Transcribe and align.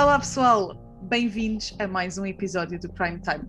Olá 0.00 0.18
pessoal, 0.18 0.74
bem-vindos 1.02 1.76
a 1.78 1.86
mais 1.86 2.16
um 2.16 2.24
episódio 2.24 2.80
do 2.80 2.88
Prime 2.88 3.20
Time. 3.20 3.46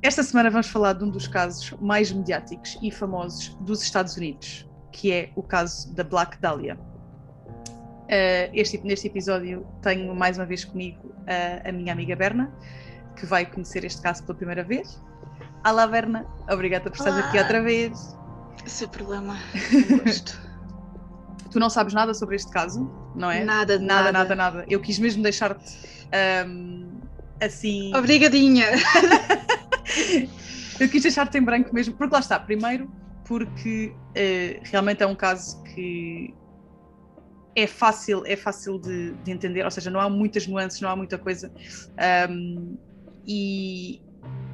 Esta 0.00 0.22
semana 0.22 0.48
vamos 0.48 0.68
falar 0.68 0.92
de 0.92 1.02
um 1.02 1.10
dos 1.10 1.26
casos 1.26 1.72
mais 1.80 2.12
mediáticos 2.12 2.78
e 2.80 2.92
famosos 2.92 3.48
dos 3.62 3.82
Estados 3.82 4.16
Unidos, 4.16 4.64
que 4.92 5.10
é 5.12 5.32
o 5.34 5.42
caso 5.42 5.92
da 5.96 6.04
Black 6.04 6.40
Dahlia. 6.40 6.78
Uh, 6.78 8.48
este, 8.54 8.78
neste 8.84 9.08
episódio 9.08 9.66
tenho 9.82 10.14
mais 10.14 10.38
uma 10.38 10.46
vez 10.46 10.64
comigo 10.64 11.04
uh, 11.04 11.68
a 11.68 11.72
minha 11.72 11.92
amiga 11.92 12.14
Berna, 12.14 12.48
que 13.16 13.26
vai 13.26 13.44
conhecer 13.44 13.84
este 13.84 14.00
caso 14.00 14.22
pela 14.22 14.38
primeira 14.38 14.62
vez. 14.62 15.02
Olá 15.66 15.84
Berna, 15.84 16.24
obrigada 16.48 16.88
por 16.88 16.96
estar 16.96 17.18
aqui 17.18 17.38
outra 17.38 17.60
vez. 17.60 18.16
Seu 18.66 18.88
problema, 18.88 19.36
gosto. 20.04 20.40
tu 21.50 21.58
não 21.58 21.68
sabes 21.68 21.92
nada 21.92 22.14
sobre 22.14 22.36
este 22.36 22.52
caso, 22.52 22.88
não 23.18 23.30
é? 23.30 23.44
Nada, 23.44 23.78
nada, 23.78 24.12
nada, 24.12 24.34
nada. 24.34 24.64
Eu 24.68 24.80
quis 24.80 24.98
mesmo 24.98 25.22
deixar-te 25.22 25.76
um, 26.46 26.88
assim. 27.40 27.94
Obrigadinha! 27.94 28.66
Eu 30.78 30.88
quis 30.88 31.02
deixar-te 31.02 31.36
em 31.36 31.42
branco 31.42 31.74
mesmo, 31.74 31.94
porque 31.94 32.14
lá 32.14 32.20
está, 32.20 32.38
primeiro, 32.38 32.88
porque 33.24 33.92
uh, 33.92 34.60
realmente 34.62 35.02
é 35.02 35.06
um 35.06 35.14
caso 35.14 35.60
que 35.64 36.32
é 37.56 37.66
fácil, 37.66 38.22
é 38.24 38.36
fácil 38.36 38.78
de, 38.78 39.12
de, 39.24 39.32
entender, 39.32 39.64
ou 39.64 39.70
seja, 39.72 39.90
não 39.90 39.98
há 39.98 40.08
muitas 40.08 40.46
nuances, 40.46 40.80
não 40.80 40.88
há 40.88 40.94
muita 40.94 41.18
coisa. 41.18 41.50
Um, 42.30 42.78
e 43.26 44.00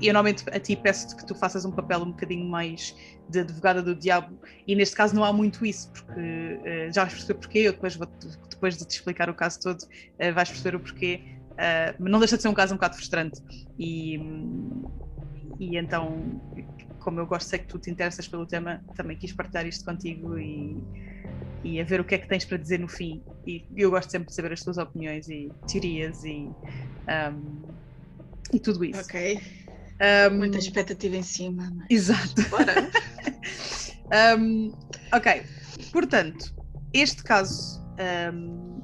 eu 0.00 0.12
normalmente 0.12 0.44
a 0.50 0.60
ti 0.60 0.76
peço-te 0.76 1.16
que 1.16 1.26
tu 1.26 1.34
faças 1.34 1.64
um 1.64 1.72
papel 1.72 2.00
um 2.00 2.10
bocadinho 2.10 2.48
mais 2.48 2.94
de 3.28 3.40
advogada 3.40 3.82
do 3.82 3.94
diabo, 3.94 4.38
e 4.66 4.74
neste 4.74 4.94
caso 4.94 5.14
não 5.14 5.24
há 5.24 5.32
muito 5.32 5.64
isso, 5.64 5.90
porque 5.92 6.20
uh, 6.20 6.92
já 6.92 7.02
vais 7.02 7.14
perceber 7.14 7.38
porquê, 7.38 7.58
eu 7.60 7.72
depois, 7.72 7.96
vou, 7.96 8.08
depois 8.50 8.76
de 8.76 8.86
te 8.86 8.90
explicar 8.96 9.30
o 9.30 9.34
caso 9.34 9.60
todo, 9.60 9.80
uh, 9.80 10.34
vais 10.34 10.48
perceber 10.48 10.76
o 10.76 10.80
porquê. 10.80 11.22
Uh, 11.52 12.02
não 12.02 12.18
deixa 12.18 12.36
de 12.36 12.42
ser 12.42 12.48
um 12.48 12.54
caso 12.54 12.74
um 12.74 12.76
bocado 12.76 12.96
frustrante. 12.96 13.40
E, 13.78 14.18
e 15.58 15.78
então, 15.78 16.40
como 16.98 17.20
eu 17.20 17.26
gosto, 17.26 17.48
sei 17.48 17.60
que 17.60 17.66
tu 17.66 17.78
te 17.78 17.90
interessas 17.90 18.26
pelo 18.26 18.46
tema, 18.46 18.82
também 18.96 19.16
quis 19.16 19.32
partilhar 19.32 19.66
isto 19.66 19.84
contigo 19.84 20.36
e, 20.38 20.76
e 21.62 21.80
a 21.80 21.84
ver 21.84 22.00
o 22.00 22.04
que 22.04 22.16
é 22.16 22.18
que 22.18 22.28
tens 22.28 22.44
para 22.44 22.58
dizer 22.58 22.80
no 22.80 22.88
fim. 22.88 23.22
E 23.46 23.64
eu 23.76 23.90
gosto 23.90 24.10
sempre 24.10 24.28
de 24.28 24.34
saber 24.34 24.52
as 24.52 24.62
tuas 24.62 24.76
opiniões 24.76 25.28
e 25.28 25.52
teorias 25.66 26.24
e, 26.24 26.50
um, 27.32 27.74
e 28.52 28.58
tudo 28.58 28.84
isso. 28.84 29.00
Ok. 29.00 29.40
Um, 30.00 30.38
Muita 30.38 30.58
expectativa 30.58 31.16
em 31.16 31.22
cima. 31.22 31.72
Mas... 31.74 31.86
Exato. 31.90 32.42
Bora. 32.50 32.90
um, 34.38 34.72
ok, 35.12 35.42
portanto, 35.92 36.54
este 36.92 37.22
caso 37.22 37.82
um, 38.32 38.80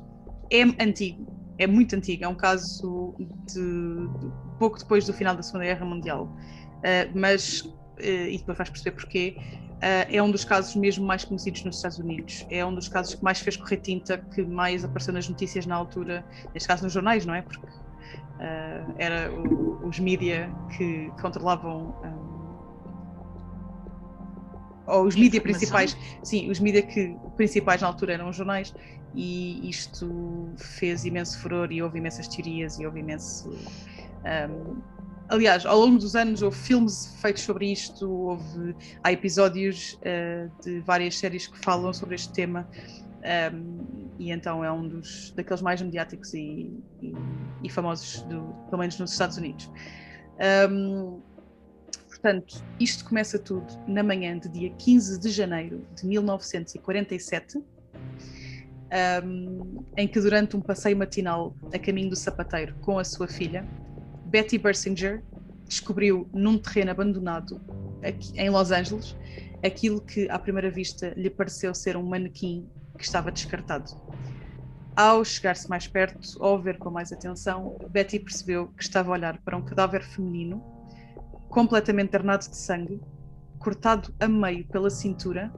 é 0.51 0.63
antigo, 0.83 1.27
é 1.59 1.67
muito 1.67 1.95
antigo, 1.95 2.25
é 2.25 2.29
um 2.29 2.35
caso 2.35 3.15
de, 3.47 3.55
de 3.55 4.33
pouco 4.59 4.79
depois 4.79 5.07
do 5.07 5.13
final 5.13 5.35
da 5.37 5.43
Segunda 5.43 5.65
Guerra 5.65 5.85
Mundial, 5.85 6.25
uh, 6.25 7.19
mas, 7.19 7.61
uh, 7.61 7.73
e 8.01 8.39
depois 8.39 8.57
vais 8.57 8.71
perceber 8.71 8.93
porquê, 8.93 9.37
uh, 9.39 10.07
é 10.09 10.23
um 10.23 10.31
dos 10.31 10.45
casos 10.45 10.75
mesmo 10.75 11.07
mais 11.07 11.25
conhecidos 11.25 11.65
nos 11.65 11.77
Estados 11.77 11.99
Unidos, 11.99 12.47
é 12.51 12.65
um 12.65 12.75
dos 12.75 12.89
casos 12.89 13.15
que 13.15 13.23
mais 13.23 13.41
fez 13.41 13.57
correr 13.57 13.79
tinta, 13.79 14.19
que 14.19 14.43
mais 14.43 14.85
apareceu 14.85 15.13
nas 15.13 15.29
notícias 15.29 15.67
na 15.67 15.77
altura, 15.77 16.25
neste 16.55 16.69
caso 16.69 16.83
nos 16.83 16.93
jornais, 16.93 17.25
não 17.27 17.35
é? 17.35 17.43
Porque 17.43 17.67
uh, 18.37 18.95
era 18.99 19.33
o, 19.33 19.87
os 19.87 19.99
mídia 19.99 20.51
que 20.77 21.11
controlavam 21.21 21.95
um, 22.05 22.31
ou 24.87 25.05
os 25.05 25.15
mídia 25.15 25.41
principais, 25.41 25.97
sim, 26.23 26.51
os 26.51 26.59
mídia 26.59 26.83
que 26.83 27.17
principais 27.37 27.81
na 27.81 27.87
altura 27.87 28.15
eram 28.15 28.29
os 28.29 28.37
jornais 28.37 28.75
e 29.15 29.69
isto 29.69 30.53
fez 30.57 31.05
imenso 31.05 31.39
furor 31.39 31.71
e 31.71 31.83
houve 31.83 31.99
imensas 31.99 32.27
teorias 32.29 32.79
e 32.79 32.87
houve 32.87 33.01
imenso 33.01 33.51
um, 33.51 34.81
aliás, 35.31 35.65
ao 35.65 35.79
longo 35.79 35.99
dos 35.99 36.17
anos 36.17 36.43
houve 36.43 36.57
filmes 36.57 37.17
feitos 37.21 37.45
sobre 37.45 37.71
isto, 37.73 38.11
houve 38.11 38.75
há 39.03 39.13
episódios 39.13 39.99
uh, 40.03 40.51
de 40.63 40.81
várias 40.81 41.17
séries 41.17 41.47
que 41.47 41.59
falam 41.59 41.93
sobre 41.93 42.17
este 42.17 42.33
tema 42.33 42.69
um, 43.53 44.10
e 44.21 44.31
então 44.31 44.63
é 44.63 44.71
um 44.71 44.87
dos 44.87 45.33
daqueles 45.35 45.63
mais 45.63 45.81
mediáticos 45.81 46.35
e, 46.35 46.71
e, 47.01 47.15
e 47.65 47.71
famosos, 47.71 48.21
do, 48.25 48.55
pelo 48.69 48.79
menos 48.79 48.99
nos 48.99 49.13
Estados 49.13 49.39
Unidos. 49.39 49.71
Um, 50.71 51.23
portanto, 52.07 52.63
isto 52.79 53.03
começa 53.07 53.39
tudo 53.39 53.67
na 53.89 54.03
manhã 54.03 54.39
de 54.39 54.51
dia 54.51 54.71
15 54.71 55.19
de 55.19 55.31
janeiro 55.31 55.87
de 55.97 56.07
1947, 56.07 57.65
um, 59.25 59.85
em 59.97 60.07
que 60.07 60.21
durante 60.21 60.55
um 60.55 60.61
passeio 60.61 60.99
matinal 60.99 61.57
a 61.73 61.79
caminho 61.79 62.11
do 62.11 62.17
sapateiro 62.17 62.75
com 62.83 62.99
a 62.99 63.05
sua 63.05 63.27
filha, 63.27 63.67
Betty 64.27 64.59
Bersinger 64.59 65.25
descobriu 65.67 66.29
num 66.35 66.59
terreno 66.59 66.91
abandonado 66.91 67.59
aqui, 68.03 68.39
em 68.39 68.51
Los 68.51 68.71
Angeles 68.71 69.17
aquilo 69.65 70.01
que 70.01 70.29
à 70.29 70.39
primeira 70.39 70.71
vista 70.71 71.15
lhe 71.17 71.31
pareceu 71.31 71.75
ser 71.75 71.97
um 71.97 72.03
manequim 72.03 72.69
que 73.01 73.07
estava 73.07 73.33
descartado. 73.33 73.91
Ao 74.95 75.25
chegar-se 75.25 75.69
mais 75.69 75.87
perto, 75.87 76.37
ou 76.39 76.61
ver 76.61 76.77
com 76.79 76.91
mais 76.91 77.11
atenção, 77.11 77.77
Betty 77.91 78.19
percebeu 78.19 78.69
que 78.69 78.83
estava 78.83 79.11
a 79.11 79.13
olhar 79.13 79.39
para 79.39 79.57
um 79.57 79.63
cadáver 79.63 80.03
feminino, 80.03 80.63
completamente 81.49 82.15
ornado 82.15 82.49
de 82.49 82.57
sangue, 82.57 83.01
cortado 83.59 84.15
a 84.21 84.29
meio 84.29 84.67
pela 84.67 84.91
cintura 84.91 85.51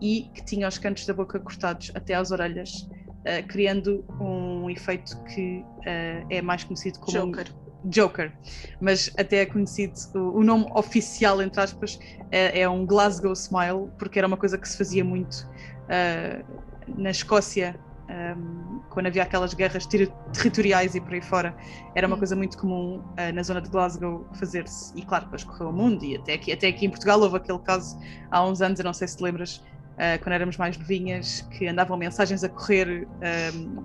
e 0.00 0.28
que 0.34 0.44
tinha 0.44 0.66
os 0.66 0.78
cantos 0.78 1.06
da 1.06 1.14
boca 1.14 1.38
cortados 1.38 1.92
até 1.94 2.14
às 2.14 2.32
orelhas, 2.32 2.82
uh, 2.82 3.46
criando 3.46 4.04
um 4.20 4.68
efeito 4.68 5.22
que 5.24 5.60
uh, 5.60 6.26
é 6.28 6.42
mais 6.42 6.64
conhecido 6.64 6.98
como 6.98 7.12
Joker. 7.12 7.46
Joker, 7.84 8.32
mas 8.80 9.12
até 9.16 9.38
é 9.38 9.46
conhecido, 9.46 9.94
o, 10.14 10.38
o 10.38 10.44
nome 10.44 10.66
oficial, 10.74 11.40
entre 11.40 11.60
aspas, 11.60 11.98
é, 12.30 12.60
é, 12.60 12.68
um 12.68 12.86
Glasgow 12.86 13.32
Smile, 13.32 13.90
porque 13.98 14.18
era 14.18 14.26
uma 14.26 14.36
coisa 14.36 14.56
que 14.56 14.68
se 14.68 14.76
fazia 14.76 15.04
muito 15.04 15.48
uh, 15.84 16.71
na 16.88 17.10
Escócia, 17.10 17.78
um, 18.08 18.80
quando 18.90 19.06
havia 19.06 19.22
aquelas 19.22 19.54
guerras 19.54 19.86
ter 19.86 20.10
territoriais 20.32 20.94
e 20.94 21.00
por 21.00 21.14
aí 21.14 21.22
fora, 21.22 21.54
era 21.94 22.06
uma 22.06 22.16
coisa 22.16 22.36
muito 22.36 22.58
comum 22.58 22.98
uh, 22.98 23.32
na 23.34 23.42
zona 23.42 23.60
de 23.60 23.68
Glasgow 23.68 24.26
fazer-se. 24.34 24.92
E 24.98 25.04
claro, 25.04 25.24
depois 25.24 25.44
correu 25.44 25.70
o 25.70 25.72
mundo 25.72 26.04
e 26.04 26.16
até 26.16 26.34
aqui, 26.34 26.52
até 26.52 26.68
aqui 26.68 26.86
em 26.86 26.90
Portugal 26.90 27.20
houve 27.20 27.36
aquele 27.36 27.58
caso 27.60 27.98
há 28.30 28.44
uns 28.44 28.60
anos, 28.60 28.78
eu 28.78 28.84
não 28.84 28.92
sei 28.92 29.08
se 29.08 29.16
te 29.16 29.22
lembras, 29.22 29.56
uh, 29.56 30.22
quando 30.22 30.34
éramos 30.34 30.56
mais 30.56 30.76
novinhas, 30.76 31.42
que 31.50 31.66
andavam 31.66 31.96
mensagens 31.96 32.44
a 32.44 32.48
correr. 32.48 33.06
Um, 33.54 33.84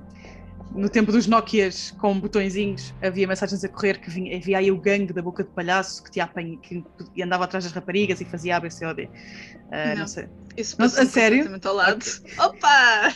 no 0.76 0.90
tempo 0.90 1.12
dos 1.12 1.28
Nokias 1.28 1.92
com 1.98 2.20
botõezinhos, 2.20 2.94
havia 3.02 3.28
mensagens 3.28 3.64
a 3.64 3.70
correr 3.70 4.00
que 4.00 4.10
vinha, 4.10 4.36
havia 4.38 4.58
aí 4.58 4.72
o 4.72 4.78
gangue 4.78 5.14
da 5.14 5.22
boca 5.22 5.44
de 5.44 5.50
palhaço 5.50 6.04
que, 6.04 6.12
te 6.12 6.20
apanha, 6.20 6.58
que 6.58 6.84
andava 7.22 7.46
atrás 7.46 7.64
das 7.64 7.74
raparigas 7.74 8.22
e 8.22 8.26
fazia 8.26 8.58
ABCOD. 8.58 9.04
Uh, 9.04 9.10
não, 9.90 9.96
não 9.98 10.08
sei. 10.08 10.28
Isso 10.56 10.76
não, 10.80 10.86
a 10.86 10.90
sério? 10.90 11.60
Ao 11.64 11.74
lado. 11.74 12.04
Okay. 12.04 12.46
Opa! 12.46 13.14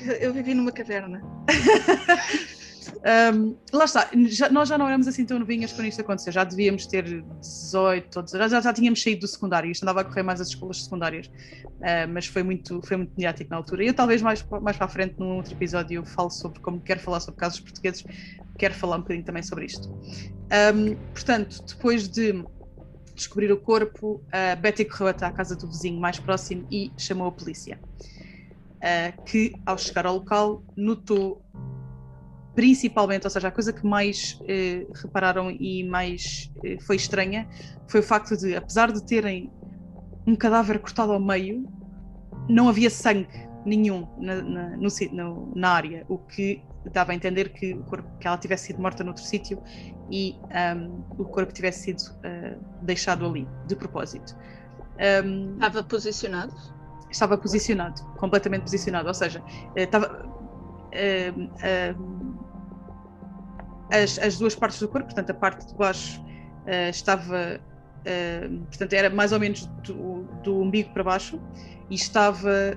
Eu 0.20 0.32
vivi 0.32 0.54
numa 0.54 0.72
caverna. 0.72 1.22
um, 3.34 3.56
lá 3.72 3.84
está, 3.84 4.10
já, 4.28 4.48
nós 4.48 4.68
já 4.68 4.78
não 4.78 4.86
éramos 4.86 5.08
assim 5.08 5.24
tão 5.24 5.38
novinhas 5.38 5.72
quando 5.72 5.88
isto 5.88 6.00
aconteceu, 6.00 6.32
já 6.32 6.44
devíamos 6.44 6.86
ter 6.86 7.22
18, 7.40 8.18
ou 8.18 8.26
já, 8.26 8.60
já 8.60 8.72
tínhamos 8.72 9.02
saído 9.02 9.20
do 9.20 9.28
secundário, 9.28 9.70
isto 9.70 9.82
andava 9.82 10.00
a 10.00 10.04
correr 10.04 10.22
mais 10.22 10.40
as 10.40 10.48
escolas 10.48 10.84
secundárias, 10.84 11.26
uh, 11.26 12.08
mas 12.12 12.26
foi 12.26 12.42
muito, 12.42 12.80
foi 12.82 12.96
muito 12.96 13.10
mediático 13.10 13.50
na 13.50 13.56
altura. 13.56 13.84
E 13.84 13.88
eu 13.88 13.94
talvez 13.94 14.22
mais, 14.22 14.44
mais 14.62 14.76
para 14.76 14.86
a 14.86 14.88
frente, 14.88 15.14
num 15.18 15.36
outro 15.36 15.52
episódio, 15.52 15.96
eu 15.96 16.04
falo 16.04 16.30
sobre 16.30 16.60
como 16.60 16.80
quero 16.80 17.00
falar 17.00 17.20
sobre 17.20 17.38
casos 17.40 17.60
portugueses, 17.60 18.04
quero 18.58 18.74
falar 18.74 18.96
um 18.96 19.00
bocadinho 19.00 19.24
também 19.24 19.42
sobre 19.42 19.66
isto. 19.66 19.88
Um, 19.88 20.94
portanto, 21.12 21.62
depois 21.66 22.08
de 22.08 22.44
descobrir 23.14 23.50
o 23.50 23.56
corpo, 23.56 24.22
uh, 24.26 24.60
Betty 24.60 24.84
correu 24.84 25.08
até 25.08 25.24
à 25.26 25.32
casa 25.32 25.56
do 25.56 25.66
vizinho 25.66 25.98
mais 25.98 26.18
próximo 26.18 26.66
e 26.70 26.92
chamou 26.98 27.26
a 27.26 27.32
polícia. 27.32 27.80
Uh, 28.76 29.24
que, 29.24 29.54
ao 29.64 29.76
chegar 29.78 30.06
ao 30.06 30.16
local, 30.16 30.62
notou 30.76 31.42
principalmente, 32.56 33.24
ou 33.24 33.30
seja, 33.30 33.48
a 33.48 33.50
coisa 33.52 33.72
que 33.72 33.86
mais 33.86 34.40
uh, 34.40 34.92
repararam 35.02 35.50
e 35.50 35.84
mais 35.84 36.50
uh, 36.56 36.82
foi 36.84 36.96
estranha 36.96 37.46
foi 37.86 38.00
o 38.00 38.02
facto 38.02 38.36
de, 38.36 38.56
apesar 38.56 38.90
de 38.90 39.04
terem 39.04 39.52
um 40.26 40.34
cadáver 40.34 40.80
cortado 40.80 41.12
ao 41.12 41.20
meio, 41.20 41.68
não 42.48 42.68
havia 42.68 42.90
sangue 42.90 43.28
nenhum 43.64 44.08
na, 44.18 44.42
na, 44.42 44.76
no, 44.76 45.52
na 45.54 45.70
área, 45.70 46.04
o 46.08 46.18
que 46.18 46.62
dava 46.92 47.12
a 47.12 47.14
entender 47.14 47.50
que, 47.50 47.74
o 47.74 47.82
corpo, 47.82 48.08
que 48.18 48.26
ela 48.26 48.38
tivesse 48.38 48.68
sido 48.68 48.80
morta 48.80 49.04
noutro 49.04 49.22
sítio 49.22 49.62
e 50.10 50.36
um, 50.76 51.04
o 51.18 51.24
corpo 51.24 51.52
tivesse 51.52 51.84
sido 51.84 52.00
uh, 52.00 52.58
deixado 52.82 53.26
ali, 53.26 53.46
de 53.66 53.76
propósito. 53.76 54.36
Um, 55.24 55.54
estava 55.54 55.82
posicionado? 55.82 56.54
Estava 57.10 57.36
posicionado, 57.36 58.02
completamente 58.16 58.62
posicionado, 58.62 59.08
ou 59.08 59.14
seja, 59.14 59.42
eh, 59.74 59.82
estava. 59.82 60.26
Uh, 60.86 62.15
as, 63.90 64.18
as, 64.18 64.38
duas 64.38 64.54
partes 64.54 64.80
do 64.80 64.88
corpo, 64.88 65.06
portanto, 65.06 65.30
a 65.30 65.34
parte 65.34 65.66
de 65.66 65.74
baixo 65.74 66.20
uh, 66.20 66.90
estava. 66.90 67.60
portanto, 68.68 68.92
era 68.92 69.10
mais 69.10 69.32
ou 69.32 69.40
menos 69.40 69.66
do, 69.82 70.22
do 70.42 70.60
umbigo 70.60 70.92
para 70.92 71.02
baixo 71.02 71.40
e 71.90 71.94
estava 71.94 72.76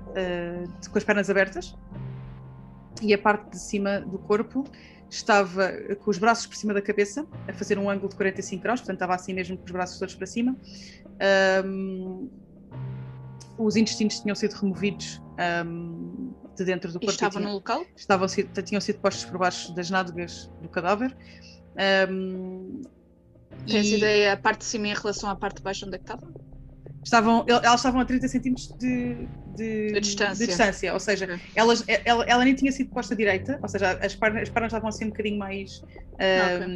com 0.92 0.98
as 0.98 1.04
pernas 1.04 1.30
abertas, 1.30 1.76
e 3.02 3.14
a 3.14 3.18
parte 3.18 3.52
de 3.52 3.60
cima 3.60 4.02
do 4.02 4.20
corpo 4.20 4.66
estava 5.10 5.72
com 6.00 6.12
os 6.12 6.18
braços 6.18 6.46
por 6.46 6.56
cima 6.56 6.74
da 6.74 6.82
cabeça, 6.82 7.26
a 7.48 7.54
fazer 7.54 7.78
um 7.78 7.90
ângulo 7.90 8.10
de 8.10 8.16
45 8.16 8.62
graus, 8.62 8.80
portanto 8.80 8.98
estava 8.98 9.16
assim 9.16 9.34
mesmo 9.34 9.58
com 9.58 9.66
os 9.66 9.72
braços 9.72 9.98
todos 9.98 10.16
para 10.16 10.28
cima. 10.28 10.56
Um, 11.66 12.30
os 13.58 13.76
intestinos 13.76 14.20
tinham 14.20 14.36
sido 14.36 14.54
removidos 14.54 15.22
um, 15.66 16.34
de 16.60 16.66
dentro 16.66 16.92
do 16.92 17.00
corpo. 17.00 17.12
Estavam 17.12 17.42
no 17.42 17.54
local? 17.54 17.86
Estavam, 17.96 18.28
tinham 18.64 18.82
sido 18.82 19.00
postos 19.00 19.26
por 19.26 19.38
baixo 19.38 19.74
das 19.74 19.90
nádegas 19.90 20.50
do 20.62 20.70
cadáver. 20.70 21.16
Um, 22.10 22.82
Tens 23.68 23.88
e... 23.88 23.98
ideia 23.98 24.34
a 24.34 24.38
parte 24.38 24.60
de 24.60 24.66
cima 24.66 24.88
em 24.88 24.94
relação 24.94 25.30
à 25.30 25.36
parte 25.36 25.58
de 25.58 25.64
baixo 25.64 25.86
onde 25.86 25.96
é 25.96 25.98
que 25.98 26.04
estavam? 26.04 26.34
Estavam, 27.04 27.46
elas 27.48 27.76
estavam 27.76 28.02
a 28.02 28.06
30 28.06 28.28
centímetros 28.28 28.68
de, 28.78 29.28
de, 29.56 29.94
de, 29.94 30.00
distância. 30.02 30.46
de, 30.46 30.48
distância. 30.48 30.94
ou 30.94 31.00
seja, 31.00 31.40
elas, 31.56 31.84
ela, 32.06 32.26
ela 32.26 32.44
nem 32.44 32.54
tinha 32.54 32.72
sido 32.72 32.90
posta 32.90 33.16
direita, 33.16 33.58
ou 33.62 33.70
seja, 33.70 33.98
as 34.02 34.16
pernas, 34.16 34.44
as 34.44 34.50
pernas 34.50 34.70
estavam 34.70 34.90
assim 34.90 35.06
um 35.06 35.10
bocadinho 35.10 35.40
mais 35.40 35.82
okay. 36.14 36.68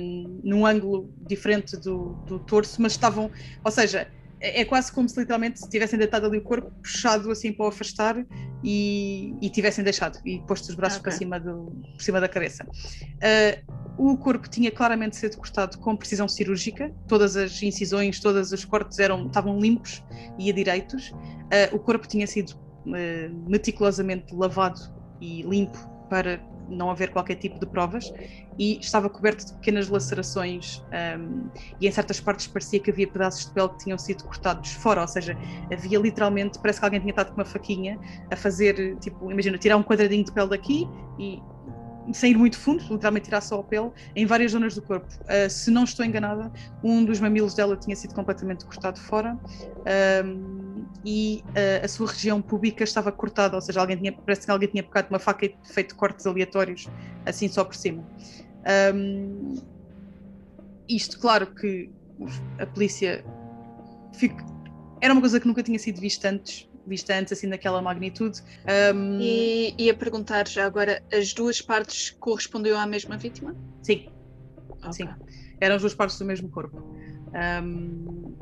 num 0.43 0.65
ângulo 0.65 1.13
diferente 1.27 1.75
do, 1.75 2.13
do 2.25 2.39
torso, 2.39 2.81
mas 2.81 2.93
estavam, 2.93 3.29
ou 3.63 3.71
seja, 3.71 4.07
é, 4.43 4.61
é 4.61 4.65
quase 4.65 4.91
como 4.91 5.07
se 5.07 5.17
literalmente 5.17 5.61
tivessem 5.69 5.97
deitado 5.97 6.25
ali 6.27 6.37
o 6.37 6.41
corpo, 6.41 6.69
puxado 6.81 7.31
assim 7.31 7.53
para 7.53 7.65
o 7.65 7.69
afastar 7.69 8.23
e, 8.61 9.33
e 9.41 9.49
tivessem 9.49 9.83
deixado 9.83 10.19
e 10.25 10.39
posto 10.41 10.69
os 10.69 10.75
braços 10.75 10.99
okay. 10.99 11.09
para 11.09 11.17
cima, 11.17 11.39
do, 11.39 11.71
por 11.93 12.01
cima 12.01 12.19
da 12.19 12.27
cabeça. 12.27 12.65
Uh, 12.65 13.73
o 13.97 14.17
corpo 14.17 14.49
tinha 14.49 14.69
claramente 14.69 15.15
sido 15.15 15.37
cortado 15.37 15.77
com 15.77 15.95
precisão 15.95 16.27
cirúrgica, 16.27 16.93
todas 17.07 17.37
as 17.37 17.63
incisões, 17.63 18.19
todos 18.19 18.51
os 18.51 18.65
cortes 18.65 18.99
eram, 18.99 19.27
estavam 19.27 19.57
limpos 19.59 20.03
e 20.37 20.49
a 20.49 20.53
direitos. 20.53 21.11
Uh, 21.11 21.75
o 21.75 21.79
corpo 21.79 22.05
tinha 22.07 22.27
sido 22.27 22.49
uh, 22.49 23.49
meticulosamente 23.49 24.35
lavado 24.35 24.79
e 25.21 25.43
limpo 25.43 25.77
para 26.09 26.37
não 26.73 26.89
haver 26.89 27.11
qualquer 27.11 27.35
tipo 27.35 27.59
de 27.59 27.65
provas 27.65 28.11
e 28.57 28.79
estava 28.79 29.09
coberto 29.09 29.45
de 29.45 29.53
pequenas 29.53 29.89
lacerações 29.89 30.83
um, 31.19 31.49
e 31.79 31.87
em 31.87 31.91
certas 31.91 32.19
partes 32.19 32.47
parecia 32.47 32.79
que 32.79 32.91
havia 32.91 33.07
pedaços 33.07 33.47
de 33.47 33.51
pele 33.51 33.69
que 33.69 33.77
tinham 33.79 33.97
sido 33.97 34.23
cortados 34.23 34.71
fora, 34.73 35.01
ou 35.01 35.07
seja, 35.07 35.37
havia 35.71 35.99
literalmente, 35.99 36.59
parece 36.59 36.79
que 36.79 36.85
alguém 36.85 36.99
tinha 36.99 37.11
estado 37.11 37.29
com 37.29 37.35
uma 37.41 37.45
faquinha 37.45 37.99
a 38.31 38.35
fazer, 38.35 38.97
tipo, 38.99 39.31
imagina, 39.31 39.57
tirar 39.57 39.77
um 39.77 39.83
quadradinho 39.83 40.23
de 40.23 40.31
pele 40.31 40.49
daqui 40.49 40.87
e 41.17 41.41
sem 42.11 42.31
ir 42.31 42.37
muito 42.37 42.57
fundo, 42.57 42.81
literalmente 42.89 43.25
tirar 43.25 43.41
só 43.41 43.59
a 43.59 43.63
pele, 43.63 43.91
em 44.15 44.25
várias 44.25 44.51
zonas 44.51 44.75
do 44.75 44.81
corpo. 44.81 45.07
Uh, 45.21 45.49
se 45.49 45.71
não 45.71 45.83
estou 45.83 46.05
enganada, 46.05 46.51
um 46.83 47.03
dos 47.05 47.19
mamilos 47.19 47.53
dela 47.53 47.77
tinha 47.77 47.95
sido 47.95 48.13
completamente 48.13 48.65
cortado 48.65 48.99
fora 48.99 49.37
um, 50.25 50.85
e 51.05 51.43
uh, 51.49 51.85
a 51.85 51.87
sua 51.87 52.07
região 52.07 52.41
pública 52.41 52.83
estava 52.83 53.11
cortada, 53.11 53.55
ou 53.55 53.61
seja, 53.61 53.79
alguém 53.79 53.97
tinha, 53.97 54.11
parece 54.11 54.45
que 54.45 54.51
alguém 54.51 54.69
tinha 54.69 54.83
pegado 54.83 55.07
uma 55.09 55.19
faca 55.19 55.45
e 55.45 55.55
feito 55.63 55.95
cortes 55.95 56.25
aleatórios, 56.25 56.89
assim 57.25 57.47
só 57.47 57.63
por 57.63 57.75
cima. 57.75 58.03
Um, 58.93 59.55
isto, 60.87 61.19
claro 61.19 61.47
que 61.47 61.89
a 62.59 62.65
polícia 62.65 63.23
fica, 64.13 64.43
era 65.01 65.13
uma 65.13 65.21
coisa 65.21 65.39
que 65.39 65.47
nunca 65.47 65.63
tinha 65.63 65.79
sido 65.79 65.99
vista 65.99 66.29
antes, 66.29 66.69
vista 66.85 67.15
antes 67.15 67.33
assim 67.33 67.49
daquela 67.49 67.81
magnitude. 67.81 68.41
Um... 68.93 69.19
E 69.19 69.75
ia 69.77 69.93
perguntar 69.93 70.47
já 70.47 70.65
agora, 70.65 71.01
as 71.11 71.33
duas 71.33 71.61
partes 71.61 72.11
correspondiam 72.11 72.79
à 72.79 72.85
mesma 72.85 73.17
vítima? 73.17 73.55
Sim, 73.81 74.09
okay. 74.79 74.91
sim. 74.91 75.09
Eram 75.59 75.75
as 75.75 75.81
duas 75.81 75.93
partes 75.93 76.17
do 76.17 76.25
mesmo 76.25 76.49
corpo. 76.49 76.77
Um... 77.61 78.35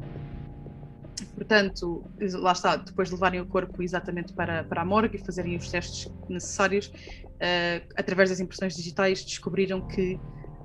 Portanto, 1.36 2.04
lá 2.34 2.52
está, 2.52 2.76
depois 2.76 3.10
de 3.10 3.16
levarem 3.16 3.42
o 3.42 3.46
corpo 3.46 3.82
exatamente 3.82 4.32
para, 4.34 4.64
para 4.64 4.82
a 4.82 4.86
morgue 4.86 5.18
e 5.18 5.20
fazerem 5.20 5.56
os 5.56 5.70
testes 5.70 6.12
necessários, 6.30 6.88
uh, 6.88 7.94
através 7.96 8.30
das 8.30 8.40
impressões 8.40 8.76
digitais, 8.76 9.26
descobriram 9.26 9.88
que 9.88 10.20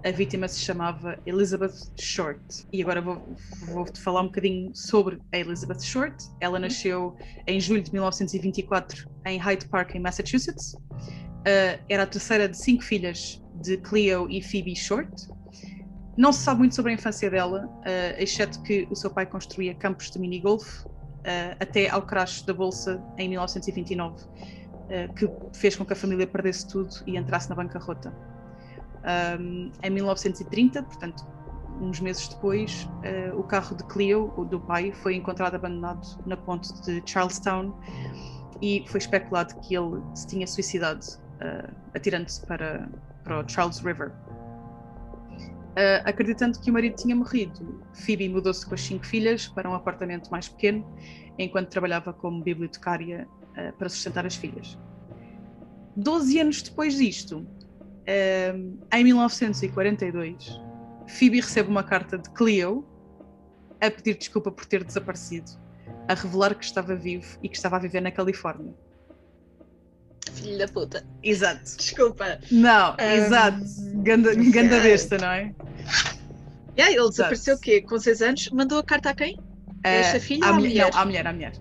a 0.06 0.12
vítima 0.12 0.46
se 0.46 0.60
chamava 0.60 1.18
Elizabeth 1.26 1.74
Short. 1.98 2.64
E 2.72 2.80
agora 2.80 3.02
vou-te 3.02 3.66
vou 3.72 3.86
falar 3.96 4.20
um 4.20 4.26
bocadinho 4.26 4.70
sobre 4.72 5.18
a 5.32 5.38
Elizabeth 5.38 5.80
Short. 5.80 6.16
Ela 6.40 6.60
nasceu 6.60 7.16
em 7.44 7.58
julho 7.58 7.82
de 7.82 7.92
1924 7.92 9.10
em 9.26 9.36
Hyde 9.36 9.66
Park, 9.66 9.96
em 9.96 10.00
Massachusetts. 10.00 10.74
Uh, 10.74 11.82
era 11.88 12.04
a 12.04 12.06
terceira 12.06 12.48
de 12.48 12.56
cinco 12.56 12.84
filhas 12.84 13.42
de 13.60 13.78
Cleo 13.78 14.30
e 14.30 14.40
Phoebe 14.40 14.76
Short. 14.76 15.28
Não 16.16 16.32
se 16.32 16.44
sabe 16.44 16.60
muito 16.60 16.76
sobre 16.76 16.92
a 16.92 16.94
infância 16.94 17.28
dela, 17.28 17.66
uh, 17.66 18.22
exceto 18.22 18.62
que 18.62 18.86
o 18.88 18.94
seu 18.94 19.10
pai 19.10 19.26
construía 19.26 19.74
campos 19.74 20.08
de 20.08 20.20
minigolf 20.20 20.84
uh, 20.84 20.92
até 21.58 21.88
ao 21.90 22.02
crash 22.02 22.42
da 22.42 22.54
Bolsa 22.54 23.02
em 23.18 23.28
1929, 23.28 24.24
que 25.16 25.28
fez 25.52 25.74
com 25.74 25.84
que 25.84 25.92
a 25.92 25.96
família 25.96 26.28
perdesse 26.28 26.68
tudo 26.68 26.94
e 27.08 27.16
entrasse 27.16 27.48
na 27.50 27.56
bancarrota. 27.56 28.14
Um, 29.38 29.70
em 29.82 29.90
1930, 29.90 30.82
portanto, 30.82 31.24
uns 31.80 32.00
meses 32.00 32.28
depois, 32.28 32.88
uh, 33.32 33.38
o 33.38 33.42
carro 33.42 33.76
de 33.76 33.84
Cleo, 33.84 34.32
o 34.36 34.44
do 34.44 34.60
pai, 34.60 34.92
foi 34.92 35.14
encontrado 35.14 35.54
abandonado 35.54 36.06
na 36.26 36.36
ponte 36.36 36.72
de 36.82 37.02
Charlestown 37.04 37.72
e 38.60 38.84
foi 38.88 38.98
especulado 38.98 39.54
que 39.60 39.76
ele 39.76 40.02
se 40.14 40.26
tinha 40.26 40.46
suicidado 40.46 41.04
uh, 41.04 41.72
atirando-se 41.94 42.44
para, 42.46 42.88
para 43.22 43.44
o 43.44 43.48
Charles 43.48 43.78
River. 43.78 44.12
Uh, 45.78 46.00
acreditando 46.06 46.58
que 46.58 46.70
o 46.70 46.72
marido 46.72 46.96
tinha 46.96 47.14
morrido, 47.14 47.84
Phoebe 47.92 48.28
mudou-se 48.28 48.64
com 48.64 48.74
as 48.74 48.80
cinco 48.80 49.04
filhas 49.04 49.46
para 49.46 49.68
um 49.68 49.74
apartamento 49.74 50.30
mais 50.30 50.48
pequeno, 50.48 50.86
enquanto 51.38 51.68
trabalhava 51.68 52.14
como 52.14 52.42
bibliotecária 52.42 53.28
para 53.78 53.88
sustentar 53.88 54.26
as 54.26 54.36
filhas. 54.36 54.78
Doze 55.96 56.38
anos 56.38 56.60
depois 56.60 56.96
disto, 56.96 57.46
em 58.92 59.04
1942, 59.04 60.60
Phoebe 61.06 61.40
recebe 61.40 61.68
uma 61.68 61.82
carta 61.82 62.18
de 62.18 62.30
Cleo 62.30 62.84
a 63.80 63.90
pedir 63.90 64.16
desculpa 64.16 64.50
por 64.50 64.64
ter 64.64 64.84
desaparecido, 64.84 65.50
a 66.08 66.14
revelar 66.14 66.54
que 66.54 66.64
estava 66.64 66.94
vivo 66.94 67.38
e 67.42 67.48
que 67.48 67.56
estava 67.56 67.76
a 67.76 67.78
viver 67.78 68.00
na 68.00 68.10
Califórnia. 68.10 68.74
Filho 70.32 70.58
da 70.58 70.68
puta. 70.68 71.06
Exato. 71.22 71.76
Desculpa. 71.76 72.38
Não, 72.50 72.92
um... 72.92 73.02
exato. 73.02 73.64
Ganda, 74.02 74.34
ganda 74.34 74.80
besta, 74.80 75.18
não 75.18 75.28
é? 75.28 75.54
Yeah, 76.78 76.94
ele 76.94 77.08
desapareceu 77.08 77.56
o 77.56 77.60
quê? 77.60 77.80
Com 77.80 77.98
6 77.98 78.22
anos? 78.22 78.50
Mandou 78.50 78.78
a 78.78 78.84
carta 78.84 79.10
a 79.10 79.14
quem? 79.14 79.38
A 79.82 79.88
esta 79.88 80.20
filha 80.20 80.44
à 80.44 80.50
ou 80.50 80.54
à 80.54 80.58
mulher? 80.58 80.90
Não, 80.92 81.00
à 81.00 81.04
mulher, 81.04 81.26
à 81.26 81.32
mulher. 81.32 81.52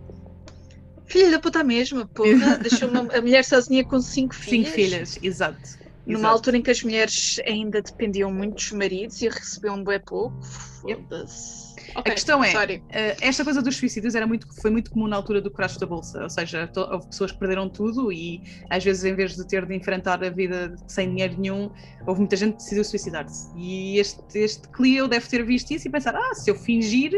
Filha 1.06 1.32
da 1.32 1.40
puta 1.40 1.64
mesma, 1.64 2.06
porra. 2.08 2.58
Deixou 2.60 2.90
uma, 2.90 3.02
a 3.14 3.22
mulher 3.22 3.46
sozinha 3.46 3.86
com 3.86 4.02
5 4.02 4.36
filhas. 4.36 4.68
5 4.68 4.76
filhas, 4.76 5.20
exato. 5.22 5.85
Numa 6.06 6.20
Exato. 6.20 6.34
altura 6.34 6.58
em 6.58 6.62
que 6.62 6.72
as 6.72 6.84
mulheres 6.84 7.40
ainda 7.46 7.82
dependiam 7.82 8.32
muito 8.32 8.56
dos 8.56 8.72
maridos 8.72 9.22
e 9.22 9.30
recebiam 9.30 9.76
um 9.76 9.84
bué 9.84 10.00
pouco. 10.00 10.40
Foda-se. 10.82 11.66
Okay, 11.96 12.12
a 12.12 12.16
questão 12.16 12.44
é, 12.44 12.52
sorry. 12.52 12.84
Eh, 12.90 13.16
esta 13.22 13.44
coisa 13.44 13.62
dos 13.62 13.78
suicídios 13.78 14.16
era 14.16 14.28
muito, 14.28 14.48
foi 14.62 14.70
muito 14.70 14.92
comum 14.92 15.08
na 15.08 15.16
altura 15.16 15.42
do 15.42 15.50
crash 15.50 15.78
da 15.78 15.86
Bolsa, 15.86 16.24
ou 16.24 16.30
seja, 16.30 16.70
houve 16.92 17.08
pessoas 17.08 17.32
que 17.32 17.40
perderam 17.40 17.70
tudo 17.70 18.12
e 18.12 18.42
às 18.70 18.84
vezes 18.84 19.06
em 19.06 19.16
vez 19.16 19.36
de 19.36 19.48
ter 19.48 19.66
de 19.66 19.76
enfrentar 19.76 20.24
a 20.24 20.30
vida 20.30 20.76
sem 20.88 21.10
dinheiro 21.10 21.40
nenhum, 21.40 21.72
houve 22.06 22.20
muita 22.20 22.36
gente 22.36 22.54
que 22.54 22.58
decidiu 22.58 22.84
suicidar-se. 22.84 23.50
E 23.56 23.98
este, 23.98 24.22
este 24.38 24.68
Cleo 24.70 25.08
deve 25.08 25.28
ter 25.28 25.44
visto 25.46 25.72
isso 25.72 25.88
e 25.88 25.92
pensar, 25.92 26.16
ah, 26.16 26.34
se 26.34 26.50
eu 26.50 26.56
fingir, 26.56 27.14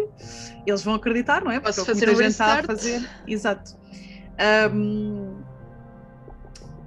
eles 0.65 0.83
vão 0.83 0.95
acreditar, 0.95 1.43
não 1.43 1.51
é? 1.51 1.59
Porque 1.59 1.75
Posso 1.75 1.85
fazer 1.85 2.05
muita 2.05 2.21
um 2.21 2.23
gente 2.23 2.31
está 2.31 2.59
a 2.59 2.63
fazer. 2.63 3.09
Exato. 3.27 3.75
Um, 4.71 5.37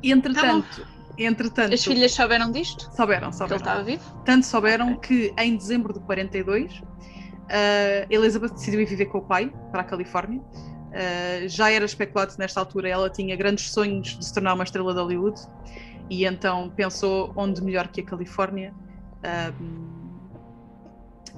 entretanto... 0.02 0.82
Tá 0.82 0.99
Entretanto, 1.24 1.74
As 1.74 1.84
filhas 1.84 2.12
souberam 2.12 2.50
disto? 2.50 2.90
Souberam, 2.94 3.30
souberam. 3.30 3.48
Que 3.48 3.52
ele 3.52 3.60
estava 3.60 3.82
vivo? 3.84 4.22
Tanto 4.24 4.46
souberam 4.46 4.92
okay. 4.94 5.30
que 5.30 5.42
em 5.42 5.56
dezembro 5.56 5.92
de 5.92 6.00
42, 6.00 6.72
uh, 6.72 6.82
Elizabeth 8.08 8.50
decidiu 8.54 8.80
ir 8.80 8.86
viver 8.86 9.06
com 9.06 9.18
o 9.18 9.22
pai 9.22 9.52
para 9.70 9.82
a 9.82 9.84
Califórnia. 9.84 10.40
Uh, 10.40 11.46
já 11.46 11.70
era 11.70 11.84
especulado 11.84 12.34
nesta 12.38 12.58
altura 12.58 12.88
ela 12.88 13.08
tinha 13.08 13.36
grandes 13.36 13.70
sonhos 13.70 14.18
de 14.18 14.24
se 14.24 14.34
tornar 14.34 14.54
uma 14.54 14.64
estrela 14.64 14.92
de 14.92 14.98
Hollywood 14.98 15.40
e 16.08 16.24
então 16.24 16.68
pensou 16.70 17.32
onde 17.36 17.62
melhor 17.62 17.86
que 17.86 18.00
a 18.00 18.04
Califórnia 18.04 18.74
uh, 19.18 20.00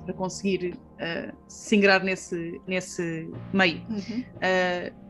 para 0.04 0.14
conseguir 0.14 0.74
uh, 0.74 1.36
se 1.48 1.76
ingrar 1.76 2.02
nesse, 2.02 2.60
nesse 2.66 3.28
meio. 3.52 3.82
Uhum. 3.90 4.24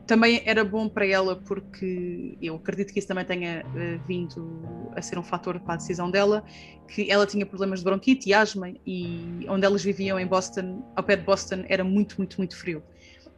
Também 0.05 0.41
era 0.45 0.65
bom 0.65 0.89
para 0.89 1.07
ela 1.07 1.35
porque 1.35 2.37
eu 2.41 2.55
acredito 2.55 2.91
que 2.91 2.99
isso 2.99 3.07
também 3.07 3.23
tenha 3.23 3.65
uh, 3.65 4.05
vindo 4.05 4.91
a 4.95 5.01
ser 5.01 5.17
um 5.17 5.23
fator 5.23 5.59
para 5.61 5.75
a 5.75 5.77
decisão 5.77 6.11
dela, 6.11 6.43
que 6.89 7.09
ela 7.09 7.25
tinha 7.25 7.45
problemas 7.45 7.79
de 7.79 7.85
bronquite 7.85 8.29
e 8.29 8.33
asma 8.33 8.69
e 8.85 9.45
onde 9.47 9.65
elas 9.65 9.81
viviam 9.81 10.19
em 10.19 10.27
Boston, 10.27 10.83
ao 10.95 11.03
pé 11.03 11.15
de 11.15 11.23
Boston, 11.23 11.63
era 11.69 11.83
muito, 11.83 12.15
muito, 12.17 12.37
muito 12.37 12.57
frio. 12.57 12.83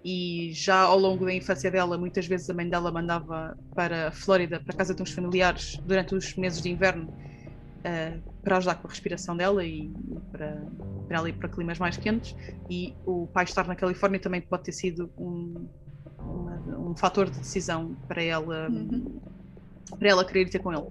E 0.04 0.52
já 0.54 0.82
ao 0.82 0.98
longo 0.98 1.26
da 1.26 1.34
infância 1.34 1.70
dela, 1.70 1.98
muitas 1.98 2.26
vezes 2.28 2.50
a 2.50 2.54
mãe 2.54 2.68
dela 2.68 2.92
mandava 2.92 3.56
para 3.76 4.08
a 4.08 4.12
Flórida, 4.12 4.60
para 4.60 4.74
a 4.74 4.78
casa 4.78 4.94
de 4.94 5.02
uns 5.02 5.12
familiares, 5.12 5.78
durante 5.84 6.16
os 6.16 6.36
meses 6.36 6.62
de 6.62 6.70
inverno, 6.70 7.06
uh, 7.06 8.42
para 8.44 8.58
ajudar 8.58 8.76
com 8.76 8.88
a 8.88 8.90
respiração 8.90 9.38
dela 9.38 9.64
e 9.64 9.92
para, 10.32 10.64
para 11.08 11.18
ela 11.18 11.30
ir 11.30 11.34
para 11.34 11.50
climas 11.50 11.78
mais 11.78 11.96
quentes. 11.96 12.36
E 12.70 12.96
o 13.06 13.28
pai 13.28 13.44
estar 13.44 13.68
na 13.68 13.76
Califórnia 13.76 14.20
também 14.20 14.42
pode 14.42 14.64
ter 14.64 14.72
sido 14.72 15.12
um 15.18 15.68
uma, 16.26 16.90
um 16.90 16.96
fator 16.96 17.30
de 17.30 17.40
decisão 17.40 17.96
para 18.08 18.24
ela, 18.24 18.70
uhum. 18.70 19.20
para 19.98 20.10
ela 20.10 20.26
querer 20.26 20.50
ter 20.50 20.60
com 20.60 20.74
ele. 20.74 20.88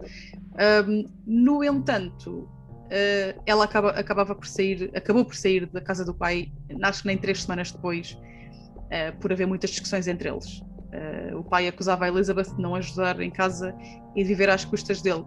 Um, 0.87 1.09
no 1.26 1.64
entanto, 1.64 2.31
uh, 2.31 3.43
ela 3.47 3.64
acaba, 3.64 3.91
acabava 3.91 4.35
por 4.35 4.47
sair, 4.47 4.91
acabou 4.95 5.25
por 5.25 5.35
sair 5.35 5.67
da 5.67 5.81
casa 5.81 6.05
do 6.05 6.14
pai, 6.14 6.53
acho 6.83 7.03
que 7.03 7.09
nem 7.09 7.19
três 7.19 7.43
semanas 7.43 7.73
depois, 7.73 8.12
uh, 8.12 9.17
por 9.21 9.33
haver 9.33 9.47
muitas 9.47 9.71
discussões 9.71 10.07
entre 10.07 10.29
eles. 10.29 10.61
Uh, 10.61 11.38
o 11.38 11.45
pai 11.45 11.67
acusava 11.67 12.05
a 12.05 12.09
Elizabeth 12.09 12.55
de 12.55 12.62
não 12.62 12.75
ajudar 12.75 13.21
em 13.21 13.31
casa 13.31 13.75
e 14.14 14.23
de 14.23 14.29
viver 14.29 14.49
às 14.49 14.64
custas 14.64 15.03
dele 15.03 15.25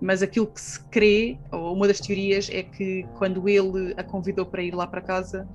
mas 0.00 0.22
aquilo 0.22 0.46
que 0.46 0.60
se 0.60 0.80
crê, 0.84 1.38
ou 1.50 1.74
uma 1.74 1.88
das 1.88 1.98
teorias, 2.00 2.48
é 2.52 2.62
que 2.62 3.04
quando 3.16 3.48
ele 3.48 3.94
a 3.96 4.04
convidou 4.04 4.46
para 4.46 4.62
ir 4.62 4.74
lá 4.74 4.86
para 4.86 5.00
casa, 5.00 5.48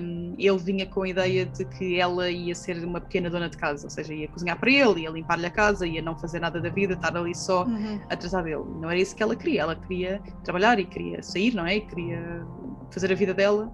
um, 0.00 0.34
ele 0.38 0.58
vinha 0.58 0.86
com 0.86 1.02
a 1.02 1.08
ideia 1.08 1.44
de 1.44 1.64
que 1.64 2.00
ela 2.00 2.30
ia 2.30 2.54
ser 2.54 2.82
uma 2.84 3.00
pequena 3.00 3.28
dona 3.28 3.48
de 3.48 3.56
casa, 3.56 3.86
ou 3.86 3.90
seja, 3.90 4.14
ia 4.14 4.28
cozinhar 4.28 4.58
para 4.58 4.70
ele, 4.70 5.02
ia 5.02 5.10
limpar-lhe 5.10 5.46
a 5.46 5.50
casa, 5.50 5.86
ia 5.86 6.00
não 6.00 6.16
fazer 6.16 6.40
nada 6.40 6.60
da 6.60 6.70
vida, 6.70 6.94
estar 6.94 7.14
ali 7.16 7.34
só 7.34 7.64
uhum. 7.64 8.00
atrasar 8.08 8.44
dele. 8.44 8.64
Não 8.80 8.90
era 8.90 8.98
isso 8.98 9.14
que 9.14 9.22
ela 9.22 9.36
queria, 9.36 9.62
ela 9.62 9.76
queria 9.76 10.22
trabalhar 10.42 10.78
e 10.78 10.84
queria 10.86 11.22
sair, 11.22 11.54
não 11.54 11.66
é? 11.66 11.76
E 11.76 11.80
queria 11.82 12.46
fazer 12.90 13.12
a 13.12 13.14
vida 13.14 13.34
dela, 13.34 13.70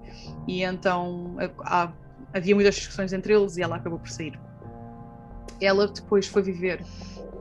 e 0.49 0.65
então 0.65 1.37
há, 1.61 1.93
havia 2.35 2.55
muitas 2.55 2.75
discussões 2.75 3.13
entre 3.13 3.35
eles 3.35 3.57
e 3.57 3.63
ela 3.63 3.77
acabou 3.77 3.99
por 4.01 4.09
sair. 4.09 4.39
Ela 5.61 5.87
depois 5.87 6.27
foi 6.27 6.43
viver 6.43 6.85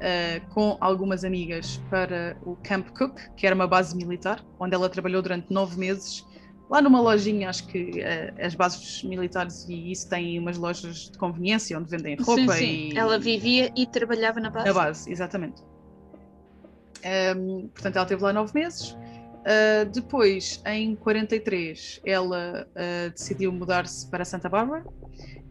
uh, 0.02 0.54
com 0.54 0.78
algumas 0.82 1.24
amigas 1.24 1.80
para 1.90 2.36
o 2.44 2.56
Camp 2.58 2.90
Cook, 2.90 3.20
que 3.38 3.46
era 3.46 3.56
uma 3.56 3.68
base 3.68 3.96
militar, 3.96 4.44
onde 4.60 4.76
ela 4.76 4.90
trabalhou 4.90 5.22
durante 5.22 5.54
nove 5.54 5.78
meses. 5.78 6.26
Lá 6.70 6.82
numa 6.82 7.02
lojinha, 7.02 7.50
acho 7.50 7.68
que 7.68 8.02
uh, 8.02 8.46
as 8.46 8.56
bases 8.56 9.04
militares 9.04 9.68
e 9.70 9.92
isso 9.92 10.10
têm 10.10 10.40
umas 10.40 10.58
lojas 10.58 11.12
de 11.12 11.18
conveniência 11.18 11.78
onde 11.78 11.90
vendem 11.90 12.16
roupa. 12.16 12.36
Sim, 12.36 12.50
sim. 12.50 12.90
E... 12.94 12.98
Ela 12.98 13.20
vivia 13.20 13.72
e 13.76 13.86
trabalhava 13.86 14.40
na 14.40 14.50
base. 14.50 14.68
Na 14.68 14.74
base, 14.74 15.12
exatamente. 15.12 15.62
Um, 15.62 15.68
ehm, 17.04 17.68
portanto, 17.74 17.96
ela 17.98 18.06
teve 18.06 18.24
lá 18.24 18.34
nove 18.34 18.52
meses. 18.54 18.96
Uh, 19.42 19.90
depois, 19.92 20.62
em 20.68 20.96
43, 20.96 22.00
ela 22.06 22.68
uh, 22.70 23.10
decidiu 23.10 23.52
mudar-se 23.52 24.08
para 24.10 24.24
Santa 24.24 24.48
Bárbara, 24.48 24.86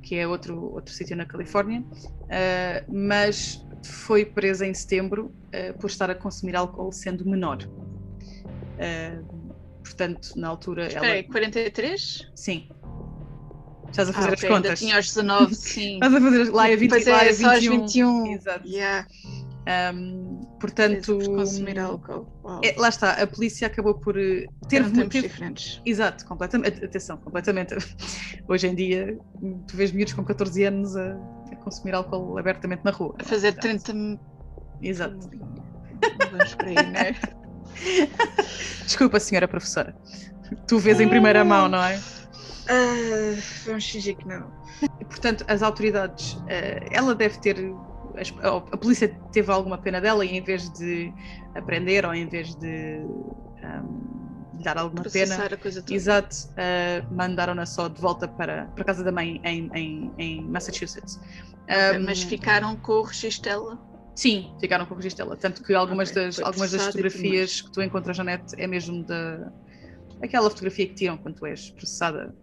que 0.00 0.16
é 0.16 0.26
outro, 0.26 0.73
outro 0.73 0.95
sítio 0.95 1.16
na 1.16 1.26
Califórnia, 1.26 1.80
uh, 1.80 2.85
mas 2.88 3.66
foi 3.82 4.25
presa 4.25 4.66
em 4.66 4.75
setembro 4.75 5.32
uh, 5.54 5.78
por 5.78 5.88
estar 5.88 6.10
a 6.10 6.14
consumir 6.14 6.56
álcool 6.56 6.92
sendo 6.92 7.25
menor. 7.28 7.58
Uh, 7.62 9.25
portanto, 9.82 10.32
na 10.37 10.49
altura. 10.49 10.87
Espera 10.87 11.18
ela... 11.18 11.22
43? 11.30 12.30
Sim. 12.34 12.68
Estás 13.90 14.08
a 14.08 14.12
fazer 14.12 14.28
ah, 14.28 14.32
okay. 14.34 14.49
as 14.49 14.54
contas? 14.54 14.78
tinha 14.78 14.96
aos 14.96 15.06
19, 15.06 15.54
sim. 15.54 15.94
Estás 15.94 16.14
a 16.14 16.20
fazer 16.20 16.50
lá 16.52 16.68
é 16.70 16.76
20, 16.76 16.90
pois 16.90 17.06
é, 17.06 17.12
lá 17.12 17.25
é 17.25 17.32
21. 17.32 17.80
21. 17.82 18.26
Exato. 18.34 18.68
Yeah. 18.68 19.06
Um, 19.94 20.40
portanto, 20.58 21.18
consumir 21.18 21.78
álcool. 21.78 22.26
É, 22.62 22.75
lá 22.78 22.88
está, 22.88 23.12
a 23.12 23.26
polícia 23.26 23.66
acabou 23.66 23.94
por 23.94 24.18
eh, 24.18 24.46
ter 24.68 24.88
tempos 24.90 25.22
diferentes. 25.22 25.82
Exato, 25.84 26.25
completamente. 26.25 26.84
Atenção, 26.84 27.18
completamente. 27.18 27.75
Hoje 28.49 28.68
em 28.68 28.75
dia, 28.75 29.18
tu 29.66 29.76
vês 29.76 29.92
miúdos 29.92 30.14
com 30.14 30.25
14 30.25 30.64
anos 30.64 30.96
a, 30.96 31.16
a 31.52 31.57
consumir 31.57 31.95
álcool 31.95 32.38
abertamente 32.38 32.85
na 32.85 32.90
rua. 32.90 33.14
A 33.19 33.25
fazer 33.25 33.52
30. 33.54 33.92
Exato. 34.83 35.30
Vamos 36.30 36.54
para 36.54 36.69
aí, 36.69 36.75
não 36.75 37.00
é? 37.00 37.14
Desculpa, 38.85 39.21
senhora 39.21 39.47
professora. 39.47 39.95
Tu 40.66 40.78
vês 40.78 41.00
em 41.00 41.09
primeira 41.09 41.45
mão, 41.45 41.69
não 41.69 41.83
é? 41.83 41.97
Uh, 41.97 43.38
vamos 43.66 43.88
fingir 43.88 44.16
que 44.16 44.26
não. 44.26 44.50
Portanto, 45.09 45.45
as 45.49 45.62
autoridades, 45.62 46.35
uh, 46.35 46.88
ela 46.90 47.14
deve 47.14 47.38
ter 47.38 47.57
a, 48.42 48.57
a, 48.57 48.76
polícia 48.76 49.09
teve 49.33 49.50
alguma 49.50 49.78
pena 49.78 50.00
dela 50.00 50.25
e 50.25 50.37
em 50.37 50.42
vez 50.42 50.69
de 50.71 51.12
aprender 51.54 52.04
ou 52.04 52.14
em 52.14 52.26
vez 52.26 52.54
de 52.57 53.00
um, 53.62 54.29
dar 54.61 54.79
alguma 54.79 55.02
Processar 55.02 55.43
pena, 55.43 55.55
a 55.55 55.57
coisa 55.57 55.83
toda. 55.83 55.95
exato, 55.95 56.37
uh, 56.50 57.14
mandaram-na 57.14 57.67
só 57.67 57.88
de 57.88 58.00
volta 58.00 58.29
para, 58.29 58.67
para 58.67 58.83
a 58.83 58.85
casa 58.85 59.02
da 59.02 59.12
mãe 59.12 59.40
em, 59.45 59.71
em, 59.75 60.12
em 60.19 60.43
Massachusetts. 60.45 61.21
Okay, 61.64 61.99
um, 61.99 62.05
mas 62.05 62.23
ficaram 62.23 62.76
com 62.76 62.93
o 62.93 63.02
registro 63.02 63.50
dela? 63.50 63.79
Sim, 64.14 64.52
ficaram 64.61 64.87
com 64.87 64.95
o 64.95 64.97
registro 64.97 65.25
dela. 65.25 65.37
Tanto 65.37 65.62
que 65.62 65.73
algumas, 65.75 66.11
okay, 66.11 66.26
das, 66.26 66.40
algumas 66.40 66.73
das 66.73 66.87
fotografias 66.87 67.61
que 67.61 67.73
tu 67.73 67.83
encontras 67.83 68.19
na 68.19 68.25
net 68.25 68.55
é 68.59 68.67
mesmo 68.67 69.05
da, 69.05 69.50
aquela 70.23 70.50
fotografia 70.50 70.87
que 70.87 70.95
tiram 70.95 71.17
quando 71.17 71.37
tu 71.37 71.47
és 71.47 71.71
processada 71.71 72.35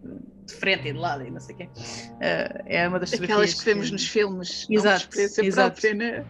de 0.46 0.54
frente 0.54 0.88
e 0.88 0.92
de 0.92 0.98
lado 0.98 1.24
e 1.24 1.30
não 1.30 1.40
sei 1.40 1.54
o 1.54 1.58
quê. 1.58 1.64
Uh, 1.64 2.62
é 2.66 2.88
uma 2.88 2.98
das 2.98 3.12
Aquelas 3.12 3.54
que 3.54 3.64
vemos 3.64 3.86
que... 3.86 3.92
nos 3.92 4.06
filmes. 4.06 4.66
Exato. 4.68 5.08
Não 5.16 5.44
exato. 5.44 5.80
Própria, 5.80 5.94
né? 5.94 6.26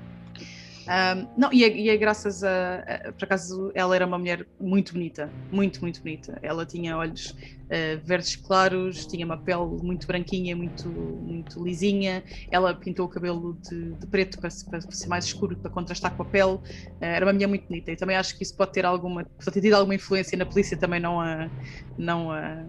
Não, 1.36 1.52
e 1.52 1.64
é, 1.64 1.76
e 1.76 1.88
é 1.90 1.96
graças 1.96 2.42
a, 2.42 2.78
a, 2.78 3.12
Por 3.12 3.24
acaso, 3.24 3.70
ela 3.74 3.94
era 3.94 4.06
uma 4.06 4.18
mulher 4.18 4.46
muito 4.60 4.92
bonita, 4.92 5.30
muito, 5.52 5.80
muito 5.80 6.00
bonita. 6.00 6.38
Ela 6.42 6.64
tinha 6.64 6.96
olhos 6.96 7.30
uh, 7.30 8.00
verdes 8.04 8.36
claros, 8.36 9.06
tinha 9.06 9.24
uma 9.24 9.36
pele 9.36 9.66
muito 9.82 10.06
branquinha, 10.06 10.56
muito, 10.56 10.88
muito 10.88 11.62
lisinha. 11.62 12.22
Ela 12.50 12.74
pintou 12.74 13.06
o 13.06 13.08
cabelo 13.08 13.58
de, 13.62 13.92
de 13.92 14.06
preto 14.06 14.38
para, 14.38 14.50
para, 14.70 14.80
ser 14.80 15.08
mais 15.08 15.26
escuro, 15.26 15.56
para 15.56 15.70
contrastar 15.70 16.14
com 16.16 16.22
a 16.22 16.26
pele. 16.26 16.54
Uh, 16.54 16.60
era 17.00 17.26
uma 17.26 17.32
mulher 17.32 17.46
muito 17.46 17.66
bonita 17.66 17.92
e 17.92 17.96
também 17.96 18.16
acho 18.16 18.36
que 18.36 18.42
isso 18.42 18.56
pode 18.56 18.72
ter 18.72 18.84
alguma. 18.84 19.24
Pode 19.24 19.52
ter 19.52 19.60
tido 19.60 19.74
alguma 19.74 19.94
influência 19.94 20.36
na 20.38 20.46
polícia 20.46 20.76
também 20.76 21.00
não 21.00 21.20
a. 21.20 21.50
Não 21.96 22.30
a 22.30 22.64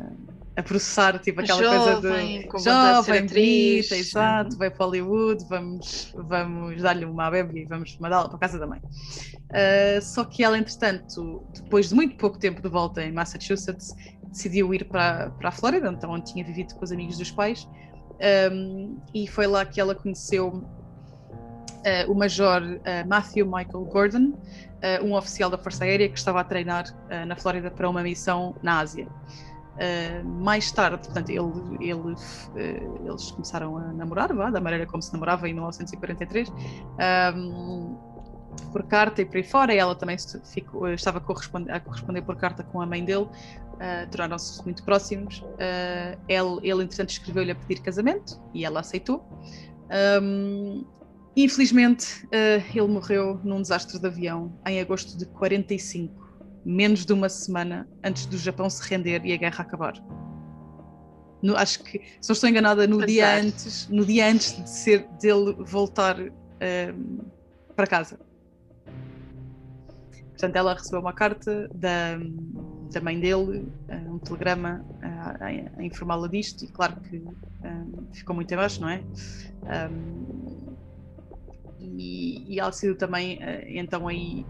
a 0.60 0.64
processar 0.64 1.20
tipo 1.20 1.40
aquela 1.40 1.64
jovem, 1.64 2.48
coisa 2.48 2.70
de 2.70 2.76
jovem, 2.76 3.26
bonita, 3.26 3.96
exato, 3.96 4.58
vai 4.58 4.70
para 4.70 4.86
Hollywood, 4.86 5.46
vamos, 5.48 6.14
vamos 6.16 6.82
dar-lhe 6.82 7.06
uma 7.06 7.32
bebê 7.32 7.62
e 7.62 7.66
vamos 7.66 7.98
mandá-la 7.98 8.28
para 8.28 8.36
a 8.36 8.40
casa 8.40 8.60
da 8.60 8.68
mãe. 8.68 8.80
Uh, 8.80 10.02
só 10.02 10.26
que 10.26 10.44
ela, 10.44 10.58
entretanto, 10.58 11.44
depois 11.54 11.90
de 11.90 11.96
muito 11.96 12.16
pouco 12.18 12.38
tempo 12.38 12.62
de 12.62 12.68
volta 12.68 13.02
em 13.02 13.12
Massachusetts, 13.12 13.96
decidiu 14.28 14.74
ir 14.74 14.86
para, 14.86 15.30
para 15.32 15.50
a 15.50 15.52
Flórida, 15.52 15.90
então 15.90 16.12
onde 16.12 16.34
tinha 16.34 16.44
vivido 16.44 16.76
com 16.76 16.84
os 16.84 16.92
amigos 16.92 17.18
dos 17.18 17.32
pais, 17.32 17.68
um, 18.52 18.98
e 19.14 19.28
foi 19.28 19.48
lá 19.48 19.66
que 19.66 19.80
ela 19.80 19.96
conheceu 19.96 20.50
uh, 20.50 22.12
o 22.12 22.14
Major 22.14 22.62
uh, 22.62 23.08
Matthew 23.08 23.46
Michael 23.46 23.86
Gordon, 23.86 24.34
um 25.04 25.14
oficial 25.14 25.50
da 25.50 25.58
Força 25.58 25.84
Aérea 25.84 26.08
que 26.08 26.18
estava 26.18 26.40
a 26.40 26.44
treinar 26.46 26.86
na 27.28 27.36
Flórida 27.36 27.70
para 27.70 27.90
uma 27.90 28.02
missão 28.02 28.56
na 28.64 28.80
Ásia. 28.80 29.10
Uh, 29.80 30.28
mais 30.28 30.70
tarde, 30.74 30.98
portanto, 30.98 31.30
ele, 31.30 31.40
ele, 31.80 31.94
uh, 31.94 33.08
eles 33.08 33.32
começaram 33.32 33.78
a 33.78 33.94
namorar, 33.94 34.34
vá, 34.34 34.50
da 34.50 34.60
maneira 34.60 34.86
como 34.86 35.02
se 35.02 35.14
namorava 35.14 35.48
em 35.48 35.54
1943, 35.54 36.50
um, 37.34 37.96
por 38.74 38.84
carta 38.84 39.22
e 39.22 39.26
por 39.26 39.38
aí 39.38 39.44
fora. 39.44 39.74
E 39.74 39.78
ela 39.78 39.96
também 39.96 40.18
ficou, 40.52 40.90
estava 40.90 41.20
a 41.20 41.22
corresponder, 41.22 41.72
a 41.72 41.80
corresponder, 41.80 42.22
por 42.24 42.36
carta 42.36 42.62
com 42.62 42.82
a 42.82 42.86
mãe 42.86 43.06
dele, 43.06 43.24
uh, 43.24 44.10
tornaram-se 44.12 44.62
muito 44.66 44.84
próximos. 44.84 45.42
ele, 46.28 46.60
ele, 46.62 46.84
entretanto, 46.84 47.12
escreveu-lhe 47.12 47.52
a 47.52 47.56
pedir 47.56 47.82
casamento 47.82 48.38
e 48.54 48.66
ela 48.66 48.82
aceitou. 48.82 49.26
Um, 50.22 50.86
infelizmente, 51.38 52.28
ele 52.76 52.88
morreu 52.88 53.40
num 53.46 53.62
desastre 53.62 53.98
de 53.98 54.06
avião 54.06 54.60
em 54.68 54.82
agosto 54.82 55.18
de 55.18 55.26
45 55.26 56.29
menos 56.70 57.04
de 57.04 57.12
uma 57.14 57.28
semana 57.28 57.88
antes 58.04 58.28
do 58.28 58.38
Japão 58.38 58.70
se 58.70 58.88
render 58.88 59.26
e 59.26 59.34
a 59.34 59.38
guerra 59.38 59.64
acabar. 59.64 59.94
No, 61.42 61.56
acho 61.56 61.84
que, 61.84 62.00
se 62.22 62.30
não 62.30 62.34
estou 62.34 62.50
enganada, 62.50 62.86
no 62.86 63.04
dia 63.04 63.40
antes, 63.40 63.88
no 63.90 64.06
dia 64.06 64.30
antes 64.30 64.62
de 64.62 64.70
ser 64.70 65.08
dele 65.20 65.56
voltar 65.66 66.20
um, 66.20 67.20
para 67.76 67.88
casa. 67.88 68.20
Portanto, 70.32 70.56
ela 70.56 70.74
recebeu 70.74 71.00
uma 71.00 71.14
carta 71.14 71.68
da, 71.74 72.18
da 72.92 73.02
mãe 73.02 73.20
dele, 73.20 73.68
um 74.08 74.20
telegrama 74.20 74.86
a, 75.02 75.46
a, 75.46 75.80
a 75.80 75.84
informá-la 75.84 76.28
disto, 76.28 76.64
e 76.66 76.68
claro 76.68 76.98
que 77.02 77.18
um, 77.18 78.08
ficou 78.14 78.36
muito 78.36 78.54
abaixo, 78.54 78.80
não 78.80 78.90
é? 78.90 79.02
Um, 79.92 80.76
e, 81.80 82.54
e 82.54 82.60
ela 82.60 82.70
decidiu 82.70 82.96
também, 82.96 83.38
uh, 83.38 83.66
então, 83.68 84.08
aí 84.08 84.46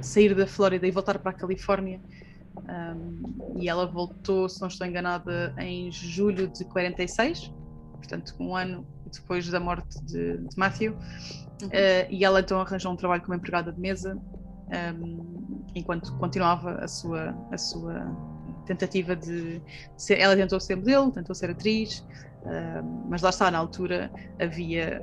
sair 0.00 0.34
da 0.34 0.46
Flórida 0.46 0.86
e 0.86 0.90
voltar 0.90 1.18
para 1.18 1.30
a 1.30 1.34
Califórnia. 1.34 2.00
Um, 2.56 3.56
e 3.58 3.68
ela 3.68 3.86
voltou, 3.86 4.48
se 4.48 4.60
não 4.60 4.68
estou 4.68 4.86
enganada, 4.86 5.54
em 5.58 5.90
julho 5.90 6.48
de 6.48 6.64
46, 6.64 7.52
portanto, 7.94 8.34
um 8.38 8.54
ano 8.54 8.86
depois 9.10 9.48
da 9.48 9.60
morte 9.60 10.02
de, 10.04 10.38
de 10.38 10.56
Matthew. 10.56 10.92
Uhum. 10.92 11.68
Uh, 11.68 12.10
e 12.10 12.24
ela 12.24 12.40
então 12.40 12.60
arranjou 12.60 12.92
um 12.92 12.96
trabalho 12.96 13.22
como 13.22 13.34
empregada 13.34 13.72
de 13.72 13.80
mesa, 13.80 14.18
um, 14.96 15.64
enquanto 15.74 16.12
continuava 16.18 16.72
a 16.76 16.88
sua, 16.88 17.34
a 17.50 17.58
sua 17.58 18.06
tentativa 18.66 19.16
de 19.16 19.60
ser. 19.96 20.18
Ela 20.18 20.36
tentou 20.36 20.60
ser 20.60 20.76
modelo, 20.76 21.10
tentou 21.10 21.34
ser 21.34 21.50
atriz, 21.50 22.04
mas 23.08 23.22
lá 23.22 23.30
está, 23.30 23.50
na 23.50 23.58
altura 23.58 24.10
havia 24.40 25.02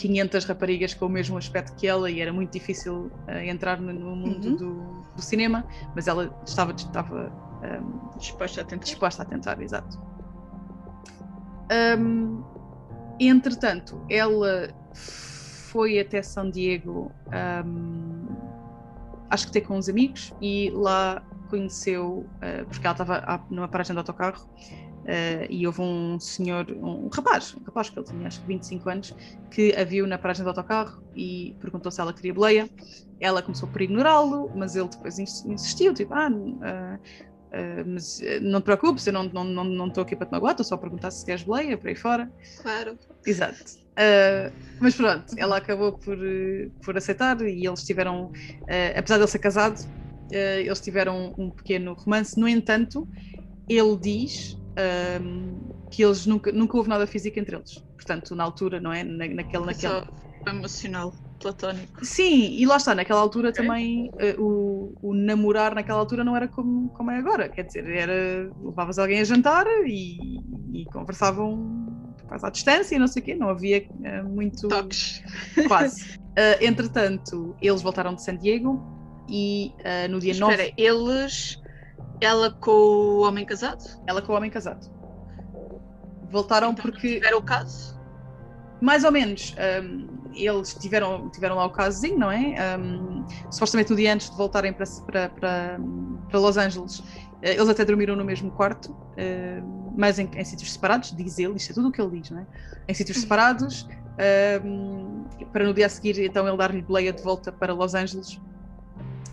500 0.00 0.44
raparigas 0.46 0.94
com 0.94 1.06
o 1.06 1.08
mesmo 1.10 1.36
aspecto 1.36 1.76
que 1.76 1.86
ela 1.86 2.10
e 2.10 2.20
era 2.20 2.32
muito 2.32 2.52
difícil 2.52 3.12
uh, 3.28 3.32
entrar 3.44 3.78
no, 3.78 3.92
no 3.92 4.16
mundo 4.16 4.48
uhum. 4.48 4.56
do, 4.56 5.14
do, 5.14 5.22
cinema, 5.22 5.66
mas 5.94 6.08
ela 6.08 6.34
estava, 6.46 6.72
estava 6.72 7.30
um, 7.62 7.64
ehm, 7.64 8.18
disposta 8.18 8.62
a 8.62 8.64
tentar. 8.64 8.84
Disposta 8.84 9.22
a 9.22 9.26
tentar, 9.26 9.60
exato. 9.60 10.00
Um, 11.98 12.42
entretanto, 13.20 14.02
ela 14.08 14.74
foi 14.94 16.00
até 16.00 16.22
São 16.22 16.50
Diego, 16.50 17.12
um, 17.66 18.26
acho 19.28 19.46
que 19.48 19.52
ter 19.52 19.60
com 19.60 19.76
uns 19.76 19.90
amigos, 19.90 20.32
e 20.40 20.70
lá 20.70 21.22
conheceu, 21.50 22.26
uh, 22.36 22.64
porque 22.66 22.86
ela 22.86 22.94
estava 22.94 23.44
numa 23.50 23.68
paragem 23.68 23.92
de 23.92 23.98
autocarro 23.98 24.48
uh, 25.10 25.46
e 25.50 25.66
houve 25.66 25.82
um 25.82 26.20
senhor, 26.20 26.70
um, 26.70 27.06
um, 27.06 27.08
rapaz, 27.08 27.54
um 27.54 27.64
rapaz 27.64 27.90
que 27.90 27.98
ele 27.98 28.06
tinha 28.06 28.28
acho 28.28 28.40
que 28.40 28.46
25 28.46 28.88
anos, 28.88 29.14
que 29.50 29.74
a 29.74 29.84
viu 29.84 30.06
na 30.06 30.16
paragem 30.16 30.44
de 30.44 30.48
autocarro 30.48 31.02
e 31.14 31.56
perguntou 31.60 31.90
se 31.90 32.00
ela 32.00 32.12
queria 32.12 32.32
boleia. 32.32 32.70
Ela 33.18 33.42
começou 33.42 33.68
por 33.68 33.82
ignorá-lo, 33.82 34.50
mas 34.54 34.76
ele 34.76 34.88
depois 34.88 35.18
insistiu, 35.18 35.92
tipo, 35.92 36.14
ah, 36.14 36.30
uh, 36.30 37.30
Uh, 37.50 37.82
mas 37.84 38.20
não 38.42 38.60
te 38.60 38.64
preocupes, 38.64 39.04
eu 39.08 39.12
não 39.12 39.26
estou 39.26 39.42
não, 39.42 39.64
não, 39.64 39.86
não 39.88 40.02
aqui 40.02 40.14
para 40.14 40.24
te 40.24 40.30
magoar, 40.30 40.52
estou 40.52 40.64
só 40.64 40.76
a 40.76 40.78
perguntar 40.78 41.10
se 41.10 41.26
queres 41.26 41.42
boleia, 41.42 41.76
por 41.76 41.88
aí 41.88 41.96
fora. 41.96 42.30
Claro. 42.62 42.96
Exato. 43.26 43.58
Uh, 43.90 44.54
mas 44.80 44.94
pronto, 44.94 45.34
ela 45.36 45.56
acabou 45.56 45.98
por, 45.98 46.16
por 46.84 46.96
aceitar 46.96 47.40
e 47.40 47.66
eles 47.66 47.82
tiveram, 47.82 48.26
uh, 48.26 48.96
apesar 48.96 49.16
de 49.16 49.22
ele 49.22 49.30
ser 49.32 49.40
casado, 49.40 49.84
eles 50.30 50.80
tiveram 50.80 51.34
um 51.36 51.50
pequeno 51.50 51.92
romance. 51.94 52.38
No 52.38 52.46
entanto, 52.46 53.08
ele 53.68 53.96
diz 53.96 54.59
que 55.90 56.04
eles 56.04 56.26
nunca, 56.26 56.52
nunca 56.52 56.76
houve 56.76 56.88
nada 56.88 57.06
físico 57.06 57.38
entre 57.38 57.56
eles. 57.56 57.78
Portanto, 57.94 58.34
na 58.34 58.44
altura, 58.44 58.80
não 58.80 58.92
é? 58.92 59.02
Na, 59.04 59.26
naquele, 59.26 59.66
naquele... 59.66 59.92
Só 59.92 60.06
emocional, 60.48 61.12
platónico. 61.40 62.04
Sim, 62.04 62.52
e 62.52 62.64
lá 62.64 62.76
está, 62.76 62.94
naquela 62.94 63.20
altura 63.20 63.50
okay. 63.50 63.64
também 63.64 64.10
uh, 64.10 64.42
o, 64.42 64.94
o, 65.02 65.14
namorar 65.14 65.74
naquela 65.74 65.98
altura 65.98 66.24
não 66.24 66.36
era 66.36 66.48
como, 66.48 66.88
como 66.90 67.10
é 67.10 67.18
agora. 67.18 67.48
Quer 67.48 67.64
dizer, 67.64 67.88
era 67.88 68.50
levavas 68.62 68.98
alguém 68.98 69.20
a 69.20 69.24
jantar 69.24 69.66
e, 69.84 70.40
e 70.72 70.84
conversavam 70.92 72.14
quase 72.26 72.46
à 72.46 72.50
distância 72.50 72.96
e 72.96 72.98
não 72.98 73.06
sei 73.06 73.22
o 73.22 73.24
quê, 73.24 73.34
não 73.34 73.48
havia 73.48 73.86
uh, 73.90 74.28
muito. 74.28 74.68
Toques. 74.68 75.22
Quase. 75.68 76.18
Uh, 76.18 76.62
entretanto, 76.62 77.56
eles 77.60 77.82
voltaram 77.82 78.14
de 78.14 78.22
San 78.22 78.36
Diego 78.36 78.80
e 79.28 79.72
no 80.08 80.18
dia 80.18 80.32
Espera, 80.32 80.50
9. 80.50 80.62
Espera, 80.62 80.74
eles 80.76 81.60
ela 82.20 82.50
com 82.50 82.70
o 82.70 83.20
homem 83.20 83.44
casado? 83.44 83.82
Ela 84.06 84.20
com 84.22 84.32
o 84.32 84.36
homem 84.36 84.50
casado. 84.50 84.90
Voltaram 86.30 86.70
então, 86.70 86.82
porque. 86.82 87.20
Era 87.24 87.36
o 87.36 87.42
caso? 87.42 87.98
Mais 88.80 89.04
ou 89.04 89.12
menos. 89.12 89.54
Um, 89.82 90.20
eles 90.34 90.74
tiveram, 90.74 91.28
tiveram 91.30 91.56
lá 91.56 91.66
o 91.66 91.70
casozinho, 91.70 92.18
não 92.18 92.30
é? 92.30 92.54
Um, 92.78 93.24
supostamente 93.50 93.90
no 93.90 93.96
dia 93.96 94.14
antes 94.14 94.30
de 94.30 94.36
voltarem 94.36 94.72
para, 94.72 94.86
para, 95.06 95.28
para, 95.28 95.80
para 96.28 96.38
Los 96.38 96.56
Angeles, 96.56 97.02
eh, 97.42 97.54
eles 97.54 97.68
até 97.68 97.84
dormiram 97.84 98.14
no 98.14 98.24
mesmo 98.24 98.50
quarto, 98.52 98.92
uh, 98.92 99.92
mas 99.96 100.20
em, 100.20 100.30
em, 100.34 100.44
sítios 100.44 100.72
separados, 100.72 101.14
diz 101.16 101.38
ele, 101.38 101.56
isto 101.56 101.72
é 101.72 101.74
tudo 101.74 101.88
o 101.88 101.92
que 101.92 102.00
ele 102.00 102.20
diz, 102.20 102.30
não 102.30 102.40
é? 102.40 102.46
Em 102.88 102.94
sítios 102.94 103.16
uhum. 103.16 103.22
separados, 103.22 103.88
um, 104.64 105.24
para 105.52 105.64
no 105.64 105.74
dia 105.74 105.86
a 105.86 105.88
seguir, 105.88 106.18
então, 106.24 106.46
ele 106.46 106.56
dar-lhe 106.56 106.82
boleia 106.82 107.12
de 107.12 107.22
volta 107.22 107.50
para 107.50 107.72
Los 107.72 107.94
Angeles 107.94 108.40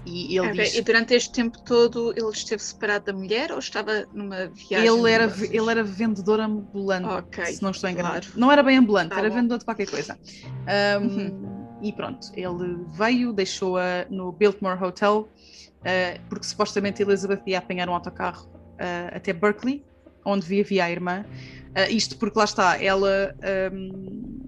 e, 0.08 0.38
ele 0.38 0.52
diz... 0.54 0.76
e 0.76 0.82
durante 0.82 1.14
este 1.14 1.32
tempo 1.32 1.62
todo 1.62 2.14
ele 2.16 2.30
esteve 2.30 2.62
separado 2.64 3.06
da 3.06 3.14
mulher 3.14 3.52
ou 3.52 3.60
estava 3.60 4.08
numa 4.14 4.48
viagem? 4.48 4.88
Ele 4.88 5.12
era, 5.12 5.26
ele 5.52 5.70
era 5.70 5.84
vendedor 5.84 6.40
ambulante, 6.40 7.08
okay, 7.08 7.54
se 7.54 7.62
não 7.62 7.72
estou 7.72 7.90
enganado. 7.90 8.26
Claro. 8.28 8.40
Não 8.40 8.52
era 8.52 8.64
bem 8.64 8.78
ambulante, 8.78 9.10
tá 9.10 9.20
era 9.20 9.30
bom. 9.30 9.36
vendedor 9.36 9.58
de 9.60 9.66
qualquer 9.66 9.90
coisa. 9.90 10.18
Um, 11.00 11.04
uhum. 11.04 11.58
E 11.82 11.92
pronto, 11.92 12.28
ele 12.34 12.86
veio, 12.98 13.34
deixou-a 13.34 14.06
no 14.10 14.32
Biltmore 14.32 14.82
Hotel, 14.84 15.20
uh, 15.20 16.30
porque 16.30 16.46
supostamente 16.46 17.02
Elizabeth 17.02 17.42
ia 17.46 17.60
apanhar 17.60 17.90
um 17.90 17.94
autocarro 17.94 18.48
uh, 18.48 19.16
até 19.16 19.34
Berkeley, 19.34 19.86
onde 20.26 20.46
vivia 20.48 20.86
a 20.86 20.92
irmã. 20.92 21.26
Uh, 21.76 21.92
isto 21.92 22.18
porque 22.18 22.40
lá 22.40 22.46
está, 22.46 22.82
ela 22.82 23.36
um, 23.72 24.47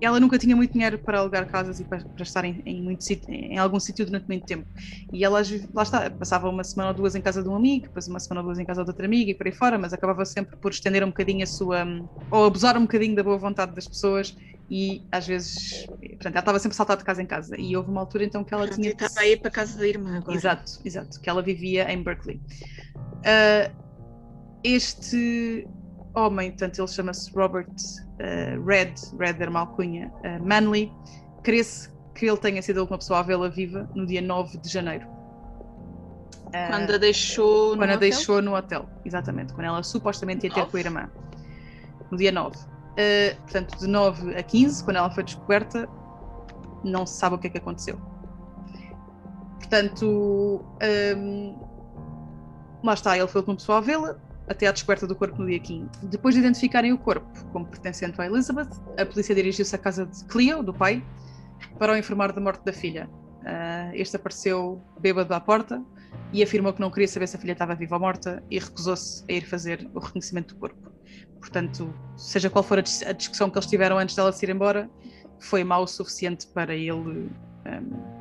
ela 0.00 0.20
nunca 0.20 0.38
tinha 0.38 0.54
muito 0.54 0.72
dinheiro 0.72 0.98
para 0.98 1.18
alugar 1.18 1.46
casas 1.46 1.80
e 1.80 1.84
para, 1.84 1.98
para 1.98 2.22
estar 2.22 2.44
em, 2.44 2.62
em, 2.64 2.82
muito, 2.82 3.04
em 3.28 3.58
algum 3.58 3.80
sítio 3.80 4.04
durante 4.04 4.26
muito 4.26 4.44
tempo. 4.44 4.66
E 5.12 5.24
ela, 5.24 5.42
lá 5.72 5.82
está, 5.82 6.10
passava 6.10 6.48
uma 6.48 6.64
semana 6.64 6.90
ou 6.90 6.94
duas 6.94 7.14
em 7.14 7.20
casa 7.20 7.42
de 7.42 7.48
um 7.48 7.56
amigo, 7.56 7.86
depois 7.86 8.06
uma 8.06 8.20
semana 8.20 8.40
ou 8.40 8.46
duas 8.46 8.58
em 8.58 8.64
casa 8.64 8.84
de 8.84 8.90
outra 8.90 9.06
amiga 9.06 9.30
e 9.30 9.34
por 9.34 9.46
aí 9.46 9.52
fora, 9.52 9.78
mas 9.78 9.92
acabava 9.92 10.24
sempre 10.24 10.56
por 10.56 10.70
estender 10.70 11.02
um 11.02 11.08
bocadinho 11.08 11.42
a 11.42 11.46
sua. 11.46 11.86
ou 12.30 12.44
abusar 12.44 12.76
um 12.76 12.82
bocadinho 12.82 13.14
da 13.14 13.22
boa 13.22 13.38
vontade 13.38 13.74
das 13.74 13.86
pessoas 13.86 14.36
e 14.70 15.02
às 15.10 15.26
vezes. 15.26 15.86
Portanto, 15.86 16.32
ela 16.32 16.40
estava 16.40 16.58
sempre 16.58 16.76
saltada 16.76 16.98
de 16.98 17.04
casa 17.04 17.22
em 17.22 17.26
casa. 17.26 17.58
E 17.58 17.76
houve 17.76 17.90
uma 17.90 18.00
altura 18.00 18.24
então 18.24 18.44
que 18.44 18.52
ela 18.52 18.68
tinha. 18.68 18.90
Estava 18.90 19.20
a 19.20 19.26
ir 19.26 19.38
para 19.38 19.48
a 19.48 19.52
casa 19.52 19.78
da 19.78 19.86
irmã 19.86 20.18
agora. 20.18 20.36
Exato, 20.36 20.72
exato, 20.84 21.20
que 21.20 21.30
ela 21.30 21.42
vivia 21.42 21.90
em 21.90 22.02
Berkeley. 22.02 22.40
Uh, 22.96 23.86
este 24.64 25.66
homem, 26.16 26.50
portanto, 26.50 26.78
ele 26.78 26.88
chama-se 26.88 27.30
Robert 27.32 27.68
uh, 27.68 28.64
Red, 28.64 28.94
Red 29.18 29.36
era 29.38 29.50
uma 29.50 29.60
alcunha, 29.60 30.10
uh, 30.24 30.44
Manley, 30.44 30.92
cresce 31.42 31.90
que 32.14 32.26
ele 32.26 32.38
tenha 32.38 32.62
sido 32.62 32.84
uma 32.84 32.98
pessoa 32.98 33.20
a 33.20 33.22
vê-la 33.22 33.48
viva 33.48 33.88
no 33.94 34.06
dia 34.06 34.22
9 34.22 34.58
de 34.58 34.68
janeiro. 34.68 35.06
Uh, 36.46 36.70
quando 36.70 36.94
a 36.94 36.98
deixou 36.98 37.72
no 37.72 37.78
Quando 37.78 37.90
a 37.90 37.96
deixou 37.96 38.42
no 38.42 38.56
hotel, 38.56 38.88
exatamente. 39.04 39.52
Quando 39.52 39.66
ela 39.66 39.82
supostamente 39.82 40.46
ia 40.46 40.52
ter 40.52 40.66
com 40.66 40.76
a 40.76 40.80
irmã. 40.80 41.10
No 42.10 42.16
dia 42.16 42.32
9. 42.32 42.56
Uh, 42.56 43.36
portanto, 43.42 43.78
de 43.78 43.86
9 43.86 44.36
a 44.36 44.42
15, 44.42 44.84
quando 44.84 44.96
ela 44.96 45.10
foi 45.10 45.24
descoberta, 45.24 45.88
não 46.82 47.04
se 47.04 47.18
sabe 47.18 47.34
o 47.34 47.38
que 47.38 47.48
é 47.48 47.50
que 47.50 47.58
aconteceu. 47.58 48.00
Portanto, 49.58 50.64
um, 51.18 51.58
lá 52.82 52.94
está, 52.94 53.18
ele 53.18 53.26
foi 53.26 53.42
uma 53.42 53.56
pessoa 53.56 53.78
a 53.78 53.80
vê-la, 53.80 54.16
até 54.48 54.66
à 54.66 54.72
descoberta 54.72 55.06
do 55.06 55.14
corpo 55.14 55.40
no 55.40 55.46
dia 55.46 55.58
15. 55.58 55.88
Depois 56.04 56.34
de 56.34 56.40
identificarem 56.40 56.92
o 56.92 56.98
corpo 56.98 57.28
como 57.52 57.66
pertencente 57.66 58.20
a 58.20 58.26
Elizabeth, 58.26 58.68
a 58.98 59.04
polícia 59.04 59.34
dirigiu-se 59.34 59.74
à 59.74 59.78
casa 59.78 60.06
de 60.06 60.24
Cleo, 60.24 60.62
do 60.62 60.72
pai, 60.72 61.04
para 61.78 61.92
o 61.92 61.96
informar 61.96 62.32
da 62.32 62.40
morte 62.40 62.64
da 62.64 62.72
filha. 62.72 63.08
Uh, 63.42 63.94
este 63.94 64.16
apareceu 64.16 64.82
bêbado 64.98 65.32
à 65.32 65.40
porta 65.40 65.82
e 66.32 66.42
afirmou 66.42 66.72
que 66.72 66.80
não 66.80 66.90
queria 66.90 67.06
saber 67.06 67.28
se 67.28 67.36
a 67.36 67.38
filha 67.38 67.52
estava 67.52 67.74
viva 67.74 67.96
ou 67.96 68.00
morta 68.00 68.42
e 68.50 68.58
recusou-se 68.58 69.24
a 69.28 69.32
ir 69.32 69.46
fazer 69.46 69.88
o 69.94 70.00
reconhecimento 70.00 70.54
do 70.54 70.60
corpo. 70.60 70.90
Portanto, 71.38 71.94
seja 72.16 72.50
qual 72.50 72.64
for 72.64 72.78
a, 72.78 72.82
discussão 72.82 73.48
que 73.48 73.56
eles 73.56 73.68
tiveram 73.68 73.98
antes 73.98 74.16
dela 74.16 74.32
se 74.32 74.44
ir 74.44 74.50
embora, 74.50 74.90
foi 75.38 75.62
mau 75.62 75.84
o 75.84 75.86
suficiente 75.86 76.46
para 76.48 76.74
ele 76.74 76.90
um, 76.92 77.28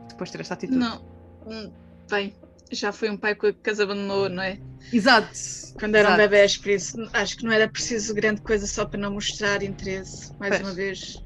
depois 0.07 0.29
ter 0.29 0.41
esta 0.41 0.53
atitude. 0.53 0.77
Não, 0.77 1.01
hum, 1.47 1.71
bem, 2.09 2.35
já 2.71 2.91
foi 2.91 3.09
um 3.09 3.17
pai 3.17 3.35
que 3.35 3.69
as 3.69 3.79
abandonou, 3.79 4.29
não 4.29 4.43
é? 4.43 4.59
Exato. 4.91 5.29
Quando 5.79 5.95
eram 5.95 6.11
Exato. 6.11 6.29
bebés, 6.29 6.57
por 6.57 6.69
isso 6.69 7.09
acho 7.13 7.37
que 7.37 7.43
não 7.43 7.51
era 7.51 7.69
preciso 7.69 8.13
grande 8.13 8.41
coisa 8.41 8.65
só 8.65 8.85
para 8.85 8.99
não 8.99 9.13
mostrar 9.13 9.61
interesse, 9.61 10.33
mais 10.39 10.55
pois. 10.55 10.61
uma 10.61 10.73
vez. 10.73 11.23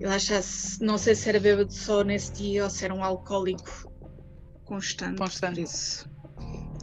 Eu 0.00 0.10
achasse, 0.10 0.82
não 0.82 0.96
sei 0.96 1.14
se 1.14 1.28
era 1.28 1.40
bêbado 1.40 1.72
só 1.72 2.02
nesse 2.02 2.32
dia 2.32 2.64
ou 2.64 2.70
se 2.70 2.84
era 2.84 2.94
um 2.94 3.02
alcoólico 3.04 3.92
constante. 4.64 5.18
Constante. 5.18 5.62
Isso. 5.62 6.08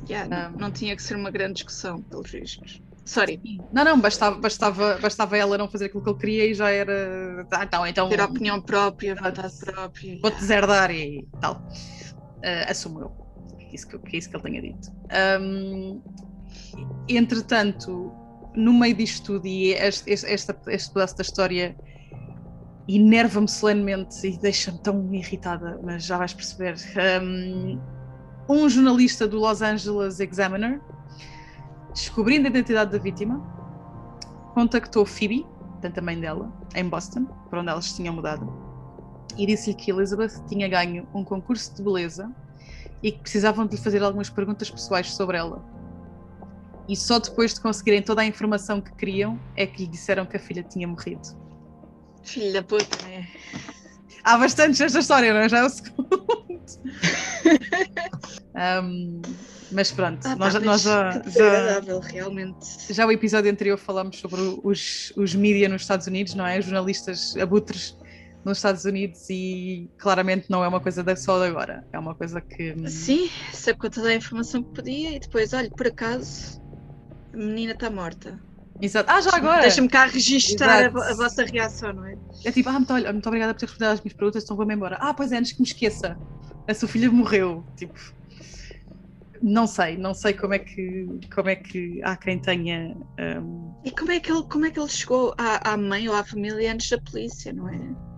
Yeah, 0.07 0.27
não, 0.29 0.57
não 0.57 0.71
tinha 0.71 0.95
que 0.95 1.01
ser 1.01 1.15
uma 1.15 1.31
grande 1.31 1.55
discussão, 1.55 2.01
pelos 2.03 2.29
vistos. 2.29 2.81
Sorry. 3.05 3.39
Não, 3.71 3.83
não, 3.83 4.01
bastava, 4.01 4.37
bastava, 4.39 4.97
bastava 4.97 5.37
ela 5.37 5.57
não 5.57 5.69
fazer 5.69 5.85
aquilo 5.85 6.03
que 6.03 6.09
ele 6.09 6.19
queria 6.19 6.45
e 6.47 6.53
já 6.53 6.71
era. 6.71 7.47
Ah, 7.51 7.63
então, 7.63 7.87
então... 7.87 8.09
Ter 8.09 8.21
opinião 8.21 8.59
própria, 8.59 9.15
vontade 9.15 9.53
própria. 9.59 10.19
Vou-te 10.21 10.39
deserdar 10.39 10.91
e 10.91 11.27
tal. 11.39 11.61
Uh, 12.45 12.69
assumo 12.69 12.99
eu 12.99 13.25
isso 13.75 13.87
que, 13.87 13.99
que 13.99 14.15
é 14.15 14.19
isso 14.19 14.29
que 14.29 14.35
ele 14.35 14.43
tenha 14.43 14.61
dito. 14.61 14.91
Um, 15.41 16.01
entretanto, 17.07 18.11
no 18.55 18.73
meio 18.73 18.95
disto 18.95 19.33
tudo, 19.33 19.45
e 19.47 19.73
este, 19.73 20.09
este, 20.11 20.55
este 20.67 20.93
pedaço 20.93 21.17
da 21.17 21.21
história 21.21 21.75
enerva-me 22.87 23.47
solenemente 23.47 24.27
e 24.27 24.37
deixa-me 24.37 24.79
tão 24.79 25.13
irritada, 25.13 25.79
mas 25.83 26.05
já 26.05 26.17
vais 26.17 26.33
perceber. 26.33 26.75
Um, 27.21 27.79
um 28.47 28.69
jornalista 28.69 29.27
do 29.27 29.39
Los 29.39 29.61
Angeles 29.61 30.19
Examiner, 30.19 30.79
descobrindo 31.93 32.47
a 32.47 32.49
identidade 32.49 32.91
da 32.91 32.99
vítima, 32.99 33.39
contactou 34.53 35.05
Phoebe, 35.05 35.45
tanto 35.81 35.99
a 35.99 36.01
mãe 36.01 36.19
dela, 36.19 36.53
em 36.75 36.87
Boston, 36.87 37.25
para 37.49 37.61
onde 37.61 37.69
elas 37.69 37.91
tinham 37.93 38.13
mudado, 38.13 38.64
e 39.37 39.45
disse-lhe 39.45 39.75
que 39.75 39.91
Elizabeth 39.91 40.45
tinha 40.47 40.67
ganho 40.67 41.07
um 41.13 41.23
concurso 41.23 41.75
de 41.75 41.83
beleza 41.83 42.31
e 43.03 43.11
que 43.11 43.19
precisavam 43.19 43.65
de 43.65 43.75
lhe 43.75 43.81
fazer 43.81 44.01
algumas 44.01 44.29
perguntas 44.29 44.69
pessoais 44.69 45.13
sobre 45.13 45.37
ela. 45.37 45.63
E 46.87 46.95
só 46.95 47.19
depois 47.19 47.53
de 47.53 47.59
conseguirem 47.61 48.01
toda 48.01 48.21
a 48.21 48.25
informação 48.25 48.79
que 48.79 48.93
queriam 48.93 49.39
é 49.55 49.65
que 49.65 49.83
lhe 49.83 49.87
disseram 49.87 50.25
que 50.25 50.37
a 50.37 50.39
filha 50.39 50.63
tinha 50.63 50.87
morrido. 50.87 51.27
Filha 52.23 52.53
da 52.53 52.63
puta, 52.63 53.05
né? 53.07 53.27
Há 54.23 54.37
bastantes 54.37 54.79
nesta 54.79 54.99
história, 54.99 55.33
não 55.33 55.41
é? 55.41 55.49
Já 55.49 55.59
é 55.59 55.63
o 55.63 55.69
segundo. 55.69 56.25
um, 58.83 59.21
mas 59.71 59.91
pronto, 59.91 60.25
ah, 60.25 60.35
nós, 60.35 60.53
pá, 60.53 60.59
nós 60.59 60.81
já, 60.81 61.21
já, 61.27 61.79
realmente. 62.01 62.93
já 62.93 63.05
o 63.05 63.11
episódio 63.11 63.51
anterior 63.51 63.77
falámos 63.77 64.19
sobre 64.19 64.39
os, 64.63 65.11
os 65.15 65.35
mídia 65.35 65.67
nos 65.67 65.81
Estados 65.81 66.07
Unidos, 66.07 66.33
não 66.33 66.45
é? 66.45 66.61
Jornalistas 66.61 67.35
abutres 67.37 67.97
nos 68.45 68.59
Estados 68.59 68.85
Unidos 68.85 69.27
e 69.29 69.89
claramente 69.97 70.49
não 70.49 70.63
é 70.63 70.67
uma 70.67 70.79
coisa 70.79 71.03
da 71.03 71.15
só 71.15 71.39
de 71.39 71.47
agora, 71.47 71.83
é 71.91 71.97
uma 71.97 72.13
coisa 72.13 72.39
que. 72.39 72.73
Hum, 72.73 72.87
Sim, 72.87 73.29
sacou 73.51 73.89
toda 73.89 74.09
a 74.09 74.15
informação 74.15 74.61
que 74.61 74.71
podia 74.71 75.15
e 75.15 75.19
depois, 75.19 75.51
olha, 75.51 75.69
por 75.71 75.87
acaso, 75.87 76.61
a 77.33 77.37
menina 77.37 77.73
está 77.73 77.89
morta. 77.89 78.39
Exato. 78.79 79.09
Ah, 79.09 79.19
já 79.19 79.35
agora! 79.35 79.61
Deixa-me 79.61 79.89
cá 79.89 80.05
registrar 80.05 80.83
a, 80.83 80.87
a, 80.87 81.13
vossa 81.15 81.43
reação, 81.43 81.91
não 81.93 82.05
é? 82.05 82.17
É 82.43 82.51
tipo, 82.51 82.69
ah, 82.69 82.73
muito, 82.73 82.93
olha, 82.93 83.11
muito 83.11 83.25
obrigada 83.25 83.53
por 83.53 83.59
ter 83.59 83.65
respondido 83.65 83.93
às 83.93 84.01
minhas 84.01 84.13
perguntas, 84.13 84.43
então 84.43 84.55
vou-me 84.55 84.75
embora. 84.75 84.97
Ah, 84.99 85.13
pois 85.13 85.31
é, 85.31 85.37
antes 85.37 85.53
que 85.53 85.61
me 85.61 85.67
esqueça, 85.67 86.17
a 86.67 86.73
sua 86.73 86.87
filha 86.87 87.09
morreu. 87.11 87.65
Tipo. 87.75 87.99
Não 89.41 89.67
sei, 89.67 89.97
não 89.97 90.13
sei 90.13 90.33
como 90.33 90.53
é 90.53 90.59
que, 90.59 91.07
como 91.33 91.49
é 91.49 91.55
que 91.55 92.01
há 92.03 92.15
quem 92.15 92.39
tenha. 92.39 92.95
Um... 93.19 93.73
E 93.83 93.91
como 93.91 94.11
é, 94.11 94.19
que 94.19 94.31
ele, 94.31 94.43
como 94.43 94.65
é 94.65 94.71
que 94.71 94.79
ele 94.79 94.89
chegou 94.89 95.33
à, 95.37 95.73
à 95.73 95.77
mãe 95.77 96.07
ou 96.07 96.15
à 96.15 96.23
família 96.23 96.71
antes 96.71 96.89
da 96.89 96.99
polícia, 96.99 97.53
não 97.53 97.69
é? 97.69 98.14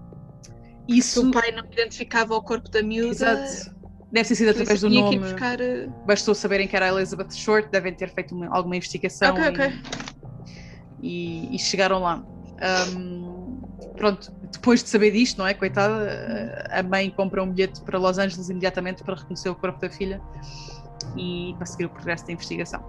Isso... 0.88 1.28
o 1.28 1.32
pai 1.32 1.52
não 1.52 1.64
identificava 1.66 2.36
o 2.36 2.42
corpo 2.42 2.70
da 2.70 2.82
miúda. 2.82 3.12
Exato. 3.12 3.78
Deve 4.12 4.30
ter 4.30 4.36
sido 4.36 4.50
através 4.50 4.82
do 4.82 4.90
nome. 4.90 5.20
Buscar... 5.20 5.60
Eh, 5.60 5.88
Bastou 6.06 6.34
saberem 6.34 6.68
que 6.68 6.76
era 6.76 6.86
a 6.86 6.90
Elizabeth 6.90 7.32
Short, 7.32 7.70
devem 7.70 7.94
ter 7.94 8.10
feito 8.10 8.34
uma, 8.34 8.48
alguma 8.56 8.76
investigação. 8.76 9.36
Ok, 9.36 9.50
ok. 9.50 9.74
E, 11.02 11.54
e 11.56 11.60
chegaram 11.60 12.00
lá. 12.00 12.24
Um, 12.96 13.62
pronto, 13.98 14.32
depois 14.52 14.82
de 14.82 14.90
saber 14.90 15.12
disto, 15.12 15.38
não 15.38 15.48
é? 15.48 15.54
Coitada, 15.54 16.68
a 16.72 16.82
mãe 16.82 17.10
compra 17.10 17.44
um 17.44 17.52
bilhete 17.52 17.82
para 17.82 18.00
Los 18.00 18.18
Angeles 18.18 18.50
imediatamente 18.50 19.04
para 19.04 19.16
reconhecer 19.16 19.50
o 19.50 19.56
corpo 19.56 19.80
da 19.80 19.90
filha 19.90 20.22
e 21.18 21.54
para 21.58 21.66
seguir 21.66 21.86
o 21.86 21.90
progresso 21.90 22.26
da 22.26 22.34
investigação. 22.34 22.80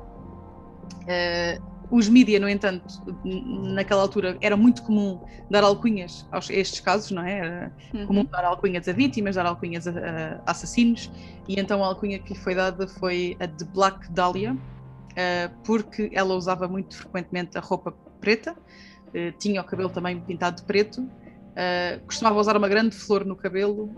Uh, 1.03 1.78
os 1.91 2.09
mídia, 2.09 2.39
no 2.39 2.49
entanto, 2.49 2.85
naquela 3.25 4.03
altura 4.03 4.37
era 4.41 4.57
muito 4.57 4.83
comum 4.83 5.21
dar 5.51 5.65
alcunhas 5.65 6.27
aos, 6.31 6.51
a 6.51 6.53
estes 6.53 6.81
casos, 6.81 7.11
não 7.11 7.25
é? 7.25 7.39
Era 7.39 7.73
uhum. 7.95 8.07
comum 8.07 8.25
dar 8.25 8.45
alcunhas 8.45 8.87
a 8.89 8.93
vítimas, 8.93 9.37
dar 9.37 9.47
alcunhas 9.47 9.87
a, 9.87 9.93
a, 9.93 10.51
assassinos, 10.51 11.11
e 11.49 11.59
então 11.59 11.83
a 11.83 11.87
alcunha 11.87 12.19
que 12.19 12.35
lhe 12.35 12.39
foi 12.39 12.55
dada 12.55 12.87
foi 12.87 13.37
a 13.41 13.47
de 13.47 13.65
Black 13.65 14.11
Dahlia, 14.13 14.55
uh, 14.55 15.57
porque 15.65 16.11
ela 16.13 16.35
usava 16.35 16.69
muito 16.69 16.97
frequentemente 16.97 17.57
a 17.57 17.61
roupa 17.61 17.93
preta, 18.21 18.53
uh, 18.53 19.39
tinha 19.39 19.61
o 19.61 19.65
cabelo 19.65 19.89
também 19.89 20.21
pintado 20.21 20.57
de 20.57 20.63
preto, 20.65 21.01
uh, 21.01 22.05
costumava 22.07 22.39
usar 22.39 22.57
uma 22.57 22.69
grande 22.69 22.95
flor 22.95 23.25
no 23.25 23.35
cabelo 23.35 23.97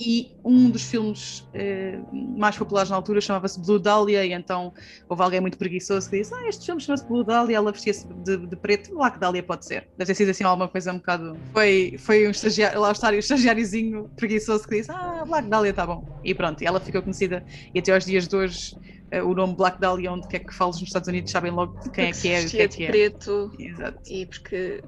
e 0.00 0.34
um 0.42 0.70
dos 0.70 0.82
filmes 0.82 1.46
eh, 1.52 1.98
mais 2.12 2.56
populares 2.56 2.88
na 2.88 2.96
altura 2.96 3.20
chamava-se 3.20 3.60
Blue 3.60 3.78
Dahlia, 3.78 4.24
e 4.24 4.32
então 4.32 4.72
houve 5.06 5.22
alguém 5.22 5.40
muito 5.40 5.58
preguiçoso 5.58 6.08
que 6.08 6.18
disse: 6.18 6.34
Ah, 6.34 6.48
este 6.48 6.64
filme 6.64 6.80
chama-se 6.80 7.06
Blue 7.06 7.22
Dahlia, 7.22 7.58
ela 7.58 7.70
vestia-se 7.70 8.06
de, 8.08 8.38
de 8.38 8.56
preto, 8.56 8.94
Black 8.94 9.18
Dahlia 9.18 9.42
pode 9.42 9.66
ser. 9.66 9.86
Deve 9.98 10.06
ter 10.06 10.14
sido 10.14 10.30
assim 10.30 10.42
alguma 10.42 10.68
coisa 10.68 10.90
um 10.92 10.96
bocado. 10.96 11.36
Foi, 11.52 11.96
foi 11.98 12.26
um 12.26 12.30
estagiário, 12.30 12.80
lá 12.80 12.92
está, 12.92 13.10
um 13.10 13.14
estagiáriozinho 13.14 14.10
preguiçoso 14.16 14.66
que 14.66 14.78
disse: 14.78 14.90
Ah, 14.90 15.22
Black 15.26 15.48
Dahlia 15.48 15.70
está 15.70 15.86
bom. 15.86 16.02
E 16.24 16.34
pronto, 16.34 16.62
ela 16.62 16.80
ficou 16.80 17.02
conhecida, 17.02 17.44
e 17.74 17.78
até 17.78 17.92
aos 17.92 18.06
dias 18.06 18.26
de 18.26 18.34
hoje. 18.34 18.74
Uh, 19.12 19.28
o 19.28 19.34
nome 19.34 19.56
Black 19.56 19.80
Dahlia, 19.80 20.12
onde 20.12 20.28
quer 20.28 20.38
que 20.38 20.54
fales 20.54 20.76
nos 20.76 20.88
Estados 20.88 21.08
Unidos, 21.08 21.32
sabem 21.32 21.50
logo 21.50 21.76
quem 21.90 22.10
é 22.10 22.12
que 22.12 22.28
é. 22.28 22.44
Que 22.44 22.60
é 22.60 22.68
que 22.68 22.84
é. 22.84 22.90
preto. 22.90 23.50
Exato. 23.58 23.98
E 24.08 24.24
porque. 24.24 24.84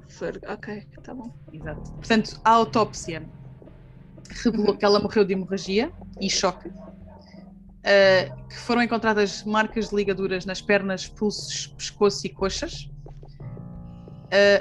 Ok, 0.47 0.87
está 0.97 1.13
bom. 1.13 1.29
Exato. 1.51 1.91
Portanto, 1.91 2.39
a 2.45 2.51
autópsia 2.51 3.27
revelou 4.29 4.75
que 4.75 4.85
ela 4.85 4.99
morreu 4.99 5.23
de 5.23 5.33
hemorragia 5.33 5.91
e 6.19 6.29
choque, 6.29 6.67
uh, 6.69 8.47
que 8.47 8.55
foram 8.55 8.81
encontradas 8.81 9.43
marcas 9.43 9.89
de 9.89 9.95
ligaduras 9.95 10.45
nas 10.45 10.61
pernas, 10.61 11.07
pulsos, 11.07 11.67
pescoço 11.67 12.25
e 12.27 12.29
coxas, 12.29 12.89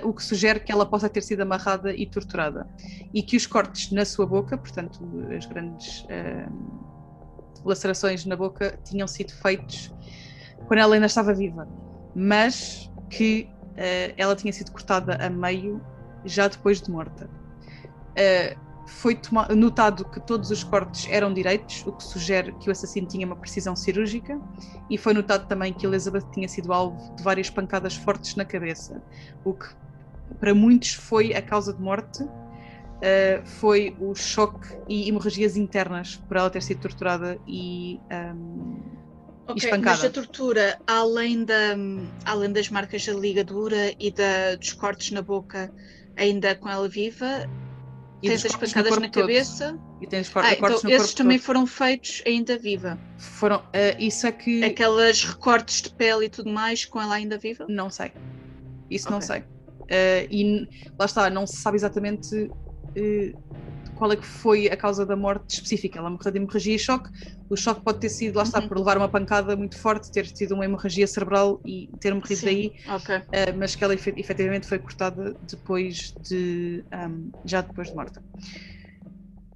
uh, 0.03 0.09
o 0.09 0.13
que 0.13 0.23
sugere 0.23 0.61
que 0.61 0.73
ela 0.73 0.87
possa 0.87 1.09
ter 1.09 1.23
sido 1.23 1.41
amarrada 1.43 1.95
e 1.95 2.07
torturada. 2.07 2.67
E 3.13 3.23
que 3.23 3.37
os 3.37 3.47
cortes 3.47 3.91
na 3.93 4.05
sua 4.05 4.27
boca, 4.27 4.57
portanto, 4.57 5.01
as 5.37 5.47
grandes 5.47 6.05
uh, 6.05 7.63
lacerações 7.65 8.25
na 8.25 8.37
boca, 8.37 8.79
tinham 8.85 9.07
sido 9.07 9.33
feitos 9.33 9.93
quando 10.67 10.81
ela 10.81 10.95
ainda 10.95 11.07
estava 11.07 11.35
viva, 11.35 11.69
mas 12.15 12.91
que 13.11 13.49
ela 14.17 14.37
tinha 14.37 14.53
sido 14.53 14.71
cortada 14.71 15.17
a 15.17 15.31
meio 15.31 15.83
já 16.25 16.49
depois 16.49 16.81
de 16.81 16.91
morta. 16.91 17.29
Uh, 18.13 18.59
foi 18.87 19.19
notado 19.57 20.05
que 20.05 20.21
todos 20.21 20.51
os 20.51 20.65
cortes 20.65 21.07
eram 21.11 21.33
direitos, 21.33 21.85
o 21.87 21.93
que 21.93 22.05
sugere 22.05 22.53
que 22.53 22.69
o 22.69 22.73
assassino 22.73 23.07
tinha 23.07 23.27
uma 23.27 23.37
precisão 23.37 23.75
cirúrgica, 23.77 24.41
e 24.91 24.99
foi 24.99 25.15
notado 25.15 25.47
também 25.47 25.73
que 25.73 25.87
Elizabeth 25.87 26.31
tinha 26.33 26.49
sido 26.49 26.73
alvo 26.73 27.15
de 27.17 27.23
várias 27.23 27.49
pancadas 27.49 27.95
fortes 27.95 28.35
na 28.37 28.45
cabeça, 28.45 29.03
o 29.45 29.55
que 29.55 29.67
para 30.39 30.55
muitos 30.55 30.95
foi 30.95 31.35
a 31.35 31.43
causa 31.43 31.73
de 31.73 31.81
morte. 31.81 32.23
Uh, 32.23 33.45
foi 33.45 33.97
o 33.99 34.15
choque 34.15 34.69
e 34.89 35.09
hemorragias 35.09 35.57
internas 35.57 36.23
por 36.29 36.37
ela 36.37 36.49
ter 36.49 36.63
sido 36.63 36.83
torturada 36.83 37.37
e, 37.49 37.99
um, 38.37 38.81
okay, 39.49 39.57
espancada. 39.57 39.97
Mas 39.97 40.05
a 40.05 40.11
tortura, 40.11 40.81
além, 40.87 41.45
da, 41.45 41.75
além 42.25 42.53
das 42.53 42.69
marcas 42.69 43.05
da 43.05 43.13
ligadura 43.13 43.93
e 43.99 44.09
da, 44.13 44.55
dos 44.55 44.73
cortes 44.73 45.11
na 45.11 45.21
boca, 45.21 45.75
ainda 46.17 46.55
com 46.55 46.69
ela 46.69 46.89
viva, 46.89 47.51
e 48.23 48.29
tens 48.29 48.47
as 48.47 48.55
pancadas 48.55 48.99
na 48.99 49.09
cabeça. 49.09 49.79
E 50.01 50.07
tens 50.07 50.31
ah, 50.37 50.57
cortes 50.57 50.85
então, 50.85 50.91
esses 50.91 51.13
também 51.13 51.39
todo. 51.39 51.47
foram 51.47 51.67
feitos 51.67 52.23
ainda 52.25 52.57
viva. 52.57 52.99
Foram, 53.19 53.59
uh, 53.59 53.63
isso 53.99 54.27
é 54.27 54.33
que. 54.33 54.63
Aquelas 54.63 55.25
recortes 55.25 55.83
de 55.83 55.91
pele 55.91 56.27
e 56.27 56.29
tudo 56.29 56.51
mais 56.51 56.85
com 56.85 57.01
ela 57.01 57.17
ainda 57.17 57.37
viva? 57.37 57.67
Não 57.69 57.91
sei. 57.91 58.13
Isso 58.89 59.07
okay. 59.09 59.15
não 59.15 59.21
sei. 59.21 59.41
Uh, 59.41 60.27
e 60.31 60.69
lá 60.99 61.05
está, 61.05 61.29
não 61.29 61.47
se 61.47 61.57
sabe 61.57 61.77
exatamente 61.77 62.35
uh, 62.37 63.43
qual 64.03 64.11
é 64.11 64.17
que 64.17 64.27
foi 64.27 64.67
a 64.67 64.77
causa 64.77 65.07
da 65.07 65.15
morte 65.15 65.55
específica. 65.55 65.97
Ela 65.97 66.11
morreu 66.11 66.33
de 66.33 66.37
hemorragia 66.37 66.75
e 66.75 66.79
choque. 66.79 67.09
O 67.49 67.57
choque 67.57 67.83
pode 67.83 68.01
ter 68.01 68.09
sido, 68.09 68.35
lá 68.35 68.43
está, 68.43 68.59
uhum. 68.59 68.67
por 68.67 68.79
levar 68.79 68.97
uma 68.97 69.09
pancada 69.09 69.55
muito 69.55 69.79
forte, 69.79 70.11
ter 70.11 70.27
tido 70.27 70.57
uma 70.57 70.65
hemorragia 70.65 71.07
cerebral 71.07 71.61
e 71.65 71.89
ter 72.01 72.13
morrido 72.13 72.41
Sim. 72.41 72.47
daí, 72.47 72.73
okay. 72.97 73.19
uh, 73.19 73.57
mas 73.57 73.77
que 73.77 73.85
ela 73.85 73.95
efetivamente 73.95 74.67
foi 74.67 74.81
cortada 74.81 75.37
depois 75.49 76.13
de, 76.21 76.85
um, 76.93 77.31
já 77.45 77.61
depois 77.61 77.91
de 77.91 77.95
morta. 77.95 78.21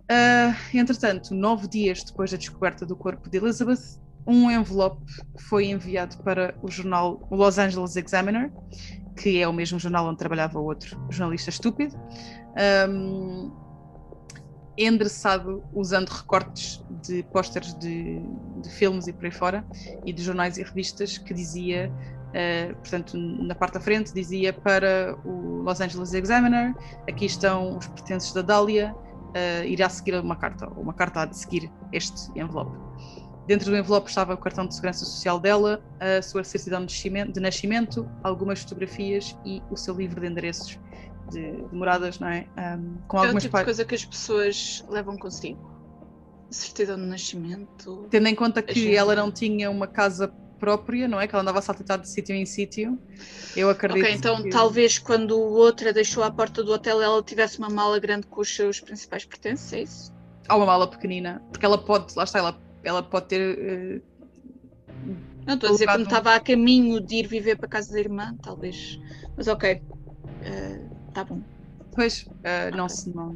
Uh, 0.09 0.54
entretanto, 0.72 1.35
nove 1.35 1.66
dias 1.66 2.04
depois 2.04 2.30
da 2.30 2.37
descoberta 2.37 2.87
do 2.87 2.94
corpo 2.94 3.28
de 3.28 3.38
Elizabeth, 3.38 3.98
um 4.24 4.48
envelope 4.48 5.02
foi 5.40 5.66
enviado 5.66 6.18
para 6.18 6.54
o 6.62 6.70
jornal 6.70 7.26
Los 7.32 7.59
Angeles 7.59 7.96
Examiner, 7.96 8.52
que 9.16 9.42
é 9.42 9.48
o 9.48 9.52
mesmo 9.52 9.80
jornal 9.80 10.06
onde 10.06 10.18
trabalhava 10.18 10.61
outro 10.61 11.04
jornalista 11.11 11.50
estúpido. 11.50 11.96
Um, 12.88 13.65
endereçado 14.78 15.62
usando 15.72 16.08
recortes 16.08 16.84
de 17.02 17.22
pósteres 17.24 17.74
de, 17.74 18.20
de, 18.62 18.70
filmes 18.70 19.06
e 19.06 19.12
por 19.12 19.24
aí 19.24 19.30
fora 19.30 19.64
e 20.04 20.12
de 20.12 20.22
jornais 20.22 20.58
e 20.58 20.62
revistas 20.62 21.18
que 21.18 21.32
dizia, 21.32 21.90
uh, 21.90 22.74
portanto, 22.76 23.16
na 23.16 23.54
parte 23.54 23.74
da 23.74 23.80
frente 23.80 24.12
dizia 24.12 24.52
para 24.52 25.16
o 25.24 25.62
Los 25.62 25.80
Angeles 25.80 26.12
Examiner, 26.12 26.74
aqui 27.08 27.26
estão 27.26 27.78
os 27.78 27.86
pertences 27.86 28.32
da 28.32 28.42
Dália, 28.42 28.94
uh, 28.94 29.64
irá 29.64 29.88
seguir 29.88 30.14
uma 30.16 30.36
carta, 30.36 30.68
ou 30.76 30.82
uma 30.82 30.92
carta 30.92 31.24
de 31.24 31.36
seguir 31.36 31.70
este 31.92 32.30
envelope. 32.38 32.76
Dentro 33.46 33.70
do 33.70 33.76
envelope 33.76 34.08
estava 34.08 34.34
o 34.34 34.36
cartão 34.36 34.66
de 34.66 34.74
segurança 34.74 35.04
social 35.04 35.38
dela, 35.38 35.80
a 36.00 36.20
sua 36.20 36.42
certidão 36.42 36.84
de 36.84 37.40
nascimento, 37.40 38.08
algumas 38.24 38.60
fotografias 38.62 39.38
e 39.44 39.62
o 39.70 39.76
seu 39.76 39.94
livro 39.94 40.20
de 40.20 40.26
endereços 40.26 40.76
de, 41.30 41.52
de 41.52 41.74
moradas, 41.74 42.18
não 42.18 42.28
é? 42.28 42.46
Um, 42.56 42.96
com 43.06 43.18
é 43.18 43.20
algumas 43.20 43.44
o 43.44 43.46
tipo 43.46 43.58
de 43.58 43.64
coisa 43.64 43.84
que 43.84 43.94
as 43.94 44.04
pessoas 44.04 44.84
levam 44.88 45.16
consigo. 45.16 45.74
Certidão 46.50 46.96
de 46.96 47.06
nascimento. 47.06 48.06
Tendo 48.10 48.28
em 48.28 48.34
conta 48.34 48.62
que 48.62 48.80
gente... 48.80 48.96
ela 48.96 49.14
não 49.16 49.30
tinha 49.30 49.70
uma 49.70 49.86
casa 49.86 50.32
própria, 50.58 51.06
não 51.06 51.20
é? 51.20 51.26
Que 51.26 51.34
ela 51.34 51.42
andava 51.42 51.58
a 51.58 51.62
saltitar 51.62 51.98
de 51.98 52.08
sítio 52.08 52.34
em 52.34 52.46
sítio. 52.46 52.98
Eu 53.56 53.68
acredito. 53.70 54.02
Ok, 54.02 54.14
então 54.14 54.42
que... 54.42 54.50
talvez 54.50 54.98
quando 54.98 55.38
outra 55.38 55.92
deixou 55.92 56.22
à 56.22 56.30
porta 56.30 56.62
do 56.62 56.72
hotel 56.72 57.02
ela 57.02 57.22
tivesse 57.22 57.58
uma 57.58 57.68
mala 57.68 57.98
grande 57.98 58.26
com 58.26 58.40
os 58.40 58.54
seus 58.54 58.80
principais 58.80 59.24
pertences, 59.24 59.72
é 59.72 59.82
isso? 59.82 60.12
Há 60.48 60.56
uma 60.56 60.66
mala 60.66 60.88
pequenina, 60.88 61.42
porque 61.50 61.66
ela 61.66 61.78
pode, 61.78 62.16
lá 62.16 62.24
está, 62.24 62.38
ela, 62.38 62.58
ela 62.84 63.02
pode 63.02 63.26
ter. 63.26 63.58
Uh, 63.58 64.02
não 65.46 65.54
estou 65.54 65.70
a 65.70 65.72
dizer 65.72 65.86
quando 65.86 66.04
estava 66.04 66.34
a 66.34 66.40
caminho 66.40 67.00
de 67.00 67.16
ir 67.16 67.26
viver 67.26 67.56
para 67.56 67.66
a 67.66 67.70
casa 67.70 67.92
da 67.92 68.00
irmã, 68.00 68.36
talvez. 68.42 69.00
Mas 69.36 69.48
ok. 69.48 69.82
Uh, 69.82 70.95
tá 71.16 71.24
bom. 71.24 71.40
Pois, 71.94 72.29
uh, 72.29 72.76
não, 72.76 72.88
se, 72.90 73.09
não, 73.09 73.35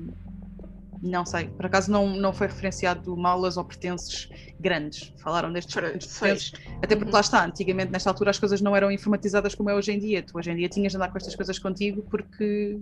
não 1.02 1.24
sei. 1.24 1.48
Por 1.48 1.64
acaso 1.64 1.90
não, 1.90 2.14
não 2.14 2.30
foi 2.30 2.46
referenciado 2.46 3.16
malas 3.16 3.56
ou 3.56 3.64
pertences 3.64 4.28
grandes. 4.60 5.14
Falaram 5.18 5.50
destes 5.50 5.74
pertences. 5.74 6.52
Até 6.82 6.94
porque 6.94 7.10
uhum. 7.10 7.14
lá 7.14 7.20
está, 7.20 7.44
antigamente, 7.44 7.90
nesta 7.90 8.10
altura, 8.10 8.30
as 8.30 8.38
coisas 8.38 8.60
não 8.60 8.76
eram 8.76 8.90
informatizadas 8.90 9.54
como 9.54 9.70
é 9.70 9.74
hoje 9.74 9.92
em 9.92 9.98
dia. 9.98 10.22
Tu 10.22 10.36
hoje 10.36 10.50
em 10.50 10.56
dia 10.56 10.68
tinhas 10.68 10.92
de 10.92 10.96
andar 10.96 11.10
com 11.10 11.16
estas 11.16 11.34
coisas 11.34 11.58
contigo 11.58 12.02
porque 12.10 12.78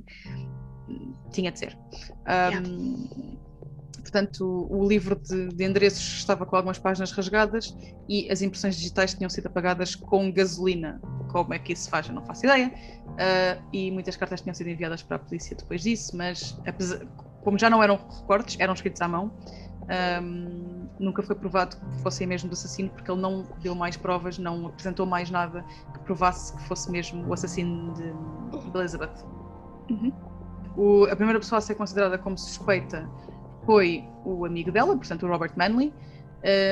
tinha 1.30 1.52
de 1.52 1.60
ser. 1.60 1.78
Um, 2.26 2.50
yeah. 2.50 3.38
Portanto, 4.10 4.66
o 4.70 4.88
livro 4.88 5.14
de, 5.16 5.48
de, 5.48 5.64
endereços 5.64 6.16
estava 6.16 6.46
com 6.46 6.56
algumas 6.56 6.78
páginas 6.78 7.12
rasgadas 7.12 7.76
e 8.08 8.30
as 8.32 8.40
impressões 8.40 8.74
digitais 8.74 9.12
tinham 9.12 9.28
sido 9.28 9.48
apagadas 9.48 9.94
com 9.94 10.32
gasolina. 10.32 10.98
Como 11.30 11.52
é 11.52 11.58
que 11.58 11.74
isso 11.74 11.84
se 11.84 11.90
faz? 11.90 12.08
Eu 12.08 12.14
não 12.14 12.24
faço 12.24 12.46
ideia. 12.46 12.72
Uh, 13.06 13.62
e 13.70 13.90
muitas 13.90 14.16
cartas 14.16 14.40
tinham 14.40 14.54
sido 14.54 14.70
enviadas 14.70 15.02
para 15.02 15.16
a 15.16 15.18
polícia 15.18 15.54
depois 15.54 15.82
disso, 15.82 16.16
mas 16.16 16.58
apesar, 16.66 17.00
como 17.44 17.58
já 17.58 17.68
não 17.68 17.82
eram 17.82 17.96
recortes, 17.96 18.56
eram 18.58 18.72
escritos 18.72 19.02
à 19.02 19.08
mão, 19.08 19.30
um, 20.22 20.88
nunca 20.98 21.22
foi 21.22 21.36
provado 21.36 21.76
que 21.76 22.02
fossem 22.02 22.26
mesmo 22.26 22.48
do 22.48 22.54
assassino, 22.54 22.88
porque 22.88 23.10
ele 23.10 23.20
não 23.20 23.44
deu 23.60 23.74
mais 23.74 23.94
provas, 23.94 24.38
não 24.38 24.68
apresentou 24.68 25.04
mais 25.04 25.30
nada 25.30 25.62
que 25.92 25.98
provasse 26.00 26.56
que 26.56 26.62
fosse 26.62 26.90
mesmo 26.90 27.26
o 27.28 27.34
assassino 27.34 27.92
de, 27.92 28.70
de 28.70 28.78
Elizabeth. 28.78 29.22
Uhum. 29.90 30.12
O, 30.78 31.04
a 31.04 31.14
primeira 31.14 31.38
pessoa 31.38 31.58
a 31.58 31.60
ser 31.60 31.74
considerada 31.74 32.16
como 32.16 32.38
suspeita 32.38 33.06
foi 33.68 34.02
o 34.24 34.46
amigo 34.46 34.72
dela, 34.72 34.96
portanto 34.96 35.26
o 35.26 35.28
Robert 35.28 35.52
Manley, 35.54 35.92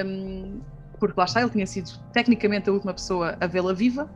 um, 0.07 0.63
porque 0.99 1.13
lá 1.21 1.27
está, 1.27 1.43
ele 1.43 1.51
tinha 1.51 1.67
sido 1.67 1.91
tecnicamente 2.11 2.71
a 2.71 2.73
última 2.73 2.95
pessoa 2.95 3.37
a 3.39 3.47
vê-la 3.47 3.75
viva, 3.75 4.11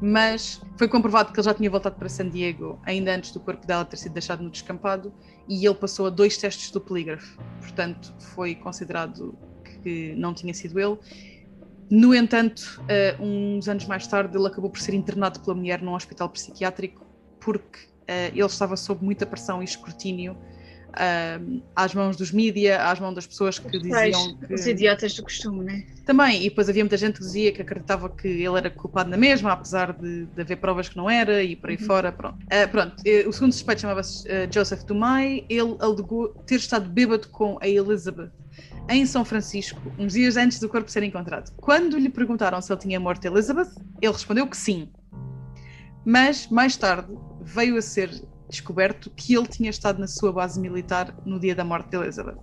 mas 0.00 0.60
foi 0.76 0.88
comprovado 0.88 1.32
que 1.32 1.38
ele 1.38 1.44
já 1.44 1.54
tinha 1.54 1.70
voltado 1.70 1.94
para 1.94 2.08
San 2.08 2.28
Diego 2.28 2.80
ainda 2.82 3.14
antes 3.14 3.30
do 3.30 3.38
corpo 3.38 3.64
dela 3.64 3.84
ter 3.84 3.96
sido 3.96 4.12
deixado 4.12 4.42
no 4.42 4.50
descampado 4.50 5.14
e 5.48 5.64
ele 5.64 5.76
passou 5.76 6.08
a 6.08 6.10
dois 6.10 6.36
testes 6.36 6.72
do 6.72 6.80
polígrafo, 6.80 7.38
portanto 7.60 8.12
foi 8.18 8.56
considerado 8.56 9.38
que 9.84 10.12
não 10.16 10.34
tinha 10.34 10.52
sido 10.52 10.80
ele. 10.80 10.98
No 11.88 12.12
entanto, 12.12 12.82
uh, 13.20 13.22
uns 13.22 13.68
anos 13.68 13.86
mais 13.86 14.04
tarde, 14.04 14.36
ele 14.36 14.48
acabou 14.48 14.68
por 14.68 14.80
ser 14.80 14.94
internado 14.94 15.38
pela 15.38 15.54
mulher 15.54 15.80
num 15.80 15.94
hospital 15.94 16.28
psiquiátrico 16.30 17.06
porque 17.38 17.78
uh, 17.78 18.34
ele 18.34 18.44
estava 18.44 18.76
sob 18.76 19.04
muita 19.04 19.24
pressão 19.24 19.62
e 19.62 19.64
escrutínio 19.64 20.36
uh, 20.96 21.62
às 21.74 21.94
mãos 21.94 22.16
dos 22.16 22.32
mídia, 22.32 22.82
às 22.82 22.98
mãos 22.98 23.14
das 23.14 23.26
pessoas 23.26 23.58
que 23.58 23.78
diziam 23.78 24.36
que... 24.38 24.54
Os 24.54 24.66
idiotas 24.66 25.14
do 25.14 25.22
costume, 25.22 25.64
né? 25.64 25.86
Também, 26.04 26.44
e 26.44 26.48
depois 26.48 26.68
havia 26.68 26.84
muita 26.84 26.96
gente 26.96 27.14
que 27.14 27.20
dizia 27.20 27.52
que 27.52 27.62
acreditava 27.62 28.08
que 28.08 28.28
ele 28.28 28.56
era 28.56 28.70
culpado 28.70 29.10
na 29.10 29.16
mesma, 29.16 29.52
apesar 29.52 29.92
de, 29.92 30.26
de 30.26 30.40
haver 30.40 30.56
provas 30.56 30.88
que 30.88 30.96
não 30.96 31.10
era, 31.10 31.42
e 31.42 31.56
por 31.56 31.70
aí 31.70 31.76
uhum. 31.76 31.86
fora, 31.86 32.12
pronto. 32.12 32.38
Uh, 32.44 32.68
pronto, 32.70 32.96
o 33.26 33.32
segundo 33.32 33.52
suspeito 33.52 33.82
chamava-se 33.82 34.26
uh, 34.28 34.52
Joseph 34.52 34.84
Dumais, 34.84 35.44
ele 35.48 35.76
alegou 35.80 36.28
ter 36.46 36.56
estado 36.56 36.88
bêbado 36.88 37.28
com 37.28 37.58
a 37.60 37.68
Elizabeth 37.68 38.30
em 38.88 39.04
São 39.04 39.24
Francisco, 39.24 39.80
uns 39.98 40.12
dias 40.12 40.36
antes 40.36 40.60
do 40.60 40.68
corpo 40.68 40.90
ser 40.90 41.02
encontrado. 41.02 41.52
Quando 41.56 41.98
lhe 41.98 42.08
perguntaram 42.08 42.60
se 42.60 42.72
ele 42.72 42.80
tinha 42.80 43.00
morto 43.00 43.24
Elizabeth, 43.24 43.70
ele 44.00 44.12
respondeu 44.12 44.46
que 44.46 44.56
sim. 44.56 44.88
Mas, 46.04 46.46
mais 46.48 46.76
tarde, 46.76 47.12
veio 47.42 47.76
a 47.76 47.82
ser 47.82 48.10
descoberto 48.48 49.10
que 49.10 49.34
ele 49.34 49.46
tinha 49.46 49.70
estado 49.70 49.98
na 49.98 50.06
sua 50.06 50.32
base 50.32 50.60
militar 50.60 51.14
no 51.24 51.38
dia 51.38 51.54
da 51.54 51.64
morte 51.64 51.90
de 51.90 51.96
Elizabeth. 51.96 52.38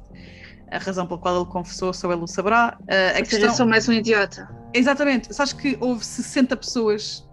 A 0.71 0.77
razão 0.77 1.05
pela 1.05 1.19
qual 1.19 1.35
ele 1.35 1.45
confessou, 1.45 1.93
só 1.93 2.11
ele 2.11 2.21
o 2.21 2.27
saberá. 2.27 2.77
Uh, 2.81 2.83
a 2.83 3.17
Ou 3.17 3.19
questão... 3.19 3.39
seja, 3.39 3.51
sou 3.51 3.67
mais 3.67 3.87
um 3.87 3.93
idiota. 3.93 4.49
Exatamente. 4.73 5.33
Sabes 5.33 5.53
que 5.53 5.77
houve 5.79 6.03
60 6.03 6.57
pessoas 6.57 7.27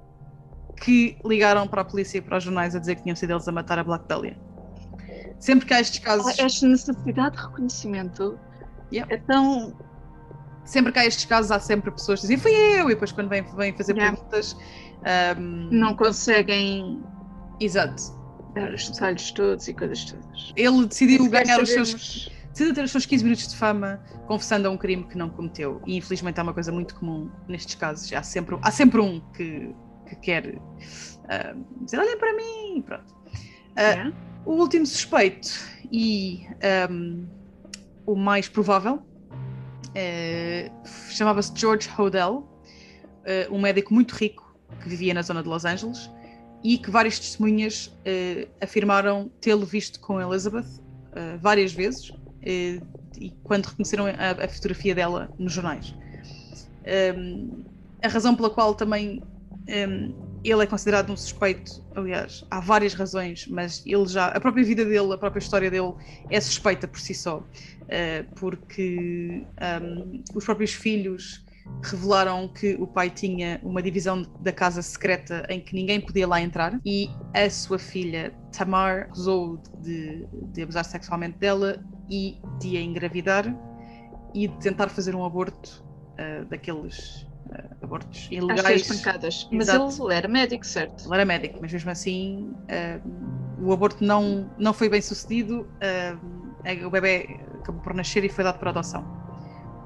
que 0.76 1.16
ligaram 1.24 1.66
para 1.66 1.82
a 1.82 1.84
polícia 1.84 2.18
e 2.18 2.20
para 2.20 2.38
os 2.38 2.44
jornais 2.44 2.74
a 2.74 2.78
dizer 2.78 2.96
que 2.96 3.02
tinham 3.02 3.16
sido 3.16 3.32
eles 3.32 3.48
a 3.48 3.52
matar 3.52 3.78
a 3.78 3.84
Black 3.84 4.06
Dahlia. 4.06 4.36
Sempre 5.38 5.66
que 5.66 5.74
há 5.74 5.80
estes 5.80 6.00
casos. 6.00 6.38
Esta 6.38 6.66
necessidade 6.66 7.36
de 7.36 7.42
reconhecimento 7.42 8.38
yeah. 8.92 9.12
é 9.14 9.18
tão. 9.18 9.74
Sempre 10.64 10.92
que 10.92 10.98
há 10.98 11.06
estes 11.06 11.24
casos, 11.24 11.50
há 11.50 11.58
sempre 11.58 11.90
pessoas 11.90 12.20
que 12.20 12.26
dizem 12.26 12.38
fui 12.38 12.52
eu, 12.52 12.90
e 12.90 12.94
depois 12.94 13.10
quando 13.10 13.28
vêm, 13.28 13.42
vêm 13.56 13.74
fazer 13.74 13.96
yeah. 13.96 14.14
perguntas. 14.14 14.54
Um... 15.38 15.68
Não 15.70 15.96
conseguem. 15.96 17.02
Exato 17.58 18.19
os 18.74 18.88
detalhes 18.88 19.30
todos 19.30 19.68
e 19.68 19.74
coisas 19.74 20.04
todas. 20.04 20.52
Ele 20.56 20.86
decidiu 20.86 21.28
ganhar 21.28 21.60
os 21.60 21.70
seus. 21.70 22.30
Decidiu 22.50 22.74
ter 22.74 22.84
os 22.84 22.90
seus 22.90 23.06
15 23.06 23.24
minutos 23.24 23.48
de 23.48 23.56
fama 23.56 24.02
confessando 24.26 24.66
a 24.66 24.70
um 24.70 24.76
crime 24.76 25.04
que 25.04 25.16
não 25.16 25.30
cometeu. 25.30 25.80
E 25.86 25.96
infelizmente 25.96 26.40
é 26.40 26.42
uma 26.42 26.52
coisa 26.52 26.72
muito 26.72 26.96
comum 26.96 27.30
nestes 27.46 27.76
casos. 27.76 28.12
Há 28.12 28.22
sempre, 28.22 28.58
há 28.60 28.70
sempre 28.72 29.00
um 29.00 29.20
que, 29.32 29.72
que 30.08 30.16
quer 30.16 30.46
uh, 30.48 31.84
dizer: 31.84 31.98
olhem 31.98 32.18
para 32.18 32.34
mim. 32.34 32.82
Pronto. 32.84 33.14
Uh, 33.14 33.80
yeah. 33.80 34.12
O 34.44 34.52
último 34.54 34.84
suspeito 34.86 35.48
e 35.92 36.46
um, 36.90 37.26
o 38.04 38.16
mais 38.16 38.48
provável 38.48 38.96
uh, 38.96 40.88
chamava-se 41.10 41.52
George 41.54 41.88
Hodel, 41.96 42.48
um 43.50 43.60
médico 43.60 43.94
muito 43.94 44.14
rico 44.16 44.56
que 44.82 44.88
vivia 44.88 45.14
na 45.14 45.22
zona 45.22 45.42
de 45.42 45.48
Los 45.48 45.64
Angeles 45.64 46.10
e 46.62 46.78
que 46.78 46.90
várias 46.90 47.18
testemunhas 47.18 47.86
uh, 47.86 48.48
afirmaram 48.60 49.30
tê-lo 49.40 49.64
visto 49.64 49.98
com 50.00 50.20
Elizabeth 50.20 50.66
uh, 50.66 51.38
várias 51.40 51.72
vezes 51.72 52.10
uh, 52.10 53.00
e 53.18 53.30
quando 53.42 53.66
reconheceram 53.66 54.06
a, 54.06 54.44
a, 54.44 54.48
fotografia 54.48 54.94
dela 54.94 55.30
nos 55.38 55.52
jornais. 55.52 55.92
Um, 55.92 56.00
ehm, 56.84 57.64
a 58.02 58.08
razão 58.08 58.34
pela 58.34 58.48
qual 58.48 58.74
também 58.74 59.22
um, 59.22 59.62
ehm, 59.66 60.14
ele 60.42 60.62
é 60.62 60.66
considerado 60.66 61.12
um 61.12 61.16
suspeito, 61.16 61.84
aliás, 61.94 62.46
há 62.50 62.60
várias 62.60 62.94
razões, 62.94 63.46
mas 63.46 63.84
ele 63.84 64.06
já, 64.06 64.28
a 64.28 64.40
própria 64.40 64.64
vida 64.64 64.86
dele, 64.86 65.12
a 65.12 65.18
própria 65.18 65.38
história 65.38 65.70
dele 65.70 65.92
é 66.30 66.40
suspeita 66.40 66.88
por 66.88 66.98
si 66.98 67.12
só, 67.12 67.44
porque 68.36 69.44
um, 69.44 69.62
ehm, 69.62 70.22
os 70.34 70.42
próprios 70.42 70.72
filhos 70.72 71.44
revelaram 71.82 72.48
que 72.48 72.74
o 72.74 72.86
pai 72.86 73.10
tinha 73.10 73.60
uma 73.62 73.82
divisão 73.82 74.22
da 74.40 74.52
casa 74.52 74.82
secreta 74.82 75.46
em 75.48 75.60
que 75.60 75.74
ninguém 75.74 76.00
podia 76.00 76.26
lá 76.26 76.40
entrar 76.40 76.78
e 76.84 77.08
a 77.34 77.48
sua 77.48 77.78
filha 77.78 78.34
Tamar 78.56 79.02
acusou 79.02 79.60
de, 79.78 80.26
de 80.52 80.62
abusar 80.62 80.84
sexualmente 80.84 81.38
dela 81.38 81.82
e 82.08 82.38
de 82.58 82.76
a 82.76 82.80
engravidar 82.80 83.54
e 84.34 84.48
de 84.48 84.58
tentar 84.58 84.88
fazer 84.88 85.14
um 85.14 85.24
aborto 85.24 85.84
uh, 86.18 86.44
daqueles 86.46 87.22
uh, 87.46 87.84
abortos 87.84 88.28
ilegais. 88.30 88.86
pancadas. 88.86 89.48
Mas 89.50 89.68
ele 89.68 90.14
era 90.14 90.28
médico, 90.28 90.66
certo? 90.66 91.04
Ele 91.04 91.14
era 91.14 91.24
médico, 91.24 91.58
mas 91.60 91.72
mesmo 91.72 91.90
assim 91.90 92.54
uh, 92.68 93.64
o 93.64 93.72
aborto 93.72 94.04
não, 94.04 94.50
não 94.58 94.72
foi 94.72 94.88
bem 94.88 95.00
sucedido. 95.00 95.66
o 96.84 96.90
bebê 96.90 97.40
acabou 97.60 97.80
por 97.82 97.94
nascer 97.94 98.24
e 98.24 98.28
foi 98.28 98.44
dado 98.44 98.58
para 98.58 98.70
adoção. 98.70 99.20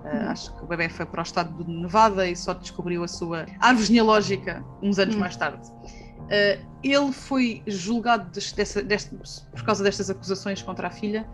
Uh, 0.04 0.28
acho 0.28 0.54
que 0.54 0.62
o 0.62 0.66
bebê 0.66 0.88
foi 0.88 1.06
para 1.06 1.20
o 1.20 1.22
estado 1.22 1.64
de 1.64 1.70
Nevada 1.70 2.28
e 2.28 2.36
só 2.36 2.52
descobriu 2.52 3.02
a 3.02 3.08
sua 3.08 3.46
árvore 3.58 3.86
genealógica 3.86 4.62
uns 4.82 4.98
anos 4.98 5.14
hum. 5.14 5.20
mais 5.20 5.34
tarde. 5.34 5.66
Uh, 5.70 6.62
ele 6.82 7.12
foi 7.12 7.62
julgado 7.66 8.30
desse, 8.30 8.82
desse, 8.82 9.14
por 9.50 9.64
causa 9.64 9.82
destas 9.82 10.10
acusações 10.10 10.60
contra 10.60 10.88
a 10.88 10.90
filha, 10.90 11.26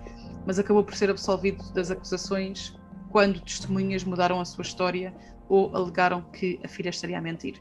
mas 0.46 0.58
acabou 0.58 0.84
por 0.84 0.94
ser 0.94 1.10
absolvido 1.10 1.64
das 1.72 1.90
acusações 1.90 2.76
quando 3.10 3.40
testemunhas 3.40 4.04
mudaram 4.04 4.40
a 4.40 4.44
sua 4.44 4.62
história 4.62 5.12
ou 5.48 5.74
alegaram 5.74 6.22
que 6.22 6.60
a 6.64 6.68
filha 6.68 6.90
estaria 6.90 7.18
a 7.18 7.20
mentir. 7.20 7.60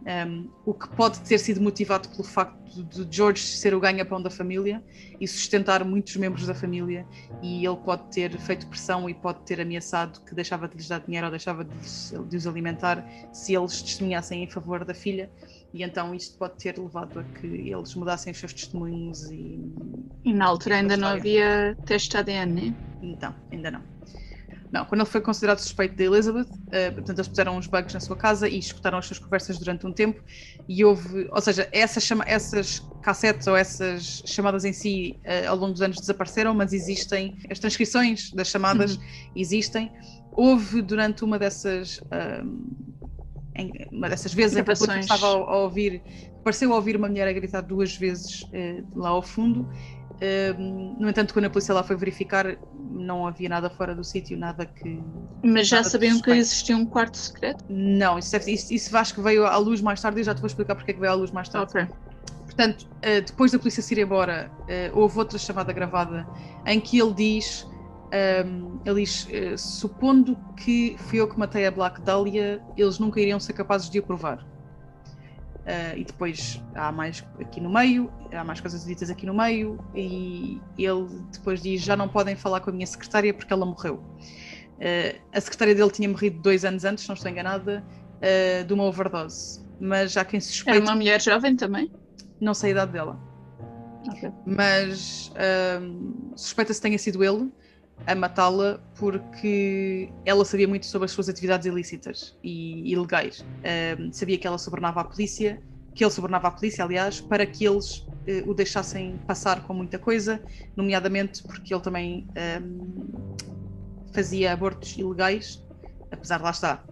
Um, 0.00 0.48
o 0.64 0.72
que 0.72 0.88
pode 0.96 1.20
ter 1.20 1.38
sido 1.38 1.60
motivado 1.60 2.08
pelo 2.08 2.24
facto 2.24 2.58
de 2.84 3.06
George 3.10 3.42
ser 3.42 3.74
o 3.74 3.80
ganha-pão 3.80 4.22
da 4.22 4.30
família 4.30 4.82
e 5.20 5.28
sustentar 5.28 5.84
muitos 5.84 6.16
membros 6.16 6.46
da 6.46 6.54
família, 6.54 7.06
e 7.42 7.66
ele 7.66 7.76
pode 7.76 8.04
ter 8.10 8.38
feito 8.38 8.66
pressão 8.66 9.10
e 9.10 9.14
pode 9.14 9.40
ter 9.40 9.60
ameaçado 9.60 10.20
que 10.20 10.34
deixava 10.34 10.68
de 10.68 10.76
lhes 10.76 10.88
dar 10.88 11.00
dinheiro 11.00 11.26
ou 11.26 11.30
deixava 11.30 11.64
de, 11.64 12.28
de 12.28 12.36
os 12.36 12.46
alimentar 12.46 13.04
se 13.32 13.54
eles 13.54 13.82
testemunhassem 13.82 14.42
em 14.42 14.48
favor 14.48 14.84
da 14.84 14.94
filha, 14.94 15.30
e 15.74 15.82
então 15.82 16.14
isto 16.14 16.38
pode 16.38 16.54
ter 16.56 16.78
levado 16.78 17.18
a 17.18 17.24
que 17.24 17.46
eles 17.46 17.94
mudassem 17.94 18.32
os 18.32 18.38
seus 18.38 18.54
testemunhos. 18.54 19.30
E, 19.30 19.60
e 20.24 20.32
na 20.32 20.46
altura 20.46 20.76
ainda 20.76 20.96
não 20.96 21.08
havia 21.08 21.76
teste 21.84 22.16
ADN, 22.16 22.70
né? 22.70 22.74
Então, 23.02 23.34
ainda 23.50 23.70
não. 23.70 23.82
Não, 24.72 24.84
quando 24.84 25.00
ele 25.00 25.10
foi 25.10 25.20
considerado 25.20 25.58
suspeito 25.58 25.96
de 25.96 26.04
Elizabeth, 26.04 26.46
uh, 26.46 26.94
portanto, 26.94 27.18
eles 27.18 27.28
puseram 27.28 27.56
uns 27.56 27.66
bugs 27.66 27.92
na 27.92 28.00
sua 28.00 28.16
casa 28.16 28.48
e 28.48 28.58
escutaram 28.58 28.98
as 28.98 29.06
suas 29.06 29.18
conversas 29.18 29.58
durante 29.58 29.86
um 29.86 29.92
tempo. 29.92 30.22
E 30.68 30.84
houve, 30.84 31.28
ou 31.30 31.40
seja, 31.40 31.68
essas, 31.72 32.04
chama, 32.04 32.24
essas 32.26 32.80
cassetes 33.02 33.46
ou 33.46 33.56
essas 33.56 34.22
chamadas 34.26 34.64
em 34.64 34.72
si 34.72 35.18
uh, 35.24 35.50
ao 35.50 35.56
longo 35.56 35.72
dos 35.72 35.82
anos 35.82 35.98
desapareceram, 35.98 36.54
mas 36.54 36.72
existem, 36.72 37.36
as 37.50 37.58
transcrições 37.58 38.30
das 38.30 38.48
chamadas 38.48 38.96
uhum. 38.96 39.02
existem. 39.34 39.90
Houve 40.32 40.82
durante 40.82 41.24
uma 41.24 41.38
dessas. 41.38 41.98
Uh, 41.98 42.90
em, 43.56 43.72
uma 43.90 44.08
dessas 44.08 44.32
vezes 44.32 44.56
em 44.56 44.62
que 44.62 44.72
estava 44.72 45.26
a, 45.26 45.30
a, 45.30 45.56
ouvir, 45.58 46.00
pareceu 46.44 46.70
ouvir 46.70 46.94
uma 46.96 47.08
mulher 47.08 47.26
a 47.26 47.32
gritar 47.32 47.60
duas 47.62 47.96
vezes 47.96 48.46
lá 48.94 49.08
ao 49.08 49.22
fundo 49.22 49.68
no 50.58 51.08
entanto, 51.08 51.32
quando 51.32 51.46
a 51.46 51.50
polícia 51.50 51.74
lá 51.74 51.82
foi 51.82 51.96
verificar, 51.96 52.56
não 52.90 53.26
havia 53.26 53.48
nada 53.48 53.70
fora 53.70 53.94
do 53.94 54.04
sítio, 54.04 54.36
nada 54.36 54.66
que. 54.66 55.02
Mas 55.42 55.68
já 55.68 55.82
sabiam 55.82 56.20
que 56.20 56.30
existia 56.30 56.76
um 56.76 56.84
quarto 56.84 57.16
secreto? 57.16 57.64
Não, 57.68 58.18
isso, 58.18 58.30
deve, 58.32 58.52
isso, 58.52 58.72
isso 58.72 58.96
acho 58.96 59.14
que 59.14 59.20
veio 59.20 59.46
à 59.46 59.56
luz 59.56 59.80
mais 59.80 60.00
tarde 60.00 60.20
e 60.20 60.24
já 60.24 60.34
te 60.34 60.40
vou 60.40 60.46
explicar 60.46 60.74
porque 60.74 60.90
é 60.90 60.94
que 60.94 61.00
veio 61.00 61.12
à 61.12 61.14
luz 61.14 61.30
mais 61.30 61.48
tarde. 61.48 61.70
Ok. 61.70 61.88
Portanto, 62.44 62.82
uh, 62.82 63.24
depois 63.24 63.52
da 63.52 63.58
polícia 63.58 63.82
se 63.82 63.94
ir 63.94 64.02
embora, 64.02 64.50
uh, 64.62 64.98
houve 64.98 65.18
outra 65.18 65.38
chamada 65.38 65.72
gravada 65.72 66.26
em 66.66 66.78
que 66.78 66.98
ele 67.00 67.14
diz: 67.14 67.66
um, 68.44 68.80
ele 68.84 69.04
diz, 69.04 69.26
uh, 69.26 69.56
supondo 69.56 70.36
que 70.56 70.96
fui 70.98 71.20
eu 71.20 71.28
que 71.28 71.38
matei 71.38 71.66
a 71.66 71.70
Black 71.70 72.02
Dahlia, 72.02 72.60
eles 72.76 72.98
nunca 72.98 73.20
iriam 73.20 73.40
ser 73.40 73.54
capazes 73.54 73.88
de 73.88 73.98
o 73.98 74.02
provar. 74.02 74.44
Uh, 75.60 75.98
e 75.98 76.04
depois 76.04 76.60
há 76.74 76.90
mais 76.90 77.24
aqui 77.38 77.60
no 77.60 77.70
meio, 77.70 78.10
há 78.32 78.42
mais 78.42 78.60
coisas 78.60 78.84
ditas 78.84 79.10
aqui 79.10 79.26
no 79.26 79.34
meio, 79.34 79.78
e 79.94 80.58
ele 80.78 81.06
depois 81.32 81.62
diz: 81.62 81.82
Já 81.82 81.96
não 81.96 82.08
podem 82.08 82.34
falar 82.34 82.60
com 82.60 82.70
a 82.70 82.72
minha 82.72 82.86
secretária 82.86 83.32
porque 83.32 83.52
ela 83.52 83.66
morreu. 83.66 83.96
Uh, 83.96 85.20
a 85.32 85.40
secretária 85.40 85.74
dele 85.74 85.90
tinha 85.90 86.08
morrido 86.08 86.40
dois 86.40 86.64
anos 86.64 86.84
antes, 86.84 87.06
não 87.06 87.14
estou 87.14 87.30
enganada, 87.30 87.84
uh, 88.16 88.64
de 88.64 88.72
uma 88.72 88.84
overdose. 88.84 89.60
Mas 89.78 90.12
já 90.12 90.24
quem 90.24 90.40
suspeita. 90.40 90.78
Era 90.78 90.84
uma 90.84 90.96
mulher 90.96 91.20
jovem 91.20 91.54
também? 91.54 91.92
Não 92.40 92.54
sei 92.54 92.70
a 92.70 92.72
idade 92.72 92.92
dela. 92.92 93.20
Okay. 94.08 94.32
Mas 94.46 95.30
suspeita-se 96.34 96.80
tenha 96.80 96.98
sido 96.98 97.22
ele 97.22 97.52
a 98.06 98.14
matá-la 98.14 98.80
porque 98.96 100.10
ela 100.24 100.44
sabia 100.44 100.66
muito 100.66 100.86
sobre 100.86 101.06
as 101.06 101.12
suas 101.12 101.28
atividades 101.28 101.66
ilícitas 101.66 102.36
e 102.42 102.92
ilegais. 102.92 103.44
Sabia 104.12 104.38
que 104.38 104.46
ela 104.46 104.58
sobornava 104.58 105.00
a 105.00 105.04
polícia, 105.04 105.60
que 105.94 106.04
ele 106.04 106.10
sobornava 106.10 106.48
a 106.48 106.50
polícia, 106.50 106.84
aliás, 106.84 107.20
para 107.20 107.44
que 107.44 107.66
eles 107.66 107.98
uh, 107.98 108.48
o 108.50 108.54
deixassem 108.54 109.18
passar 109.26 109.62
com 109.62 109.74
muita 109.74 109.98
coisa, 109.98 110.40
nomeadamente 110.76 111.42
porque 111.42 111.74
ele 111.74 111.82
também 111.82 112.26
fazia 114.12 114.52
abortos 114.52 114.96
ilegais, 114.96 115.62
apesar 116.10 116.38
de 116.38 116.44
lá 116.44 116.50
estar. 116.50 116.84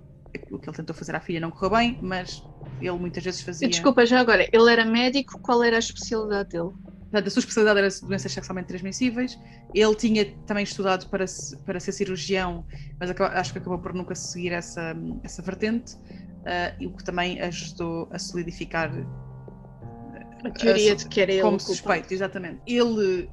o 0.50 0.58
que 0.58 0.68
ele 0.68 0.76
tentou 0.76 0.94
fazer 0.94 1.14
à 1.16 1.20
filha 1.20 1.40
não 1.40 1.50
correu 1.50 1.70
bem, 1.70 1.98
mas 2.00 2.42
ele 2.80 2.98
muitas 2.98 3.24
vezes 3.24 3.42
fazia. 3.42 3.68
Desculpa, 3.68 4.06
já 4.06 4.20
agora, 4.20 4.48
ele 4.52 4.72
era 4.72 4.84
médico, 4.84 5.38
qual 5.40 5.62
era 5.62 5.76
a 5.76 5.78
especialidade 5.78 6.50
dele? 6.50 6.70
Portanto, 7.10 7.26
a 7.26 7.30
sua 7.30 7.40
especialidade 7.40 7.78
era 7.78 7.88
doenças 8.06 8.32
sexualmente 8.32 8.68
transmissíveis. 8.68 9.38
Ele 9.74 9.94
tinha 9.94 10.26
também 10.46 10.62
estudado 10.62 11.08
para, 11.08 11.24
para 11.64 11.80
ser 11.80 11.92
cirurgião, 11.92 12.66
mas 13.00 13.10
acho 13.10 13.52
que 13.52 13.58
acabou 13.58 13.78
por 13.78 13.94
nunca 13.94 14.14
seguir 14.14 14.52
essa, 14.52 14.94
essa 15.22 15.40
vertente, 15.40 15.94
uh, 15.94 16.86
o 16.86 16.94
que 16.94 17.02
também 17.02 17.40
ajudou 17.40 18.08
a 18.12 18.18
solidificar 18.18 18.90
a 20.44 20.50
teoria 20.50 20.92
a, 20.92 20.96
de 20.96 21.08
que 21.08 21.20
era 21.20 21.32
ele 21.32 21.42
como 21.42 21.58
suspeito, 21.58 22.12
exatamente. 22.12 22.60
Ele, 22.66 23.30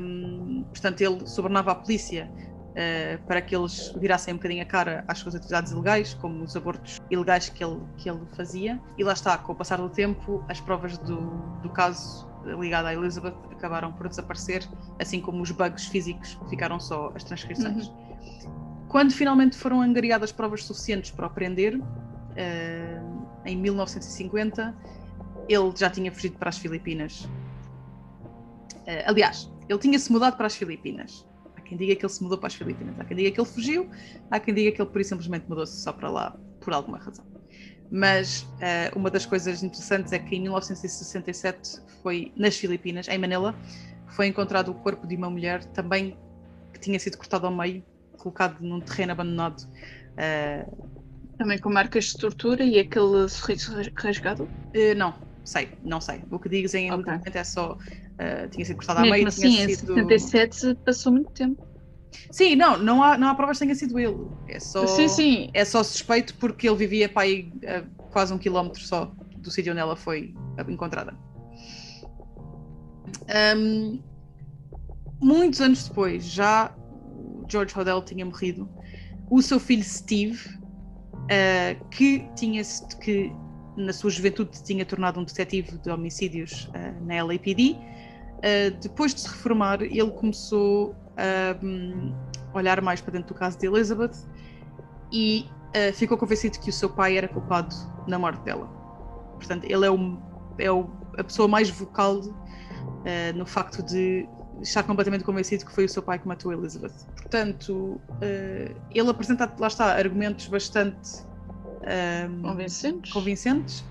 um, 0.00 0.64
portanto, 0.64 1.00
ele 1.02 1.26
sobornava 1.26 1.72
a 1.72 1.74
polícia 1.74 2.30
uh, 2.32 3.22
para 3.26 3.42
que 3.42 3.54
eles 3.54 3.94
virassem 3.98 4.32
um 4.32 4.38
bocadinho 4.38 4.62
a 4.62 4.66
cara 4.66 5.04
às 5.06 5.18
suas 5.18 5.34
atividades 5.34 5.72
ilegais, 5.72 6.14
como 6.14 6.42
os 6.42 6.56
abortos 6.56 6.98
ilegais 7.10 7.50
que 7.50 7.62
ele, 7.62 7.80
que 7.98 8.08
ele 8.08 8.22
fazia. 8.34 8.80
E 8.96 9.04
lá 9.04 9.12
está, 9.12 9.36
com 9.36 9.52
o 9.52 9.54
passar 9.54 9.76
do 9.76 9.90
tempo, 9.90 10.42
as 10.48 10.60
provas 10.62 10.96
do, 10.96 11.20
do 11.62 11.68
caso 11.68 12.31
ligado 12.44 12.86
à 12.86 12.94
Elizabeth 12.94 13.34
acabaram 13.50 13.92
por 13.92 14.08
desaparecer, 14.08 14.68
assim 14.98 15.20
como 15.20 15.42
os 15.42 15.50
bugs 15.50 15.86
físicos, 15.86 16.38
ficaram 16.50 16.80
só 16.80 17.12
as 17.14 17.24
transcrições. 17.24 17.88
Uhum. 17.88 18.86
Quando 18.88 19.12
finalmente 19.12 19.56
foram 19.56 19.80
angariadas 19.80 20.32
provas 20.32 20.64
suficientes 20.64 21.10
para 21.10 21.26
o 21.26 21.30
prender, 21.30 21.78
uh, 21.78 23.26
em 23.44 23.56
1950, 23.56 24.76
ele 25.48 25.72
já 25.76 25.88
tinha 25.88 26.12
fugido 26.12 26.36
para 26.36 26.50
as 26.50 26.58
Filipinas. 26.58 27.24
Uh, 28.74 29.06
aliás, 29.06 29.50
ele 29.68 29.78
tinha-se 29.78 30.12
mudado 30.12 30.36
para 30.36 30.46
as 30.46 30.54
Filipinas. 30.54 31.26
Há 31.56 31.60
quem 31.62 31.78
diga 31.78 31.96
que 31.96 32.04
ele 32.04 32.12
se 32.12 32.22
mudou 32.22 32.36
para 32.36 32.48
as 32.48 32.54
Filipinas, 32.54 32.98
há 33.00 33.04
quem 33.04 33.16
diga 33.16 33.30
que 33.30 33.40
ele 33.40 33.48
fugiu, 33.48 33.88
há 34.30 34.38
quem 34.38 34.52
diga 34.52 34.72
que 34.72 34.82
ele 34.82 34.90
por 34.90 35.00
isso 35.00 35.10
simplesmente 35.10 35.48
mudou-se 35.48 35.80
só 35.80 35.92
para 35.92 36.10
lá 36.10 36.36
por 36.60 36.74
alguma 36.74 36.98
razão. 36.98 37.31
Mas 37.94 38.40
uh, 38.40 38.98
uma 38.98 39.10
das 39.10 39.26
coisas 39.26 39.62
interessantes 39.62 40.14
é 40.14 40.18
que 40.18 40.34
em 40.34 40.40
1967 40.40 41.78
foi 42.02 42.32
nas 42.34 42.56
Filipinas, 42.56 43.06
em 43.06 43.18
Manila, 43.18 43.54
foi 44.08 44.28
encontrado 44.28 44.70
o 44.70 44.74
corpo 44.74 45.06
de 45.06 45.14
uma 45.14 45.28
mulher 45.28 45.62
também 45.66 46.16
que 46.72 46.80
tinha 46.80 46.98
sido 46.98 47.18
cortado 47.18 47.46
ao 47.46 47.54
meio, 47.54 47.84
colocado 48.16 48.56
num 48.62 48.80
terreno 48.80 49.12
abandonado. 49.12 49.68
Uh, 50.14 50.88
também 51.36 51.58
com 51.58 51.70
marcas 51.70 52.06
de 52.06 52.16
tortura 52.16 52.64
e 52.64 52.78
aquele 52.78 53.28
sorriso 53.28 53.74
rasgado? 53.94 54.44
Uh, 54.44 54.94
não, 54.96 55.14
sei, 55.44 55.68
não 55.84 56.00
sei. 56.00 56.22
O 56.30 56.38
que 56.38 56.48
dizem 56.48 56.90
okay. 56.90 57.12
é 57.34 57.44
só 57.44 57.74
uh, 57.74 58.48
tinha 58.48 58.64
sido 58.64 58.76
cortado 58.76 59.00
ao 59.00 59.06
meio. 59.06 59.28
Assim, 59.28 59.50
tinha 59.50 59.64
em 59.64 59.74
sido... 59.74 59.94
77 59.94 60.78
passou 60.82 61.12
muito 61.12 61.30
tempo. 61.32 61.71
Sim, 62.30 62.56
não, 62.56 62.78
não 62.78 63.02
há, 63.02 63.16
não 63.16 63.28
há 63.28 63.34
provas 63.34 63.58
que 63.58 63.64
tenha 63.64 63.74
sido 63.74 63.98
ele. 63.98 64.26
É 64.48 64.60
só, 64.60 64.86
sim, 64.86 65.08
sim. 65.08 65.50
É 65.54 65.64
só 65.64 65.82
suspeito 65.82 66.34
porque 66.36 66.68
ele 66.68 66.76
vivia 66.76 67.08
para 67.08 67.22
aí 67.22 67.52
a 67.66 67.82
quase 68.10 68.32
um 68.32 68.38
quilómetro 68.38 68.80
só 68.80 69.12
do 69.36 69.50
sítio 69.50 69.72
onde 69.72 69.80
ela 69.80 69.96
foi 69.96 70.34
encontrada. 70.68 71.16
Um, 73.56 74.00
muitos 75.20 75.60
anos 75.60 75.88
depois, 75.88 76.24
já 76.24 76.74
George 77.48 77.74
Hodel 77.76 78.02
tinha 78.02 78.24
morrido, 78.24 78.68
o 79.30 79.40
seu 79.42 79.58
filho 79.58 79.84
Steve, 79.84 80.38
uh, 80.48 81.88
que 81.88 82.26
tinha 82.36 82.62
que 83.00 83.32
na 83.76 83.92
sua 83.92 84.10
juventude 84.10 84.62
tinha 84.62 84.84
tornado 84.84 85.18
um 85.18 85.24
detetive 85.24 85.78
de 85.78 85.90
homicídios 85.90 86.68
uh, 86.68 87.04
na 87.06 87.22
LAPD. 87.24 87.72
Uh, 87.72 88.80
depois 88.80 89.14
de 89.14 89.22
se 89.22 89.28
reformar, 89.28 89.82
ele 89.82 90.10
começou 90.10 90.94
um, 91.62 92.14
olhar 92.54 92.80
mais 92.80 93.00
para 93.00 93.12
dentro 93.12 93.34
do 93.34 93.38
caso 93.38 93.58
de 93.58 93.66
Elizabeth 93.66 94.12
e 95.12 95.46
uh, 95.68 95.92
ficou 95.92 96.16
convencido 96.16 96.58
que 96.58 96.70
o 96.70 96.72
seu 96.72 96.88
pai 96.90 97.16
era 97.16 97.28
culpado 97.28 97.74
na 98.06 98.18
morte 98.18 98.42
dela. 98.42 98.66
Portanto, 99.34 99.64
ele 99.64 99.86
é, 99.86 99.90
o, 99.90 100.18
é 100.58 100.70
o, 100.70 100.88
a 101.18 101.24
pessoa 101.24 101.48
mais 101.48 101.68
vocal 101.70 102.18
uh, 102.18 103.36
no 103.36 103.46
facto 103.46 103.82
de 103.82 104.28
estar 104.60 104.82
completamente 104.82 105.24
convencido 105.24 105.64
que 105.66 105.72
foi 105.72 105.84
o 105.84 105.88
seu 105.88 106.02
pai 106.02 106.18
que 106.18 106.28
matou 106.28 106.52
Elizabeth. 106.52 106.92
Portanto, 107.16 107.72
uh, 107.72 108.80
ele 108.90 109.10
apresenta, 109.10 109.52
lá 109.58 109.66
está, 109.66 109.96
argumentos 109.96 110.46
bastante 110.46 111.24
um, 111.82 112.42
convincentes. 112.42 113.12
convincentes. 113.12 113.84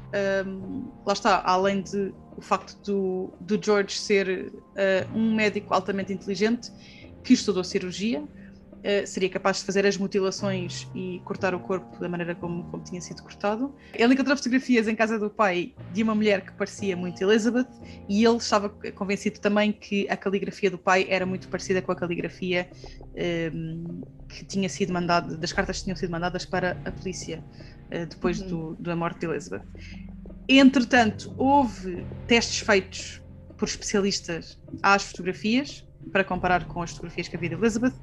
Um, 0.46 0.88
lá 1.06 1.14
está, 1.14 1.42
além 1.46 1.82
de 1.82 2.14
o 2.38 2.42
facto 2.42 2.78
do, 2.84 3.34
do 3.42 3.64
George 3.64 3.98
ser 3.98 4.52
uh, 4.54 5.18
um 5.18 5.36
médico 5.36 5.74
altamente 5.74 6.14
inteligente 6.14 6.72
que 7.24 7.34
estudou 7.34 7.64
cirurgia, 7.64 8.24
uh, 8.82 9.08
seria 9.08 9.30
capaz 9.30 9.58
de 9.58 9.66
fazer 9.66 9.86
as 9.86 9.98
mutilações 9.98 10.88
e 10.94 11.22
cortar 11.24 11.54
o 11.54 11.60
corpo 11.60 12.00
da 12.00 12.10
maneira 12.10 12.36
como, 12.36 12.64
como 12.66 12.84
tinha 12.84 13.02
sido 13.02 13.22
cortado. 13.24 13.74
Ele 13.94 14.14
encontrou 14.14 14.36
fotografias 14.36 14.88
em 14.88 14.96
casa 14.96 15.18
do 15.18 15.30
pai 15.30 15.74
de 15.94 16.04
uma 16.04 16.16
mulher 16.16 16.42
que 16.42 16.52
parecia 16.54 16.96
muito 16.96 17.22
Elizabeth 17.22 17.68
e 18.10 18.26
ele 18.26 18.38
estava 18.38 18.70
convencido 18.70 19.40
também 19.40 19.72
que 19.72 20.08
a 20.10 20.18
caligrafia 20.18 20.70
do 20.70 20.78
pai 20.78 21.06
era 21.10 21.26
muito 21.26 21.48
parecida 21.48 21.82
com 21.82 21.92
a 21.92 21.96
caligrafia 21.96 22.70
um, 23.54 24.02
que 24.28 24.46
tinha 24.46 24.70
sido 24.70 24.94
mandada, 24.94 25.38
das 25.38 25.52
cartas 25.52 25.80
que 25.80 25.86
tinham 25.86 25.96
sido 25.96 26.12
mandadas 26.12 26.46
para 26.46 26.78
a 26.86 26.92
polícia 26.92 27.44
uh, 27.88 28.06
depois 28.06 28.42
uhum. 28.42 28.48
do, 28.48 28.76
da 28.80 28.96
morte 28.96 29.20
de 29.20 29.26
Elizabeth. 29.28 29.64
Entretanto, 30.48 31.34
houve 31.38 32.06
testes 32.28 32.60
feitos 32.60 33.22
por 33.58 33.68
especialistas 33.68 34.60
às 34.82 35.04
fotografias 35.04 35.86
para 36.12 36.24
comparar 36.24 36.66
com 36.66 36.82
as 36.82 36.92
fotografias 36.92 37.28
que 37.28 37.36
havia 37.36 37.50
de 37.50 37.56
Elizabeth 37.56 37.94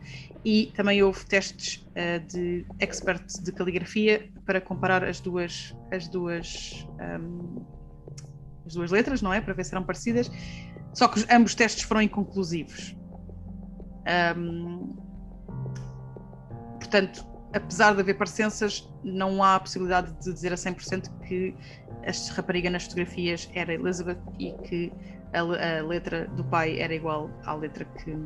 e 0.44 0.72
também 0.76 1.02
houve 1.02 1.24
testes 1.26 1.86
uh, 1.88 2.26
de 2.26 2.64
experts 2.78 3.42
de 3.42 3.52
caligrafia 3.52 4.30
para 4.46 4.60
comparar 4.60 5.04
as 5.04 5.20
duas 5.20 5.74
as 5.90 6.08
duas 6.08 6.86
um, 7.00 7.66
as 8.68 8.74
duas 8.74 8.90
letras, 8.90 9.22
não 9.22 9.32
é, 9.32 9.40
para 9.40 9.54
ver 9.54 9.64
se 9.64 9.74
eram 9.74 9.82
parecidas. 9.82 10.30
Só 10.94 11.08
que 11.08 11.24
ambos 11.32 11.54
testes 11.54 11.82
foram 11.82 12.02
inconclusivos. 12.02 12.94
Um, 14.36 14.94
portanto, 16.78 17.26
apesar 17.52 17.94
de 17.94 18.00
haver 18.00 18.16
parecenças, 18.16 18.88
não 19.02 19.42
há 19.42 19.56
a 19.56 19.60
possibilidade 19.60 20.12
de 20.22 20.32
dizer 20.32 20.52
a 20.52 20.56
100% 20.56 21.08
que 21.26 21.54
a 22.06 22.34
rapariga 22.34 22.70
nas 22.70 22.84
fotografias 22.84 23.50
era 23.54 23.72
Elizabeth 23.72 24.18
e 24.38 24.52
que 24.68 24.92
a, 25.32 25.40
a, 25.40 25.82
letra 25.82 26.26
do 26.28 26.44
pai 26.44 26.78
era 26.80 26.94
igual 26.94 27.30
à 27.44 27.54
letra 27.54 27.84
que 27.84 28.16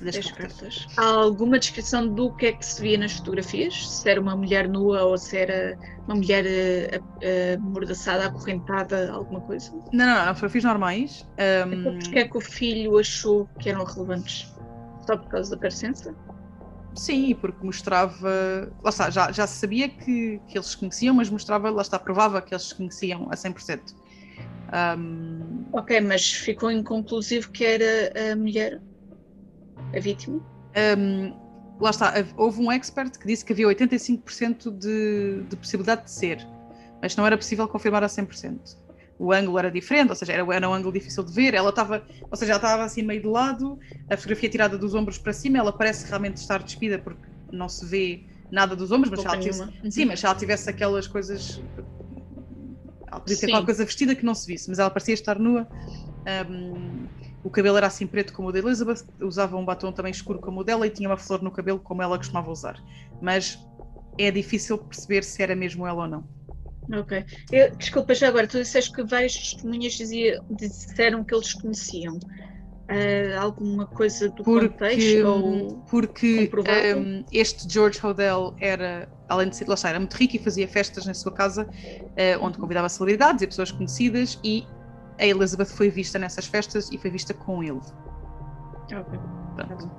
das, 0.00 0.16
das 0.16 0.30
cartas. 0.30 0.58
cartas. 0.58 0.86
Há 0.96 1.04
alguma 1.04 1.58
descrição 1.58 2.08
do 2.08 2.34
que 2.34 2.46
é 2.46 2.52
que 2.52 2.64
se 2.64 2.80
via 2.80 2.98
nas 2.98 3.12
fotografias? 3.12 3.88
Se 3.88 4.08
era 4.08 4.20
uma 4.20 4.36
mulher 4.36 4.68
nua 4.68 5.04
ou 5.04 5.18
se 5.18 5.36
era 5.36 5.78
uma 6.06 6.16
mulher 6.16 6.44
uh, 6.44 7.56
amordaçada, 7.56 8.26
acorrentada, 8.26 9.12
alguma 9.12 9.40
coisa? 9.42 9.70
Não, 9.92 10.06
não, 10.06 10.26
não, 10.26 10.34
fotografias 10.34 10.64
normais. 10.64 11.26
Um... 11.38 11.72
Então, 11.72 11.98
porque 11.98 12.18
é 12.18 12.28
que 12.28 12.36
o 12.36 12.40
filho 12.40 12.98
achou 12.98 13.48
que 13.58 13.68
eram 13.68 13.84
relevantes? 13.84 14.52
Só 15.06 15.16
por 15.16 15.28
causa 15.28 15.50
da 15.50 15.56
parecença? 15.56 16.14
Sim, 16.94 17.34
porque 17.40 17.64
mostrava. 17.64 18.70
Lá 18.82 18.90
está, 18.90 19.10
já, 19.10 19.30
já 19.30 19.46
se 19.46 19.58
sabia 19.58 19.88
que, 19.88 20.40
que 20.48 20.58
eles 20.58 20.68
se 20.68 20.76
conheciam, 20.76 21.14
mas 21.14 21.30
mostrava, 21.30 21.70
lá 21.70 21.82
está, 21.82 21.98
provava 21.98 22.42
que 22.42 22.52
eles 22.52 22.64
se 22.64 22.74
conheciam 22.74 23.28
a 23.30 23.36
100%. 23.36 23.94
Um... 24.72 25.64
Ok, 25.72 26.00
mas 26.00 26.32
ficou 26.32 26.70
inconclusivo 26.70 27.50
que 27.50 27.64
era 27.64 28.32
a 28.32 28.36
mulher 28.36 28.80
a 29.94 30.00
vítima? 30.00 30.40
Um, 30.98 31.34
lá 31.80 31.90
está, 31.90 32.14
houve 32.36 32.60
um 32.60 32.70
expert 32.70 33.18
que 33.18 33.26
disse 33.26 33.44
que 33.44 33.52
havia 33.52 33.66
85% 33.66 34.70
de, 34.76 35.42
de 35.48 35.56
possibilidade 35.56 36.04
de 36.04 36.10
ser, 36.10 36.46
mas 37.02 37.16
não 37.16 37.26
era 37.26 37.36
possível 37.36 37.66
confirmar 37.66 38.04
a 38.04 38.06
100% 38.06 38.76
o 39.20 39.34
ângulo 39.34 39.58
era 39.58 39.70
diferente, 39.70 40.08
ou 40.08 40.16
seja, 40.16 40.32
era, 40.32 40.54
era 40.54 40.66
um 40.66 40.72
ângulo 40.72 40.94
difícil 40.94 41.22
de 41.22 41.30
ver. 41.30 41.52
Ela 41.52 41.68
estava, 41.68 42.02
ou 42.30 42.36
seja, 42.38 42.52
ela 42.52 42.56
estava 42.58 42.84
assim 42.84 43.02
meio 43.02 43.20
de 43.20 43.28
lado, 43.28 43.78
a 44.08 44.16
fotografia 44.16 44.48
tirada 44.48 44.78
dos 44.78 44.94
ombros 44.94 45.18
para 45.18 45.34
cima, 45.34 45.58
ela 45.58 45.70
parece 45.70 46.08
realmente 46.08 46.38
estar 46.38 46.62
despida 46.62 46.98
porque 46.98 47.28
não 47.52 47.68
se 47.68 47.84
vê 47.84 48.24
nada 48.50 48.74
dos 48.74 48.90
ombros, 48.90 49.10
mas 49.10 49.20
se 49.20 49.26
ela 49.26 49.38
tivesse, 49.38 49.90
sim, 49.90 50.06
mas 50.06 50.20
se 50.20 50.24
ela 50.24 50.34
tivesse 50.34 50.70
aquelas 50.70 51.06
coisas, 51.06 51.60
ela 53.10 53.20
podia 53.20 53.38
ter 53.38 53.48
sim. 53.48 53.48
qualquer 53.48 53.66
coisa 53.66 53.84
vestida 53.84 54.14
que 54.16 54.24
não 54.24 54.34
se 54.34 54.46
visse, 54.50 54.68
mas 54.68 54.78
ela 54.78 54.90
parecia 54.90 55.14
estar 55.14 55.38
nua. 55.38 55.68
Um, 56.48 57.08
o 57.42 57.50
cabelo 57.50 57.76
era 57.78 57.86
assim 57.86 58.06
preto 58.06 58.32
como 58.32 58.48
o 58.48 58.52
da 58.52 58.58
Elizabeth, 58.58 59.04
usava 59.20 59.56
um 59.56 59.64
batom 59.64 59.92
também 59.92 60.10
escuro 60.10 60.38
como 60.40 60.60
o 60.60 60.64
dela 60.64 60.86
e 60.86 60.90
tinha 60.90 61.08
uma 61.08 61.16
flor 61.16 61.42
no 61.42 61.50
cabelo 61.52 61.80
como 61.80 62.02
ela 62.02 62.18
costumava 62.18 62.50
usar. 62.50 62.78
Mas 63.20 63.58
é 64.18 64.30
difícil 64.30 64.78
perceber 64.78 65.24
se 65.24 65.42
era 65.42 65.56
mesmo 65.56 65.86
ela 65.86 66.02
ou 66.04 66.08
não. 66.08 66.28
Ok. 66.92 67.24
Eu, 67.52 67.76
desculpa, 67.76 68.14
já 68.14 68.28
agora, 68.28 68.48
tu 68.48 68.58
disseste 68.58 68.90
que 68.92 69.04
várias 69.04 69.32
testemunhas 69.34 69.92
dizia, 69.94 70.42
disseram 70.50 71.24
que 71.24 71.32
eles 71.34 71.54
conheciam. 71.54 72.20
Uh, 72.90 73.38
alguma 73.40 73.86
coisa 73.86 74.28
do 74.28 74.42
porque, 74.42 74.68
contexto? 74.68 75.26
Ou 75.26 75.82
porque 75.88 76.50
um, 76.96 77.24
este 77.30 77.72
George 77.72 78.00
Hodel 78.04 78.54
era, 78.58 79.08
além 79.28 79.48
de 79.48 79.56
ser, 79.56 79.68
lá 79.68 79.74
está, 79.74 79.90
era 79.90 79.98
muito 79.98 80.14
rico 80.14 80.34
e 80.36 80.38
fazia 80.40 80.66
festas 80.66 81.06
na 81.06 81.14
sua 81.14 81.32
casa, 81.32 81.64
uh, 81.64 82.44
onde 82.44 82.58
convidava 82.58 82.88
celebridades 82.88 83.42
e 83.42 83.46
pessoas 83.46 83.70
conhecidas, 83.70 84.38
e 84.42 84.66
a 85.18 85.26
Elizabeth 85.26 85.66
foi 85.66 85.88
vista 85.88 86.18
nessas 86.18 86.46
festas 86.46 86.90
e 86.90 86.98
foi 86.98 87.10
vista 87.10 87.32
com 87.32 87.62
ele. 87.62 87.80
Ok. 88.92 89.18
Pronto. 89.54 89.90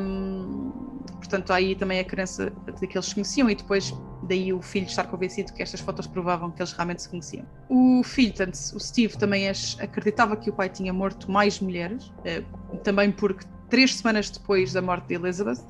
Um, 0.00 0.97
portanto, 1.12 1.52
aí 1.52 1.74
também 1.74 2.00
a 2.00 2.04
crença 2.04 2.52
de 2.78 2.86
que 2.86 2.96
eles 2.96 3.06
se 3.06 3.14
conheciam 3.14 3.50
e 3.50 3.54
depois 3.54 3.92
daí 4.22 4.52
o 4.52 4.60
filho 4.60 4.86
estar 4.86 5.04
convencido 5.04 5.52
que 5.52 5.62
estas 5.62 5.80
fotos 5.80 6.06
provavam 6.06 6.50
que 6.50 6.60
eles 6.60 6.72
realmente 6.72 7.02
se 7.02 7.08
conheciam. 7.08 7.46
O 7.68 8.02
filho, 8.02 8.32
tanto, 8.34 8.54
o 8.54 8.80
Steve, 8.80 9.16
também 9.16 9.48
acreditava 9.48 10.36
que 10.36 10.50
o 10.50 10.52
pai 10.52 10.68
tinha 10.68 10.92
morto 10.92 11.30
mais 11.30 11.60
mulheres, 11.60 12.12
eh, 12.24 12.42
também 12.82 13.10
porque 13.12 13.46
três 13.68 13.96
semanas 13.96 14.30
depois 14.30 14.72
da 14.72 14.82
morte 14.82 15.08
de 15.08 15.14
Elizabeth, 15.14 15.64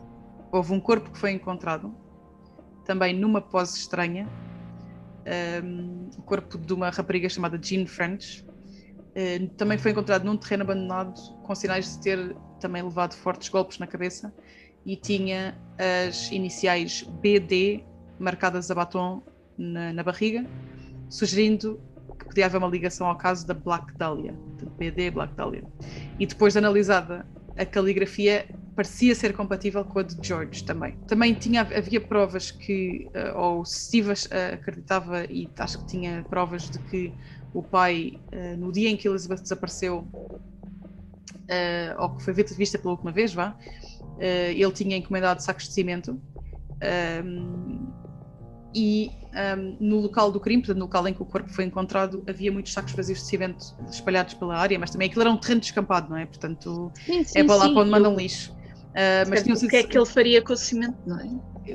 houve 0.52 0.72
um 0.72 0.80
corpo 0.80 1.10
que 1.10 1.18
foi 1.18 1.32
encontrado, 1.32 1.94
também 2.84 3.14
numa 3.14 3.40
pose 3.40 3.76
estranha, 3.76 4.28
um, 5.62 6.08
o 6.16 6.22
corpo 6.22 6.56
de 6.56 6.72
uma 6.72 6.90
rapariga 6.90 7.28
chamada 7.28 7.58
Jean 7.60 7.86
French, 7.86 8.44
uh, 8.44 9.48
também 9.56 9.76
foi 9.76 9.90
encontrado 9.90 10.24
num 10.24 10.36
terreno 10.36 10.62
abandonado 10.62 11.20
com 11.42 11.54
sinais 11.54 11.96
de 11.96 12.02
ter 12.02 12.36
também 12.60 12.82
levado 12.82 13.14
fortes 13.14 13.48
golpes 13.48 13.78
na 13.78 13.86
cabeça 13.86 14.32
e 14.84 14.96
tinha 14.96 15.56
as 16.06 16.30
iniciais 16.30 17.02
BD 17.20 17.84
marcadas 18.18 18.70
a 18.70 18.74
batom 18.74 19.22
na, 19.56 19.92
na 19.92 20.02
barriga, 20.02 20.44
sugerindo 21.08 21.80
que 22.18 22.24
podia 22.24 22.46
haver 22.46 22.58
uma 22.58 22.68
ligação 22.68 23.06
ao 23.06 23.16
caso 23.16 23.46
da 23.46 23.54
Black 23.54 23.96
Dahlia, 23.96 24.34
de 24.56 24.66
BD 24.66 25.10
Black 25.10 25.34
Dahlia. 25.34 25.64
E 26.18 26.26
depois 26.26 26.52
de 26.52 26.58
analisada 26.58 27.26
a 27.56 27.64
caligrafia 27.64 28.46
parecia 28.78 29.12
ser 29.12 29.32
compatível 29.32 29.84
com 29.84 29.98
a 29.98 30.02
de 30.04 30.16
George 30.24 30.62
também. 30.62 30.96
Também 31.08 31.34
tinha, 31.34 31.62
havia 31.62 32.00
provas 32.00 32.52
que, 32.52 33.08
uh, 33.08 33.36
ou 33.36 33.64
Steve 33.64 34.12
uh, 34.12 34.54
acreditava 34.54 35.24
e 35.24 35.48
acho 35.58 35.78
que 35.80 35.86
tinha 35.86 36.24
provas 36.30 36.70
de 36.70 36.78
que 36.78 37.12
o 37.52 37.60
pai, 37.60 38.20
uh, 38.32 38.56
no 38.56 38.70
dia 38.70 38.88
em 38.88 38.96
que 38.96 39.08
Elizabeth 39.08 39.42
desapareceu, 39.42 40.06
ou 41.98 42.10
que 42.10 42.22
foi 42.22 42.34
vista 42.34 42.78
pela 42.78 42.92
última 42.92 43.10
vez, 43.10 43.32
vá, 43.32 43.56
ele 44.20 44.72
tinha 44.72 44.96
encomendado 44.96 45.42
sacos 45.42 45.68
de 45.68 45.74
cimento. 45.74 46.20
Um, 47.24 47.88
e 48.74 49.10
um, 49.56 49.76
no 49.80 50.00
local 50.00 50.30
do 50.30 50.38
crime, 50.38 50.62
portanto, 50.62 50.78
no 50.78 50.84
local 50.84 51.08
em 51.08 51.14
que 51.14 51.22
o 51.22 51.24
corpo 51.24 51.48
foi 51.48 51.64
encontrado, 51.64 52.22
havia 52.28 52.52
muitos 52.52 52.72
sacos 52.72 52.92
vazios 52.92 53.20
de 53.20 53.24
cimento 53.24 53.74
espalhados 53.90 54.34
pela 54.34 54.56
área, 54.56 54.78
mas 54.78 54.90
também 54.90 55.08
aquilo 55.08 55.22
era 55.22 55.30
um 55.30 55.36
terreno 55.36 55.60
descampado, 55.60 56.10
não 56.10 56.16
é? 56.16 56.26
Portanto, 56.26 56.92
sim, 57.06 57.24
sim, 57.24 57.38
é 57.38 57.44
para 57.44 57.56
lá 57.56 57.66
sim, 57.66 57.72
para 57.72 57.82
onde 57.82 57.90
mandam 57.90 58.14
lixo. 58.14 58.52
Uh, 58.52 59.28
mas 59.28 59.62
o 59.62 59.68
que 59.68 59.76
é 59.76 59.82
que 59.82 59.96
ele 59.96 60.06
faria 60.06 60.42
com 60.42 60.52
o 60.52 60.56
cimento, 60.56 60.96
não 61.06 61.18
é? 61.18 61.26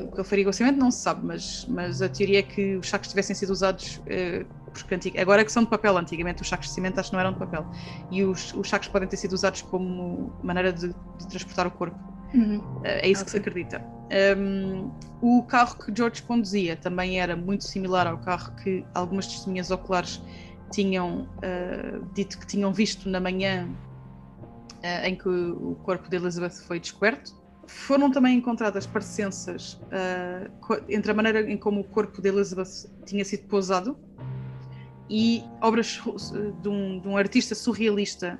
O 0.02 0.12
que 0.12 0.18
ele 0.18 0.24
faria 0.24 0.44
com 0.44 0.50
o 0.50 0.54
cimento 0.54 0.78
não 0.78 0.92
se 0.92 1.02
sabe, 1.02 1.26
mas, 1.26 1.66
mas 1.70 2.02
a 2.02 2.10
teoria 2.10 2.40
é 2.40 2.44
que 2.44 2.76
os 2.78 2.90
sacos 2.90 3.10
tivessem 3.10 3.36
sido 3.36 3.52
usados 3.52 3.98
uh, 3.98 4.46
porque 4.72 4.96
antig... 4.96 5.18
agora 5.20 5.42
é 5.42 5.46
que 5.46 5.52
são 5.52 5.64
de 5.64 5.70
papel, 5.70 5.98
antigamente 5.98 6.42
os 6.42 6.50
sacos 6.50 6.68
de 6.68 6.74
cimento 6.74 7.00
acho 7.00 7.10
que 7.10 7.16
não 7.16 7.20
eram 7.22 7.34
de 7.34 7.40
papel. 7.40 7.66
E 8.12 8.24
os, 8.24 8.54
os 8.54 8.68
sacos 8.68 8.88
podem 8.88 9.08
ter 9.08 9.18
sido 9.18 9.34
usados 9.34 9.62
como 9.62 10.34
maneira 10.44 10.74
de, 10.74 10.88
de 10.90 11.28
transportar 11.30 11.68
o 11.68 11.72
corpo. 11.72 12.13
Uhum. 12.34 12.58
Uh, 12.58 12.82
é 12.84 13.08
isso 13.08 13.22
okay. 13.22 13.26
que 13.26 13.32
se 13.32 13.38
acredita. 13.38 13.94
Um, 14.38 14.92
o 15.22 15.44
carro 15.44 15.78
que 15.78 15.94
George 15.96 16.22
conduzia 16.24 16.76
também 16.76 17.20
era 17.20 17.36
muito 17.36 17.64
similar 17.64 18.06
ao 18.08 18.18
carro 18.18 18.54
que 18.58 18.86
algumas 18.94 19.28
testemunhas 19.28 19.72
oculares 19.72 20.22
tinham 20.72 21.28
uh, 21.38 22.06
dito 22.14 22.40
que 22.40 22.48
tinham 22.48 22.74
visto 22.74 23.08
na 23.08 23.20
manhã 23.20 23.70
uh, 24.84 25.06
em 25.06 25.16
que 25.16 25.30
o 25.30 25.78
corpo 25.84 26.10
de 26.10 26.18
Elizabeth 26.18 26.62
foi 26.68 26.80
descoberto. 26.80 27.42
Foram 27.66 28.12
também 28.12 28.38
encontradas 28.38 28.86
parecenças 28.86 29.80
uh, 29.86 30.84
entre 30.90 31.12
a 31.12 31.14
maneira 31.16 31.50
em 31.50 31.58
como 31.58 31.82
o 31.82 31.84
corpo 31.84 32.22
de 32.22 32.28
Elizabeth 32.28 32.90
tinha 33.06 33.24
sido 33.24 33.48
pousado 33.48 33.98
e 35.10 35.44
obras 35.62 36.02
de 36.62 36.70
um, 36.70 37.00
de 37.00 37.08
um 37.08 37.16
artista 37.16 37.56
surrealista 37.56 38.40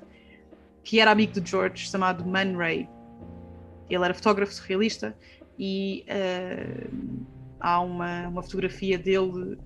que 0.84 1.00
era 1.00 1.12
amigo 1.12 1.40
de 1.40 1.50
George, 1.50 1.88
chamado 1.90 2.26
Man 2.26 2.58
Ray. 2.58 2.90
Ele 3.94 4.04
era 4.04 4.14
fotógrafo 4.14 4.54
surrealista 4.54 5.16
e 5.58 6.06
uh, 6.10 7.26
há 7.60 7.80
uma, 7.82 8.28
uma 8.28 8.44
fotografia 8.44 8.98
dele 8.98 9.58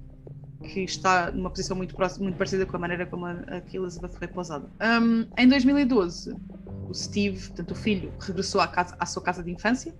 que 0.64 0.82
está 0.82 1.32
numa 1.32 1.50
posição 1.50 1.78
muito, 1.78 1.96
próxima, 1.96 2.24
muito 2.24 2.38
parecida 2.38 2.66
com 2.66 2.76
a 2.76 2.80
maneira 2.80 3.06
como 3.06 3.26
a, 3.26 3.32
a 3.32 3.62
Elizabeth 3.72 4.10
foi 4.10 4.28
pousada. 4.28 4.70
Um, 4.82 5.28
em 5.38 5.48
2012, 5.48 6.36
o 6.90 6.94
Steve, 6.94 7.48
portanto, 7.48 7.72
o 7.72 7.76
filho, 7.76 8.12
regressou 8.20 8.62
à, 8.62 8.68
casa, 8.68 8.96
à 9.00 9.06
sua 9.06 9.22
casa 9.22 9.44
de 9.44 9.52
infância, 9.52 9.94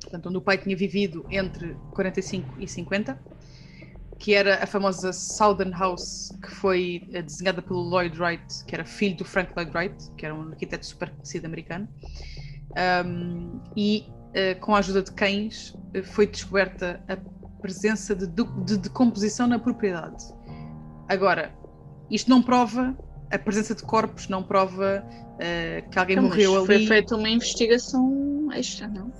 portanto, 0.00 0.28
onde 0.28 0.38
o 0.38 0.40
pai 0.40 0.58
tinha 0.58 0.76
vivido 0.76 1.26
entre 1.30 1.76
45 1.92 2.60
e 2.60 2.66
50, 2.66 3.18
que 4.18 4.34
era 4.34 4.62
a 4.62 4.66
famosa 4.66 5.12
Southern 5.12 5.72
House, 5.72 6.32
que 6.42 6.50
foi 6.50 7.06
eh, 7.12 7.20
desenhada 7.20 7.60
pelo 7.60 7.80
Lloyd 7.80 8.18
Wright, 8.18 8.64
que 8.64 8.74
era 8.74 8.84
filho 8.84 9.16
do 9.16 9.24
Frank 9.24 9.52
Lloyd 9.54 9.70
Wright, 9.76 10.10
que 10.16 10.24
era 10.24 10.34
um 10.34 10.48
arquiteto 10.48 10.86
super 10.86 11.10
conhecido 11.10 11.46
americano. 11.46 11.86
Um, 12.76 13.60
e 13.76 14.04
uh, 14.30 14.60
com 14.60 14.74
a 14.74 14.78
ajuda 14.78 15.02
de 15.02 15.12
cães, 15.12 15.70
uh, 15.70 16.02
foi 16.02 16.26
descoberta 16.26 17.02
a 17.08 17.16
presença 17.60 18.14
de, 18.14 18.26
de 18.26 18.76
decomposição 18.76 19.46
na 19.46 19.58
propriedade. 19.58 20.24
Agora, 21.08 21.52
isto 22.10 22.28
não 22.28 22.42
prova 22.42 22.96
a 23.30 23.38
presença 23.38 23.74
de 23.74 23.82
corpos, 23.82 24.28
não 24.28 24.42
prova 24.42 25.04
uh, 25.04 25.90
que 25.90 25.98
alguém 25.98 26.16
então, 26.16 26.28
morreu 26.28 26.56
ali. 26.56 26.66
Foi 26.66 26.86
feita 26.86 27.16
uma 27.16 27.28
investigação 27.28 28.48
extra, 28.52 28.86
não? 28.88 29.10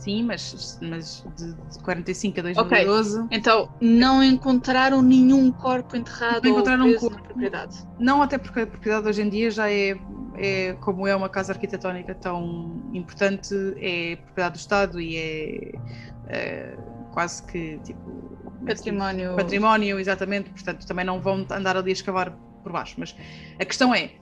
Sim, 0.00 0.22
mas, 0.22 0.78
mas 0.80 1.26
de, 1.36 1.52
de 1.52 1.78
45 1.80 2.40
a 2.40 2.42
2012. 2.42 3.20
Okay. 3.20 3.38
Então, 3.38 3.68
não 3.82 4.24
encontraram 4.24 5.02
nenhum 5.02 5.52
corpo 5.52 5.94
enterrado 5.94 6.42
não 6.42 6.52
encontraram 6.52 6.84
ou 6.84 6.90
preso 6.90 7.06
um 7.06 7.08
corpo. 7.08 7.22
na 7.22 7.28
propriedade? 7.28 7.76
Não, 7.98 8.22
até 8.22 8.38
porque 8.38 8.60
a 8.60 8.66
propriedade 8.66 9.08
hoje 9.08 9.20
em 9.20 9.28
dia 9.28 9.50
já 9.50 9.70
é, 9.70 9.94
é, 10.40 10.72
como 10.80 11.06
é 11.06 11.14
uma 11.14 11.28
casa 11.28 11.52
arquitetónica 11.52 12.14
tão 12.14 12.82
importante, 12.94 13.54
é 13.76 14.16
propriedade 14.16 14.54
do 14.54 14.58
Estado 14.58 15.00
e 15.00 15.16
é, 15.16 15.72
é 16.28 16.76
quase 17.12 17.42
que 17.42 17.78
tipo 17.84 18.38
património. 18.66 19.36
património, 19.36 20.00
exatamente, 20.00 20.48
portanto 20.50 20.86
também 20.86 21.04
não 21.04 21.20
vão 21.20 21.46
andar 21.50 21.76
ali 21.76 21.90
a 21.90 21.92
escavar 21.92 22.32
por 22.62 22.72
baixo. 22.72 22.94
Mas 22.98 23.14
a 23.58 23.64
questão 23.64 23.94
é, 23.94 24.12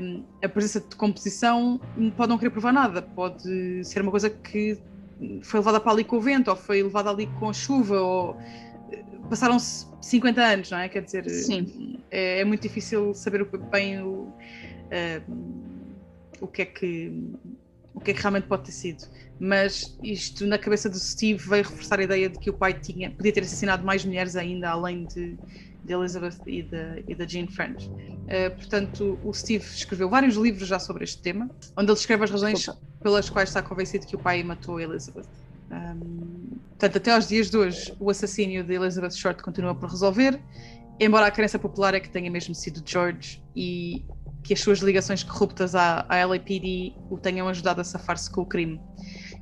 um, 0.00 0.24
a 0.42 0.48
presença 0.48 0.80
de 0.80 0.94
composição 0.94 1.80
pode 2.16 2.28
não 2.28 2.38
querer 2.38 2.50
provar 2.50 2.72
nada, 2.72 3.02
pode 3.02 3.84
ser 3.84 4.02
uma 4.02 4.10
coisa 4.10 4.30
que 4.30 4.78
foi 5.42 5.58
levada 5.60 5.80
para 5.80 5.92
ali 5.92 6.04
com 6.04 6.16
o 6.16 6.20
vento, 6.20 6.48
ou 6.48 6.56
foi 6.56 6.82
levada 6.82 7.10
ali 7.10 7.26
com 7.38 7.48
a 7.48 7.52
chuva, 7.52 8.00
ou 8.00 8.36
eh, 8.92 9.02
passaram-se 9.28 9.86
50 10.00 10.42
anos, 10.42 10.70
não 10.70 10.78
é? 10.78 10.88
Quer 10.88 11.02
dizer, 11.02 11.24
é, 12.10 12.40
é, 12.40 12.44
muito 12.44 12.60
difícil 12.60 13.14
saber 13.14 13.44
bem 13.70 14.02
o, 14.02 14.30
uh, 14.86 16.36
o 16.40 16.46
que 16.46 16.62
é 16.62 16.66
que 16.66 17.12
o 17.96 18.00
que 18.00 18.10
é 18.10 18.14
que 18.14 18.20
realmente 18.20 18.46
pode 18.46 18.64
ter 18.64 18.72
sido. 18.72 19.04
Mas 19.40 19.98
isto 20.02 20.46
na 20.46 20.58
cabeça 20.58 20.88
do 20.88 20.98
Steve 20.98 21.42
veio 21.48 21.64
reforçar 21.64 21.98
a 21.98 22.02
ideia 22.02 22.28
de 22.28 22.38
que 22.38 22.50
o 22.50 22.52
pai 22.52 22.74
tinha, 22.74 23.10
podia 23.10 23.32
ter 23.32 23.40
assassinado 23.40 23.84
mais 23.84 24.04
mulheres 24.04 24.36
ainda, 24.36 24.68
além 24.68 25.06
de, 25.06 25.34
de 25.82 25.92
Elizabeth 25.94 26.36
e 26.46 26.62
da, 26.62 26.98
e 27.08 27.14
da 27.14 27.26
Jean 27.26 27.48
French. 27.48 27.88
Uh, 27.88 28.54
portanto, 28.54 29.18
o 29.24 29.32
Steve 29.32 29.64
escreveu 29.64 30.10
vários 30.10 30.36
livros 30.36 30.68
já 30.68 30.78
sobre 30.78 31.04
este 31.04 31.22
tema, 31.22 31.50
onde 31.74 31.90
ele 31.90 31.98
escreve 31.98 32.24
as 32.24 32.30
razões 32.30 32.68
pelas 33.02 33.30
quais 33.30 33.48
está 33.48 33.62
convencido 33.62 34.06
que 34.06 34.14
o 34.14 34.18
pai 34.18 34.42
matou 34.42 34.78
Elizabeth. 34.78 35.26
Um, 35.70 36.58
portanto, 36.70 36.96
até 36.98 37.12
aos 37.12 37.26
dias 37.26 37.50
de 37.50 37.56
hoje, 37.56 37.94
o 37.98 38.10
assassínio 38.10 38.62
de 38.62 38.74
Elizabeth 38.74 39.12
Short 39.12 39.42
continua 39.42 39.74
por 39.74 39.88
resolver, 39.88 40.38
embora 41.00 41.26
a 41.26 41.30
crença 41.30 41.58
popular 41.58 41.94
é 41.94 42.00
que 42.00 42.10
tenha 42.10 42.30
mesmo 42.30 42.54
sido 42.54 42.82
George 42.84 43.42
e 43.54 44.04
que 44.46 44.54
as 44.54 44.60
suas 44.60 44.78
ligações 44.78 45.24
corruptas 45.24 45.74
à, 45.74 46.06
à 46.08 46.24
LAPD 46.24 46.94
o 47.10 47.18
tenham 47.18 47.48
ajudado 47.48 47.80
a 47.80 47.84
safar-se 47.84 48.30
com 48.30 48.42
o 48.42 48.46
crime 48.46 48.80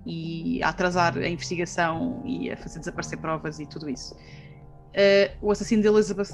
e 0.06 0.62
a 0.62 0.70
atrasar 0.70 1.18
a 1.18 1.28
investigação 1.28 2.22
e 2.24 2.50
a 2.50 2.56
fazer 2.56 2.78
desaparecer 2.78 3.18
provas 3.18 3.58
e 3.58 3.66
tudo 3.66 3.88
isso. 3.88 4.14
Uh, 4.14 5.30
o 5.42 5.50
assassino 5.50 5.82
de 5.82 5.88
Elizabeth 5.88 6.32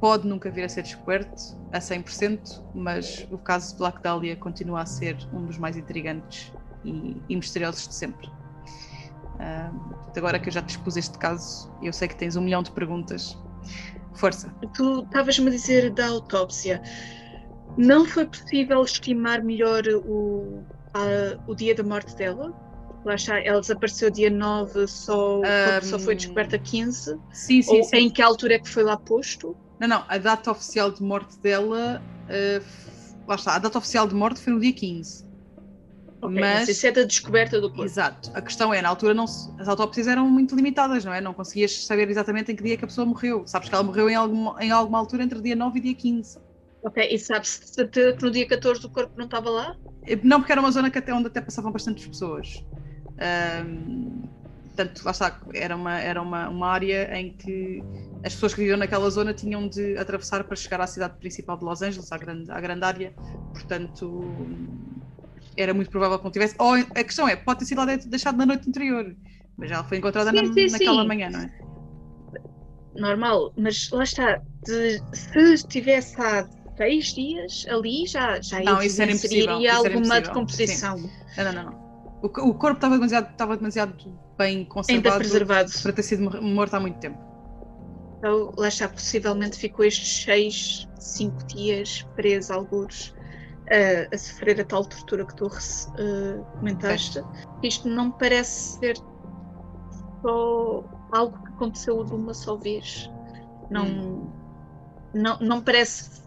pode 0.00 0.26
nunca 0.26 0.50
vir 0.50 0.64
a 0.64 0.68
ser 0.68 0.82
descoberto 0.82 1.56
a 1.72 1.78
100%, 1.78 2.62
mas 2.74 3.26
o 3.30 3.38
caso 3.38 3.72
de 3.72 3.78
Black 3.78 4.02
Dahlia 4.02 4.36
continua 4.36 4.82
a 4.82 4.86
ser 4.86 5.16
um 5.32 5.46
dos 5.46 5.56
mais 5.56 5.76
intrigantes 5.76 6.52
e, 6.84 7.16
e 7.28 7.36
misteriosos 7.36 7.88
de 7.88 7.94
sempre. 7.94 8.26
Uh, 8.26 9.94
agora 10.14 10.38
que 10.38 10.48
eu 10.48 10.52
já 10.52 10.60
te 10.60 10.70
expus 10.70 10.96
este 10.96 11.16
caso, 11.16 11.72
eu 11.82 11.92
sei 11.92 12.08
que 12.08 12.16
tens 12.16 12.36
um 12.36 12.42
milhão 12.42 12.62
de 12.62 12.70
perguntas. 12.70 13.38
Força. 14.14 14.52
Tu 14.74 15.00
estavas-me 15.04 15.48
a 15.48 15.50
dizer 15.50 15.90
da 15.90 16.08
autópsia. 16.08 16.82
Não 17.80 18.04
foi 18.04 18.26
possível 18.26 18.82
estimar 18.82 19.42
melhor 19.42 19.82
o, 20.04 20.62
a, 20.92 21.38
o 21.46 21.54
dia 21.54 21.74
da 21.74 21.82
morte 21.82 22.14
dela? 22.14 22.52
Lá 23.04 23.14
está, 23.14 23.40
ela 23.40 23.58
desapareceu 23.60 24.10
dia 24.10 24.28
9, 24.28 24.86
só, 24.86 25.40
um, 25.40 25.42
só 25.82 25.98
foi 25.98 26.14
descoberta 26.14 26.58
15? 26.58 27.18
Sim, 27.32 27.62
sim, 27.62 27.78
Ou 27.78 27.84
sim. 27.84 27.96
Em 27.96 28.10
que 28.10 28.20
altura 28.20 28.56
é 28.56 28.58
que 28.58 28.68
foi 28.68 28.82
lá 28.82 28.98
posto? 28.98 29.56
Não, 29.78 29.88
não, 29.88 30.04
a 30.06 30.18
data 30.18 30.50
oficial 30.50 30.90
de 30.90 31.02
morte 31.02 31.38
dela, 31.38 32.02
uh, 32.28 32.64
lá 33.26 33.34
está, 33.34 33.54
a 33.54 33.58
data 33.58 33.78
oficial 33.78 34.06
de 34.06 34.14
morte 34.14 34.40
foi 34.40 34.52
no 34.52 34.60
dia 34.60 34.74
15. 34.74 35.30
Okay, 36.20 36.38
mas 36.38 36.68
isso 36.68 36.86
é 36.86 36.92
da 36.92 37.04
descoberta 37.04 37.58
do 37.58 37.70
corpo. 37.70 37.84
Exato. 37.84 38.30
A 38.34 38.42
questão 38.42 38.74
é, 38.74 38.82
na 38.82 38.90
altura 38.90 39.14
não 39.14 39.24
as 39.24 39.66
autópsias 39.66 40.06
eram 40.06 40.28
muito 40.28 40.54
limitadas, 40.54 41.02
não 41.02 41.14
é? 41.14 41.20
Não 41.22 41.32
conseguias 41.32 41.86
saber 41.86 42.10
exatamente 42.10 42.52
em 42.52 42.56
que 42.56 42.62
dia 42.62 42.76
que 42.76 42.84
a 42.84 42.86
pessoa 42.86 43.06
morreu. 43.06 43.44
Sabes 43.46 43.70
que 43.70 43.74
ela 43.74 43.82
morreu 43.82 44.10
em 44.10 44.14
alguma, 44.14 44.62
em 44.62 44.70
alguma 44.70 44.98
altura 44.98 45.22
entre 45.22 45.40
dia 45.40 45.56
9 45.56 45.78
e 45.78 45.82
dia 45.82 45.94
15. 45.94 46.49
Ok, 46.82 47.08
e 47.10 47.18
sabe-se 47.18 47.86
que 47.88 48.16
no 48.22 48.30
dia 48.30 48.46
14 48.46 48.84
o 48.86 48.90
corpo 48.90 49.12
não 49.16 49.26
estava 49.26 49.50
lá? 49.50 49.76
Não, 50.24 50.40
porque 50.40 50.52
era 50.52 50.60
uma 50.60 50.70
zona 50.70 50.90
que 50.90 50.98
até, 50.98 51.12
onde 51.12 51.26
até 51.26 51.40
passavam 51.40 51.70
bastantes 51.70 52.06
pessoas. 52.06 52.64
Um, 53.66 54.22
portanto, 54.64 55.02
lá 55.04 55.10
está, 55.10 55.40
era, 55.52 55.76
uma, 55.76 55.98
era 55.98 56.22
uma, 56.22 56.48
uma 56.48 56.68
área 56.68 57.14
em 57.18 57.36
que 57.36 57.82
as 58.24 58.32
pessoas 58.32 58.54
que 58.54 58.60
viviam 58.60 58.78
naquela 58.78 59.10
zona 59.10 59.34
tinham 59.34 59.68
de 59.68 59.96
atravessar 59.98 60.44
para 60.44 60.56
chegar 60.56 60.80
à 60.80 60.86
cidade 60.86 61.18
principal 61.18 61.58
de 61.58 61.64
Los 61.64 61.82
Angeles, 61.82 62.10
à 62.10 62.16
grande, 62.16 62.50
à 62.50 62.60
grande 62.60 62.84
área, 62.84 63.12
portanto 63.52 64.34
era 65.56 65.74
muito 65.74 65.90
provável 65.90 66.18
que 66.18 66.24
não 66.24 66.30
tivesse. 66.30 66.54
Ou 66.58 66.74
a 66.74 67.04
questão 67.04 67.28
é, 67.28 67.36
pode 67.36 67.60
ter 67.60 67.64
sido 67.66 67.78
lá 67.78 67.84
deixado 67.84 68.38
na 68.38 68.46
noite 68.46 68.68
anterior, 68.68 69.14
mas 69.56 69.68
já 69.68 69.84
foi 69.84 69.98
encontrada 69.98 70.30
sim, 70.30 70.36
na, 70.36 70.52
sim, 70.52 70.66
naquela 70.70 71.02
sim. 71.02 71.08
manhã, 71.08 71.28
não 71.30 71.40
é? 71.40 71.60
Normal, 72.96 73.52
mas 73.56 73.88
lá 73.92 74.02
está, 74.02 74.40
de, 74.64 74.98
se 75.14 75.54
estivesse 75.54 76.20
há 76.20 76.48
seis 76.80 77.12
dias 77.12 77.66
ali, 77.68 78.06
já, 78.06 78.40
já 78.40 78.58
não, 78.60 78.82
isso 78.82 79.02
era 79.02 79.12
impossível, 79.12 79.60
isso 79.60 79.76
alguma 79.76 80.18
decomposição. 80.18 80.96
Não, 81.36 81.52
não, 81.52 81.64
não. 81.64 81.90
O, 82.22 82.26
o 82.26 82.54
corpo 82.54 82.76
estava 82.76 82.94
demasiado, 82.94 83.30
estava 83.30 83.56
demasiado 83.56 83.94
bem 84.38 84.64
conservado 84.64 85.18
preservado. 85.18 85.70
para 85.82 85.92
ter 85.92 86.02
sido 86.02 86.42
morto 86.42 86.74
há 86.74 86.80
muito 86.80 86.98
tempo. 86.98 87.18
Então, 88.16 88.52
lá 88.56 88.68
está, 88.68 88.88
possivelmente 88.88 89.58
ficou 89.58 89.84
estes 89.84 90.24
seis, 90.24 90.88
cinco 90.98 91.44
dias 91.48 92.06
preso, 92.16 92.52
alguns, 92.54 93.14
a, 93.70 94.14
a 94.14 94.18
sofrer 94.18 94.58
a 94.58 94.64
tal 94.64 94.84
tortura 94.86 95.26
que 95.26 95.34
tu 95.36 95.46
uh, 95.48 96.44
comentaste. 96.58 97.18
É. 97.18 97.24
Isto 97.62 97.88
não 97.88 98.06
me 98.06 98.14
parece 98.18 98.78
ser 98.78 98.96
só 100.22 100.84
algo 101.12 101.42
que 101.44 101.52
aconteceu 101.52 102.02
de 102.04 102.14
uma 102.14 102.32
só 102.32 102.56
vez. 102.56 103.10
Não, 103.70 103.84
hum. 103.84 104.30
não, 105.14 105.38
não 105.40 105.60
parece 105.62 106.20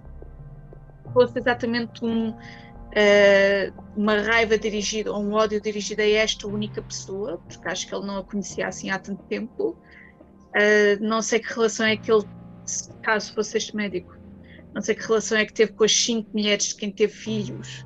fosse 1.13 1.39
exatamente 1.39 2.03
um, 2.03 2.29
uh, 2.29 3.83
uma 3.95 4.21
raiva 4.21 4.57
dirigida 4.57 5.11
ou 5.11 5.21
um 5.23 5.33
ódio 5.33 5.61
dirigido 5.61 6.01
a 6.01 6.07
esta 6.07 6.47
única 6.47 6.81
pessoa, 6.81 7.37
porque 7.47 7.67
acho 7.67 7.87
que 7.87 7.95
ele 7.95 8.05
não 8.05 8.17
a 8.17 8.23
conhecia 8.23 8.67
assim 8.67 8.89
há 8.89 8.99
tanto 8.99 9.23
tempo. 9.23 9.77
Uh, 10.49 11.01
não 11.01 11.21
sei 11.21 11.39
que 11.39 11.53
relação 11.53 11.85
é 11.85 11.97
que 11.97 12.11
ele, 12.11 12.23
caso 13.01 13.33
fosse 13.33 13.57
este 13.57 13.75
médico, 13.75 14.15
não 14.73 14.81
sei 14.81 14.95
que 14.95 15.05
relação 15.05 15.37
é 15.37 15.45
que 15.45 15.53
teve 15.53 15.71
com 15.73 15.83
as 15.83 15.91
cinco 15.91 16.29
mulheres 16.33 16.65
de 16.65 16.75
quem 16.75 16.91
teve 16.91 17.13
filhos. 17.13 17.85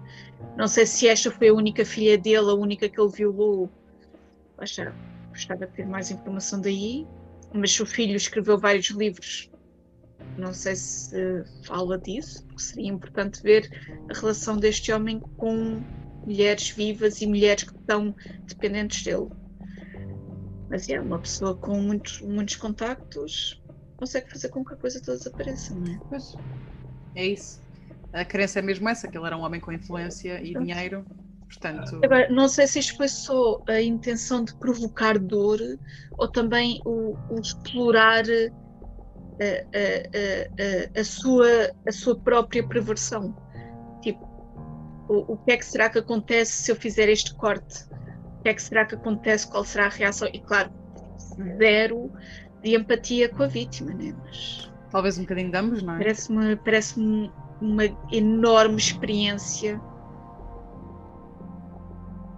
Não 0.56 0.68
sei 0.68 0.86
se 0.86 1.08
esta 1.08 1.30
foi 1.30 1.50
a 1.50 1.54
única 1.54 1.84
filha 1.84 2.18
dele, 2.18 2.50
a 2.50 2.54
única 2.54 2.88
que 2.88 3.00
ele 3.00 3.12
violou. 3.12 3.70
Acho, 4.58 4.92
gostava 5.30 5.68
de 5.68 5.74
ter 5.74 5.86
mais 5.86 6.10
informação 6.10 6.62
daí. 6.62 7.06
Mas 7.54 7.80
o 7.80 7.86
filho 7.86 8.16
escreveu 8.16 8.58
vários 8.58 8.90
livros. 8.90 9.50
Não 10.36 10.54
sei 10.54 10.76
se 10.76 11.44
fala 11.64 11.98
disso, 11.98 12.46
porque 12.46 12.62
seria 12.62 12.90
importante 12.90 13.42
ver 13.42 13.70
a 14.10 14.14
relação 14.14 14.58
deste 14.58 14.92
homem 14.92 15.20
com 15.38 15.82
mulheres 16.26 16.70
vivas 16.70 17.22
e 17.22 17.28
mulheres 17.28 17.64
que 17.64 17.76
estão 17.76 18.14
dependentes 18.46 19.04
dele. 19.04 19.30
Mas 20.70 20.90
é 20.90 21.00
uma 21.00 21.20
pessoa 21.20 21.56
com 21.56 21.82
muitos, 21.82 22.22
muitos 22.22 22.56
contactos, 22.58 23.62
consegue 23.96 24.30
fazer 24.30 24.50
com 24.50 24.64
que 24.64 24.74
a 24.74 24.78
coisa 24.78 25.02
toda 25.02 25.18
desapareça, 25.18 25.74
não 25.74 25.94
é? 25.94 26.00
Pois. 26.10 26.36
É 27.16 27.26
isso. 27.26 27.62
A 28.14 28.24
crença 28.24 28.60
é 28.60 28.62
mesmo 28.62 28.88
essa, 28.88 29.08
que 29.08 29.18
ele 29.18 29.26
era 29.26 29.38
um 29.38 29.42
homem 29.42 29.60
com 29.60 29.72
influência 29.72 30.42
e 30.42 30.54
dinheiro. 30.54 31.06
Portanto... 31.48 32.02
Agora, 32.04 32.30
não 32.30 32.48
sei 32.48 32.68
se 32.68 32.80
isto 32.80 32.98
foi 32.98 33.08
só 33.08 33.62
a 33.68 33.82
intenção 33.82 34.44
de 34.44 34.54
provocar 34.56 35.18
dor 35.18 35.60
ou 36.18 36.28
também 36.28 36.82
o, 36.86 37.16
o 37.30 37.40
explorar 37.40 38.24
a, 39.40 40.98
a, 40.98 41.00
a, 41.00 41.04
sua, 41.04 41.72
a 41.88 41.92
sua 41.92 42.20
própria 42.20 42.68
perversão. 42.68 43.36
Tipo, 44.02 44.26
o, 45.10 45.34
o 45.34 45.38
que 45.38 45.52
é 45.52 45.58
que 45.58 45.66
será 45.66 45.90
que 45.90 46.00
acontece 46.00 46.64
se 46.64 46.72
eu 46.72 46.76
fizer 46.76 47.10
este 47.10 47.34
corte? 47.36 47.86
O 48.40 48.44
que 48.44 48.50
é 48.50 48.54
que 48.54 48.62
será 48.62 48.86
que 48.86 48.96
acontece? 48.96 49.50
Qual 49.50 49.64
será 49.64 49.86
a 49.86 49.90
reação? 49.90 50.28
E 50.34 50.40
claro, 50.40 50.72
zero 51.58 52.12
de 52.62 52.76
empatia 52.76 53.30
com 53.30 53.44
a 53.44 53.48
vítima, 53.48 53.94
né? 53.94 54.16
Mas 54.24 54.68
Talvez 54.92 55.18
um 55.18 55.22
bocadinho 55.22 55.52
de 55.52 55.58
ambos, 55.58 55.84
não 55.84 55.96
é? 55.96 55.98
Parece-me 55.98 56.56
parece 56.56 57.00
uma 57.62 57.84
enorme 58.12 58.78
experiência. 58.78 59.82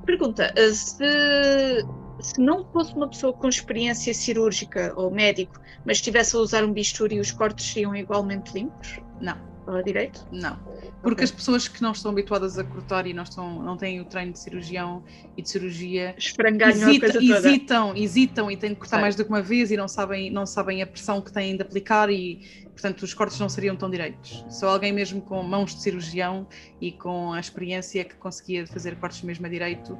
Pergunta: 0.05 0.51
eh, 0.55 0.71
se, 0.71 1.85
se 2.19 2.39
não 2.39 2.65
fosse 2.65 2.93
uma 2.93 3.07
pessoa 3.07 3.33
com 3.33 3.47
experiência 3.47 4.13
cirúrgica 4.13 4.93
ou 4.95 5.09
médico, 5.09 5.59
mas 5.85 5.97
estivesse 5.97 6.35
a 6.35 6.39
usar 6.39 6.63
um 6.63 6.73
bisturi, 6.73 7.19
os 7.19 7.31
cortes 7.31 7.71
seriam 7.71 7.95
igualmente 7.95 8.53
limpos? 8.53 8.99
Não. 9.21 9.37
Ou 9.67 9.83
direito? 9.83 10.25
Não. 10.31 10.57
Porque 11.01 11.13
okay. 11.13 11.23
as 11.25 11.31
pessoas 11.31 11.67
que 11.67 11.81
não 11.81 11.91
estão 11.91 12.11
habituadas 12.11 12.57
a 12.57 12.63
cortar 12.63 13.05
e 13.05 13.13
não, 13.13 13.21
estão, 13.21 13.61
não 13.61 13.77
têm 13.77 14.01
o 14.01 14.05
treino 14.05 14.33
de 14.33 14.39
cirurgião 14.39 15.03
e 15.37 15.43
de 15.43 15.49
cirurgia 15.49 16.15
hesita, 16.17 17.23
hesitam, 17.23 17.95
hesitam 17.95 18.51
e 18.51 18.57
têm 18.57 18.71
de 18.71 18.77
cortar 18.77 18.97
Sei. 18.97 19.01
mais 19.01 19.15
do 19.15 19.23
que 19.23 19.29
uma 19.29 19.41
vez 19.41 19.69
e 19.69 19.77
não 19.77 19.87
sabem, 19.87 20.31
não 20.31 20.45
sabem 20.45 20.81
a 20.81 20.87
pressão 20.87 21.21
que 21.21 21.31
têm 21.31 21.55
de 21.55 21.61
aplicar 21.61 22.09
e, 22.09 22.65
portanto, 22.71 23.03
os 23.03 23.13
cortes 23.13 23.39
não 23.39 23.47
seriam 23.47 23.75
tão 23.75 23.91
direitos. 23.91 24.43
Só 24.49 24.69
alguém 24.69 24.91
mesmo 24.91 25.21
com 25.21 25.43
mãos 25.43 25.75
de 25.75 25.81
cirurgião 25.81 26.47
e 26.81 26.91
com 26.91 27.33
a 27.33 27.39
experiência 27.39 28.03
que 28.03 28.15
conseguia 28.15 28.65
fazer 28.65 28.95
cortes 28.95 29.21
mesmo 29.21 29.45
a 29.45 29.49
direito 29.49 29.95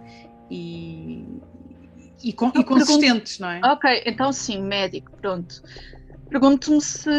e, 0.50 1.26
e, 2.24 2.34
com, 2.34 2.52
e 2.56 2.64
consistentes, 2.64 3.40
não 3.40 3.50
é? 3.50 3.62
Ok, 3.64 4.04
então 4.06 4.32
sim, 4.32 4.62
médico, 4.62 5.12
pronto. 5.22 5.62
Pergunto-me 6.30 6.80
se 6.80 7.10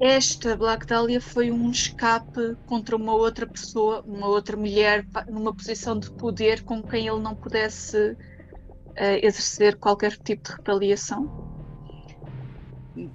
esta 0.00 0.56
Black 0.56 0.84
Dahlia 0.86 1.20
foi 1.20 1.50
um 1.50 1.70
escape 1.70 2.56
contra 2.66 2.96
uma 2.96 3.14
outra 3.14 3.46
pessoa, 3.46 4.02
uma 4.04 4.26
outra 4.26 4.56
mulher, 4.56 5.06
numa 5.28 5.54
posição 5.54 5.98
de 5.98 6.10
poder 6.10 6.64
com 6.64 6.82
quem 6.82 7.06
ele 7.06 7.20
não 7.20 7.36
pudesse 7.36 7.96
uh, 7.96 9.18
exercer 9.22 9.76
qualquer 9.76 10.16
tipo 10.16 10.48
de 10.48 10.56
retaliação. 10.56 11.46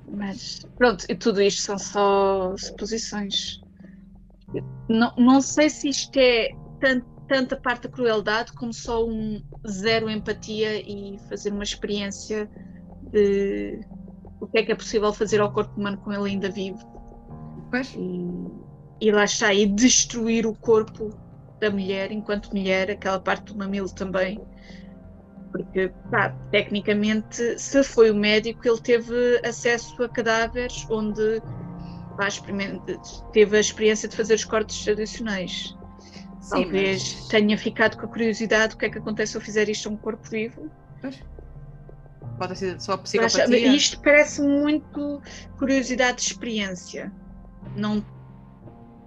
Mas 0.07 0.65
pronto, 0.77 1.05
e 1.09 1.15
tudo 1.15 1.41
isto 1.41 1.61
são 1.61 1.77
só 1.77 2.55
suposições. 2.55 3.59
Não, 4.87 5.11
não 5.17 5.41
sei 5.41 5.69
se 5.69 5.89
isto 5.89 6.17
é 6.17 6.49
tanto, 6.79 7.05
tanta 7.31 7.55
parte 7.55 7.83
da 7.83 7.89
crueldade 7.89 8.51
como 8.51 8.73
só 8.73 9.07
um 9.07 9.41
zero 9.65 10.09
empatia 10.09 10.81
e 10.81 11.17
fazer 11.29 11.53
uma 11.53 11.63
experiência 11.63 12.49
de 13.09 13.79
o 14.41 14.47
que 14.47 14.57
é 14.57 14.63
que 14.63 14.71
é 14.73 14.75
possível 14.75 15.13
fazer 15.13 15.39
ao 15.39 15.49
corpo 15.49 15.79
humano 15.79 15.97
com 15.99 16.11
ele 16.11 16.31
ainda 16.31 16.49
vivo. 16.49 16.85
Pois. 17.71 17.95
E, 17.95 19.07
e 19.07 19.11
lá 19.13 19.23
está, 19.23 19.53
e 19.53 19.65
destruir 19.65 20.45
o 20.45 20.53
corpo 20.53 21.17
da 21.61 21.71
mulher 21.71 22.11
enquanto 22.11 22.51
mulher, 22.51 22.91
aquela 22.91 23.19
parte 23.19 23.45
do 23.45 23.57
mamilo 23.57 23.89
também. 23.89 24.41
Porque, 25.53 25.89
pá, 26.09 26.35
tecnicamente, 26.51 27.57
se 27.57 27.81
foi 27.81 28.11
o 28.11 28.15
médico, 28.15 28.67
ele 28.67 28.81
teve 28.81 29.39
acesso 29.45 30.03
a 30.03 30.09
cadáveres 30.09 30.85
onde 30.89 31.41
pá, 32.17 32.27
teve 33.31 33.55
a 33.55 33.59
experiência 33.61 34.09
de 34.09 34.17
fazer 34.17 34.33
os 34.33 34.43
cortes 34.43 34.83
tradicionais. 34.83 35.77
Sim, 36.41 36.63
Talvez 36.63 37.13
mas... 37.13 37.27
tenha 37.27 37.57
ficado 37.57 37.97
com 37.97 38.05
a 38.05 38.09
curiosidade 38.09 38.73
do 38.73 38.77
que 38.77 38.85
é 38.85 38.89
que 38.89 38.97
acontece 38.97 39.33
se 39.33 39.37
eu 39.37 39.41
fizer 39.41 39.69
isto 39.69 39.87
a 39.87 39.91
um 39.91 39.97
corpo 39.97 40.27
vivo. 40.29 40.69
Pois 40.99 41.21
pode 42.41 42.57
ser 42.57 42.81
só 42.81 42.97
psicopatia. 42.97 43.67
Isto 43.67 43.99
parece 44.01 44.41
muito 44.41 45.21
curiosidade 45.59 46.17
de 46.17 46.23
experiência. 46.23 47.11
Não, 47.77 48.03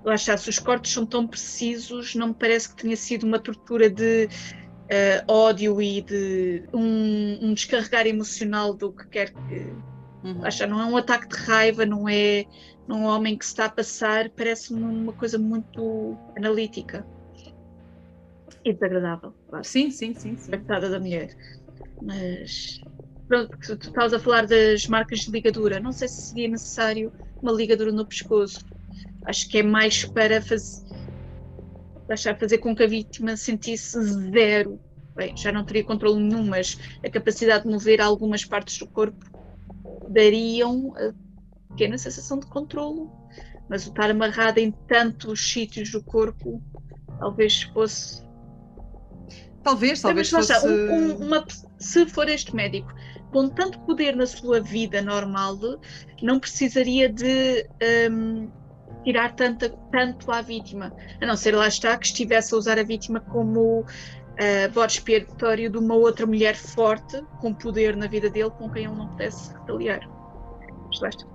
lá 0.04 0.14
está, 0.14 0.36
se 0.36 0.48
os 0.48 0.60
cortes 0.60 0.92
são 0.92 1.04
tão 1.04 1.26
precisos, 1.26 2.14
não 2.14 2.28
me 2.28 2.34
parece 2.34 2.68
que 2.68 2.82
tenha 2.82 2.96
sido 2.96 3.24
uma 3.24 3.40
tortura 3.40 3.90
de 3.90 4.26
uh, 4.26 5.32
ódio 5.32 5.82
e 5.82 6.00
de 6.00 6.64
um, 6.72 7.48
um, 7.48 7.54
descarregar 7.54 8.06
emocional 8.06 8.72
do 8.72 8.92
que 8.92 9.08
quer 9.08 9.32
que. 9.32 9.72
Uhum. 10.22 10.40
Lá 10.40 10.48
está, 10.48 10.66
não 10.66 10.80
é 10.80 10.84
um 10.86 10.96
ataque 10.96 11.28
de 11.28 11.36
raiva, 11.36 11.84
não 11.84 12.08
é 12.08 12.46
um 12.88 13.02
homem 13.02 13.36
que 13.36 13.44
se 13.44 13.50
está 13.50 13.64
a 13.64 13.68
passar, 13.68 14.30
parece-me 14.30 14.80
uma 14.80 15.12
coisa 15.12 15.38
muito 15.38 16.16
analítica 16.36 17.04
e 18.64 18.72
desagradável. 18.72 19.34
Claro. 19.48 19.64
Sim, 19.64 19.90
sim, 19.90 20.14
sim. 20.14 20.36
sim. 20.36 20.50
A 20.52 20.78
da 20.78 20.98
mulher. 20.98 21.30
Mas 22.00 22.80
pronto, 23.28 23.56
tu 23.58 23.72
estavas 23.74 24.14
a 24.14 24.18
falar 24.18 24.46
das 24.46 24.86
marcas 24.86 25.20
de 25.20 25.30
ligadura, 25.30 25.80
não 25.80 25.92
sei 25.92 26.08
se 26.08 26.28
seria 26.28 26.48
necessário 26.48 27.12
uma 27.42 27.52
ligadura 27.52 27.92
no 27.92 28.06
pescoço. 28.06 28.64
Acho 29.24 29.48
que 29.48 29.58
é 29.58 29.62
mais 29.62 30.04
para 30.04 30.40
fazer, 30.40 30.82
deixar 32.08 32.38
fazer 32.38 32.58
com 32.58 32.74
que 32.74 32.82
a 32.82 32.86
vítima 32.86 33.36
sentisse 33.36 34.00
zero. 34.02 34.80
Bem, 35.16 35.36
já 35.36 35.52
não 35.52 35.64
teria 35.64 35.84
controle 35.84 36.20
nenhum, 36.20 36.44
mas 36.44 36.76
a 37.04 37.08
capacidade 37.08 37.64
de 37.64 37.70
mover 37.70 38.00
algumas 38.00 38.44
partes 38.44 38.78
do 38.78 38.88
corpo 38.88 39.24
dariam 40.08 40.92
a 40.96 41.12
pequena 41.70 41.96
sensação 41.96 42.38
de 42.38 42.46
controlo. 42.46 43.10
Mas 43.68 43.86
o 43.86 43.88
estar 43.88 44.10
amarrado 44.10 44.58
em 44.58 44.72
tantos 44.86 45.40
sítios 45.52 45.90
do 45.90 46.02
corpo 46.02 46.62
talvez 47.18 47.62
fosse 47.62 48.23
Talvez, 49.64 50.00
talvez 50.02 50.30
fosse... 50.30 50.52
um, 50.68 51.16
uma, 51.16 51.44
se 51.78 52.06
for 52.06 52.28
este 52.28 52.54
médico 52.54 52.92
com 53.32 53.48
tanto 53.48 53.80
poder 53.80 54.14
na 54.14 54.26
sua 54.26 54.60
vida 54.60 55.02
normal, 55.02 55.58
não 56.22 56.38
precisaria 56.38 57.08
de 57.08 57.66
um, 58.10 58.48
tirar 59.02 59.34
tanto, 59.34 59.70
tanto 59.90 60.30
à 60.30 60.40
vítima, 60.40 60.94
a 61.20 61.26
não 61.26 61.36
ser 61.36 61.56
lá 61.56 61.66
está 61.66 61.96
que 61.98 62.06
estivesse 62.06 62.54
a 62.54 62.58
usar 62.58 62.78
a 62.78 62.84
vítima 62.84 63.18
como 63.18 63.80
uh, 63.80 64.72
bode 64.72 64.92
expiatório 64.92 65.68
de 65.68 65.78
uma 65.78 65.94
outra 65.94 66.26
mulher 66.26 66.54
forte, 66.54 67.20
com 67.40 67.52
poder 67.52 67.96
na 67.96 68.06
vida 68.06 68.30
dele, 68.30 68.50
com 68.50 68.70
quem 68.70 68.84
ele 68.84 68.94
não 68.94 69.08
pudesse 69.08 69.52
retaliar. 69.52 70.08
Mas 70.86 71.00
lá 71.00 71.08
está. 71.08 71.26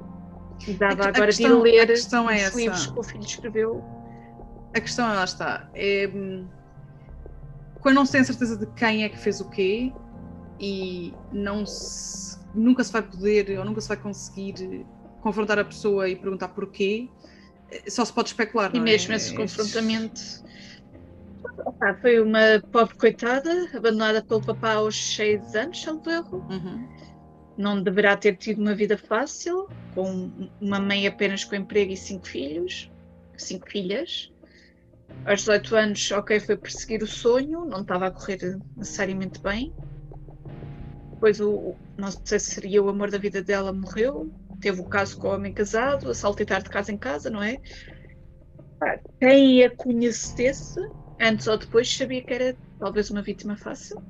Precisava 0.55 1.07
agora 1.07 1.25
questão, 1.25 1.57
de 1.57 1.63
ler 1.63 1.89
os 1.89 2.13
é 2.13 2.49
livros 2.55 2.87
que 2.87 2.99
o 2.99 3.03
filho 3.03 3.23
escreveu. 3.23 3.83
A 4.75 4.79
questão 4.79 5.11
é, 5.11 5.15
lá 5.15 5.23
está. 5.23 5.69
É, 5.73 6.09
hum, 6.13 6.47
quando 7.81 7.95
não 7.95 8.05
se 8.05 8.13
tem 8.13 8.23
certeza 8.23 8.57
de 8.57 8.65
quem 8.73 9.03
é 9.03 9.09
que 9.09 9.17
fez 9.17 9.39
o 9.39 9.49
quê 9.49 9.91
e 10.59 11.13
não 11.31 11.65
se, 11.65 12.37
nunca 12.53 12.83
se 12.83 12.91
vai 12.91 13.01
poder 13.01 13.57
ou 13.57 13.65
nunca 13.65 13.79
se 13.81 13.87
vai 13.87 13.97
conseguir 13.97 14.85
confrontar 15.21 15.59
a 15.59 15.65
pessoa 15.65 16.07
e 16.07 16.15
perguntar 16.15 16.49
porquê, 16.49 17.09
eh, 17.71 17.89
só 17.89 18.03
se 18.03 18.11
pode 18.11 18.29
especular. 18.29 18.75
E 18.75 18.79
mesmo 18.79 19.13
é? 19.13 19.15
esse 19.15 19.33
confrontamento 19.35 20.21
foi 22.01 22.19
uma 22.19 22.61
pobre 22.71 22.95
coitada, 22.95 23.69
abandonada 23.73 24.21
pelo 24.21 24.41
papá 24.41 24.73
aos 24.73 25.15
seis 25.15 25.55
anos, 25.55 25.81
salvo 25.81 26.09
erro. 26.09 26.45
Uhum. 26.49 26.87
Não 27.57 27.81
deverá 27.81 28.15
ter 28.15 28.37
tido 28.37 28.61
uma 28.61 28.73
vida 28.73 28.97
fácil, 28.97 29.67
com 29.93 30.31
uma 30.61 30.79
mãe 30.79 31.07
apenas 31.07 31.43
com 31.43 31.55
emprego 31.55 31.91
e 31.91 31.97
cinco 31.97 32.27
filhos, 32.27 32.89
cinco 33.37 33.69
filhas. 33.69 34.31
Aos 35.25 35.41
18 35.41 35.75
anos, 35.75 36.11
ok, 36.11 36.39
foi 36.39 36.57
perseguir 36.57 37.03
o 37.03 37.07
sonho, 37.07 37.65
não 37.65 37.81
estava 37.81 38.07
a 38.07 38.11
correr 38.11 38.57
necessariamente 38.75 39.41
bem. 39.41 39.73
Depois, 41.11 41.39
o, 41.41 41.75
não 41.97 42.09
sei 42.23 42.39
se 42.39 42.51
seria 42.51 42.81
o 42.81 42.89
amor 42.89 43.11
da 43.11 43.17
vida 43.17 43.43
dela, 43.43 43.73
morreu. 43.73 44.31
Teve 44.61 44.81
o 44.81 44.85
caso 44.85 45.17
com 45.17 45.27
o 45.27 45.33
homem 45.33 45.53
casado, 45.53 46.09
a 46.09 46.13
saltitar 46.13 46.63
de 46.63 46.69
casa 46.69 46.91
em 46.91 46.97
casa, 46.97 47.29
não 47.29 47.43
é? 47.43 47.57
Quem 49.19 49.63
a 49.63 49.69
conhecesse, 49.75 50.79
antes 51.19 51.47
ou 51.47 51.57
depois, 51.57 51.93
sabia 51.93 52.23
que 52.23 52.33
era 52.33 52.57
talvez 52.79 53.09
uma 53.09 53.21
vítima 53.21 53.57
fácil? 53.57 54.01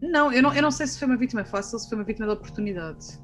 Não, 0.00 0.32
eu 0.32 0.42
não, 0.42 0.54
eu 0.54 0.62
não 0.62 0.70
sei 0.70 0.86
se 0.86 0.98
foi 0.98 1.08
uma 1.08 1.16
vítima 1.16 1.44
fácil, 1.44 1.78
se 1.78 1.88
foi 1.88 1.98
uma 1.98 2.04
vítima 2.04 2.26
de 2.26 2.32
oportunidade. 2.32 3.18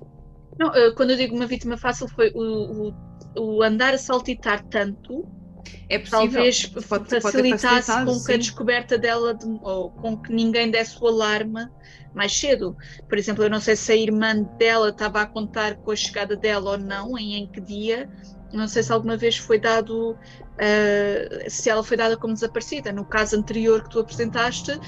Não, 0.58 0.74
eh, 0.74 0.92
quando 0.92 1.10
eu 1.10 1.16
digo 1.16 1.36
uma 1.36 1.46
vítima 1.46 1.76
fácil, 1.76 2.08
foi 2.08 2.32
o, 2.34 2.88
o, 2.88 2.94
o 3.36 3.62
andar 3.62 3.94
a 3.94 3.98
saltitar 3.98 4.64
tanto 4.64 5.39
é 5.88 5.98
possível. 5.98 6.20
talvez 6.20 6.66
pode, 6.66 7.20
facilitasse 7.20 7.92
pode 7.92 8.06
com 8.06 8.14
sim. 8.14 8.26
que 8.26 8.32
a 8.32 8.36
descoberta 8.36 8.98
dela 8.98 9.34
de, 9.34 9.46
ou 9.62 9.90
com 9.90 10.16
que 10.16 10.32
ninguém 10.32 10.70
desse 10.70 11.02
o 11.02 11.06
alarme 11.06 11.68
mais 12.14 12.36
cedo. 12.38 12.76
Por 13.08 13.18
exemplo, 13.18 13.44
eu 13.44 13.50
não 13.50 13.60
sei 13.60 13.76
se 13.76 13.92
a 13.92 13.96
irmã 13.96 14.42
dela 14.58 14.90
estava 14.90 15.22
a 15.22 15.26
contar 15.26 15.76
com 15.76 15.90
a 15.90 15.96
chegada 15.96 16.36
dela 16.36 16.72
ou 16.72 16.78
não, 16.78 17.16
em, 17.18 17.34
em 17.34 17.46
que 17.46 17.60
dia. 17.60 18.08
Não 18.52 18.66
sei 18.66 18.82
se 18.82 18.92
alguma 18.92 19.16
vez 19.16 19.36
foi 19.36 19.60
dado, 19.60 20.12
uh, 20.12 21.48
se 21.50 21.70
ela 21.70 21.84
foi 21.84 21.96
dada 21.96 22.16
como 22.16 22.34
desaparecida. 22.34 22.92
No 22.92 23.04
caso 23.04 23.36
anterior 23.36 23.84
que 23.84 23.90
tu 23.90 24.00
apresentaste, 24.00 24.72
uh, 24.72 24.80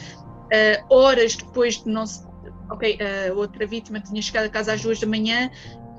horas 0.91 1.37
depois 1.37 1.83
de 1.83 1.89
não 1.89 2.07
se. 2.07 2.27
Ok, 2.71 2.99
a 3.01 3.33
uh, 3.33 3.39
outra 3.39 3.67
vítima 3.67 4.01
tinha 4.01 4.21
chegado 4.21 4.47
a 4.47 4.49
casa 4.49 4.73
às 4.73 4.81
duas 4.81 4.99
da 4.99 5.07
manhã, 5.07 5.51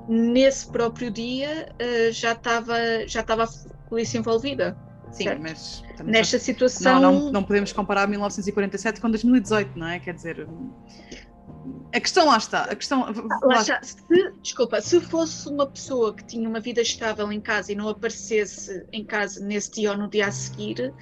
nesse 0.08 0.70
próprio 0.70 1.10
dia 1.10 1.68
já 2.12 2.32
estava 2.32 2.76
já 3.06 3.20
estava 3.20 3.46
polícia 3.88 4.18
envolvida. 4.18 4.76
Sim, 5.12 5.24
certo? 5.24 5.42
mas 5.42 5.84
nesta 6.04 6.38
situação 6.38 7.00
não, 7.00 7.12
não, 7.12 7.32
não, 7.32 7.44
podemos 7.44 7.72
comparar 7.72 8.08
1947 8.08 9.00
com 9.00 9.08
2018, 9.08 9.78
não 9.78 9.86
é? 9.86 10.00
Quer 10.00 10.14
dizer, 10.14 10.48
a 11.94 12.00
questão 12.00 12.26
lá 12.26 12.36
está. 12.36 12.64
A 12.64 12.74
questão 12.74 13.04
ah, 13.04 13.46
lá 13.46 13.60
está. 13.60 13.80
Se, 13.82 13.96
desculpa, 14.42 14.80
se 14.80 15.00
fosse 15.00 15.48
uma 15.48 15.66
pessoa 15.66 16.14
que 16.14 16.24
tinha 16.24 16.48
uma 16.48 16.58
vida 16.58 16.80
estável 16.80 17.30
em 17.30 17.40
casa 17.40 17.72
e 17.72 17.74
não 17.74 17.88
aparecesse 17.88 18.84
em 18.92 19.04
casa 19.04 19.44
nesse 19.44 19.70
dia 19.70 19.92
ou 19.92 19.96
no 19.96 20.08
dia 20.08 20.26
a 20.26 20.32
seguir, 20.32 20.92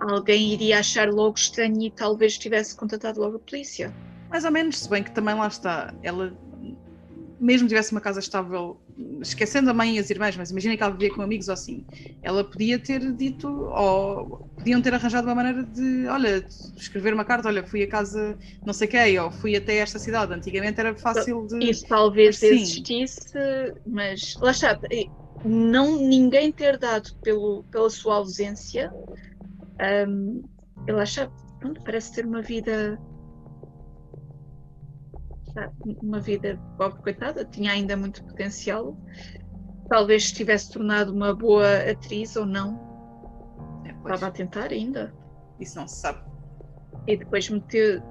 alguém 0.00 0.52
iria 0.52 0.80
achar 0.80 1.08
logo 1.08 1.36
estranho 1.36 1.80
e 1.82 1.90
talvez 1.90 2.36
tivesse 2.36 2.76
contatado 2.76 3.20
logo 3.20 3.36
a 3.36 3.40
polícia. 3.40 3.94
Mais 4.28 4.44
ou 4.44 4.50
menos, 4.50 4.78
se 4.78 4.88
bem 4.88 5.02
que 5.02 5.10
também 5.10 5.34
lá 5.34 5.46
está. 5.46 5.94
Ela 6.02 6.36
mesmo 7.42 7.66
tivesse 7.66 7.90
uma 7.90 8.00
casa 8.00 8.20
estável, 8.20 8.80
esquecendo 9.20 9.68
a 9.68 9.74
mãe 9.74 9.96
e 9.96 9.98
as 9.98 10.08
irmãs, 10.10 10.36
mas 10.36 10.52
imagina 10.52 10.76
que 10.76 10.82
ela 10.82 10.92
vivia 10.92 11.12
com 11.12 11.22
amigos 11.22 11.48
ou 11.48 11.54
assim, 11.54 11.84
ela 12.22 12.44
podia 12.44 12.78
ter 12.78 13.00
dito, 13.12 13.48
ou 13.48 14.48
podiam 14.56 14.80
ter 14.80 14.94
arranjado 14.94 15.26
uma 15.26 15.34
maneira 15.34 15.64
de, 15.64 16.06
olha, 16.06 16.46
escrever 16.76 17.12
uma 17.12 17.24
carta, 17.24 17.48
olha, 17.48 17.64
fui 17.64 17.82
a 17.82 17.88
casa 17.88 18.38
não 18.64 18.72
sei 18.72 18.86
quem, 18.86 19.18
ou 19.18 19.28
fui 19.32 19.56
até 19.56 19.78
esta 19.78 19.98
cidade. 19.98 20.32
Antigamente 20.32 20.78
era 20.78 20.94
fácil 20.94 21.44
de. 21.48 21.68
Isso 21.68 21.84
talvez 21.88 22.36
assim. 22.36 22.54
existisse, 22.54 23.38
mas 23.84 24.36
lá 24.40 24.52
está, 24.52 24.78
não 25.44 25.98
ninguém 25.98 26.52
ter 26.52 26.78
dado 26.78 27.10
pelo, 27.24 27.64
pela 27.64 27.90
sua 27.90 28.14
ausência, 28.16 28.92
um, 30.08 30.44
lá 30.88 31.02
está, 31.02 31.28
pronto, 31.58 31.82
parece 31.82 32.14
ter 32.14 32.24
uma 32.24 32.40
vida 32.40 32.96
uma 36.02 36.20
vida 36.20 36.58
pobre, 36.76 37.02
coitada, 37.02 37.44
tinha 37.44 37.72
ainda 37.72 37.96
muito 37.96 38.24
potencial. 38.24 38.96
Talvez 39.88 40.32
tivesse 40.32 40.72
tornado 40.72 41.12
uma 41.12 41.34
boa 41.34 41.90
atriz 41.90 42.36
ou 42.36 42.46
não. 42.46 42.80
É, 43.84 43.90
Estava 43.90 44.26
a 44.26 44.30
tentar 44.30 44.72
ainda. 44.72 45.14
Isso 45.60 45.78
não 45.78 45.86
se 45.86 46.00
sabe. 46.00 46.20
E 47.06 47.16
depois 47.16 47.48
meteu. 47.48 48.02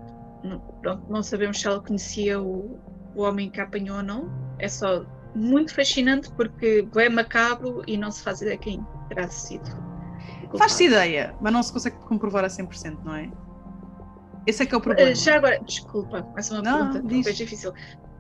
Pronto, 0.82 1.06
não 1.10 1.22
sabemos 1.22 1.60
se 1.62 1.68
ela 1.68 1.80
conhecia 1.82 2.42
o, 2.42 2.80
o 3.16 3.22
homem 3.22 3.50
que 3.50 3.60
a 3.60 3.64
apanhou 3.64 3.98
ou 3.98 4.04
não. 4.04 4.30
É 4.60 4.68
só 4.68 5.06
muito 5.36 5.74
fascinante 5.74 6.32
porque 6.34 6.88
é 6.96 7.10
macabro 7.10 7.84
e 7.88 7.98
não 7.98 8.12
se 8.12 8.24
faz 8.24 8.42
ideia 8.42 8.58
quem 8.58 8.86
terá 9.08 9.28
sido. 9.28 9.70
Faz-se 10.58 10.86
ideia, 10.86 11.36
mas 11.40 11.54
não 11.54 11.64
se 11.64 11.72
consegue 11.72 11.96
comprovar 11.98 12.44
a 12.44 12.48
100%, 12.48 13.04
não 13.04 13.16
é? 13.16 13.32
Esse 14.46 14.64
é 14.64 14.66
que 14.66 14.74
é 14.74 14.78
o 14.78 14.82
problema. 14.82 15.12
Eh, 15.12 15.16
já 15.16 15.36
agora, 15.36 15.60
desculpa, 15.64 16.26
mais 16.34 16.50
uma 16.50 16.62
não, 16.62 16.92
pergunta, 16.92 17.02
diz. 17.02 17.18
talvez 17.18 17.38
difícil. 17.38 17.74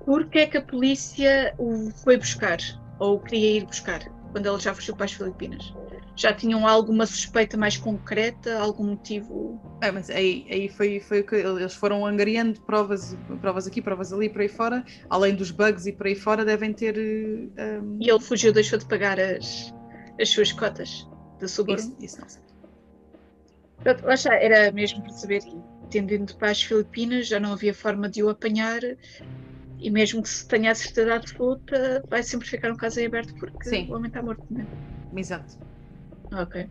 Porquê 0.06 0.40
é 0.40 0.48
que 0.48 0.58
a 0.58 0.62
polícia 0.62 1.54
o 1.58 1.92
foi 2.04 2.18
buscar? 2.18 2.58
Ou 3.00 3.20
queria 3.20 3.58
ir 3.58 3.66
buscar? 3.66 4.02
Quando 4.32 4.48
ele 4.48 4.60
já 4.60 4.74
fugiu 4.74 4.96
para 4.96 5.06
as 5.06 5.14
Filipinas? 5.14 5.74
Já 6.16 6.34
tinham 6.34 6.68
alguma 6.68 7.06
suspeita 7.06 7.58
mais 7.58 7.78
concreta? 7.78 8.60
Algum 8.60 8.92
motivo? 8.92 9.60
É, 9.82 9.92
mas 9.92 10.10
aí, 10.10 10.46
aí 10.50 10.70
foi, 10.70 11.00
foi 11.00 11.22
o 11.22 11.26
que 11.26 11.36
eles 11.36 11.74
foram 11.74 12.06
angariando 12.06 12.62
provas, 12.62 13.18
provas 13.42 13.68
aqui, 13.68 13.82
provas 13.82 14.14
ali, 14.14 14.30
por 14.30 14.42
aí 14.42 14.48
fora. 14.48 14.86
Além 15.10 15.36
dos 15.36 15.52
bugs 15.52 15.86
e 15.86 15.92
por 15.92 16.08
aí 16.08 16.16
fora, 16.16 16.46
devem 16.46 16.74
ter. 16.74 16.98
Um... 16.98 17.52
Ehm, 17.58 17.98
e 18.00 18.10
ele 18.10 18.20
fugiu, 18.20 18.54
deixou 18.54 18.78
de 18.78 18.86
pagar 18.86 19.20
as, 19.20 19.74
as 20.20 20.30
suas 20.30 20.52
cotas 20.52 21.08
de 21.40 21.48
suborno? 21.48 21.82
Isso, 21.82 21.96
isso 22.00 22.22
não 22.22 22.30
sei. 22.30 22.42
Era 24.40 24.72
mesmo 24.72 25.02
para 25.02 25.14
saber 25.14 25.42
tendo 25.92 26.14
ido 26.14 26.36
para 26.36 26.52
as 26.52 26.64
Filipinas, 26.64 27.28
já 27.28 27.40
não 27.40 27.54
havia 27.54 27.74
forma 27.74 28.10
de 28.10 28.24
o 28.24 28.30
apanhar 28.30 28.82
e 29.78 29.90
mesmo 29.90 30.24
que 30.24 30.30
se 30.30 30.48
tenha 30.48 30.72
a 30.72 30.76
certeza 30.76 31.16
absoluta, 31.16 32.04
vai 32.10 32.24
sempre 32.24 32.48
ficar 32.48 32.72
um 32.72 32.78
caso 32.78 33.00
em 33.00 33.06
aberto 33.08 33.34
porque 33.36 33.70
Sim. 33.70 33.88
o 33.90 33.96
homem 33.96 34.08
está 34.08 34.22
morto, 34.22 34.44
não 34.50 34.62
é? 34.62 35.20
Exato. 35.20 35.58
Ok. 36.32 36.68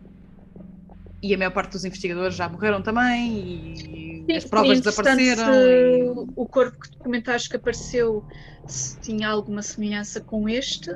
E 1.21 1.35
a 1.35 1.37
maior 1.37 1.51
parte 1.51 1.73
dos 1.73 1.85
investigadores 1.85 2.35
já 2.35 2.49
morreram 2.49 2.81
também 2.81 3.37
e 3.37 4.25
Sim, 4.25 4.35
as 4.35 4.45
provas 4.45 4.81
desapareceram. 4.81 5.53
E... 5.53 6.31
O 6.35 6.47
corpo 6.47 6.79
que 6.79 6.89
documentaste 6.97 7.49
que 7.49 7.57
apareceu 7.57 8.25
se 8.65 8.99
tinha 9.01 9.29
alguma 9.29 9.61
semelhança 9.61 10.19
com 10.19 10.49
este. 10.49 10.95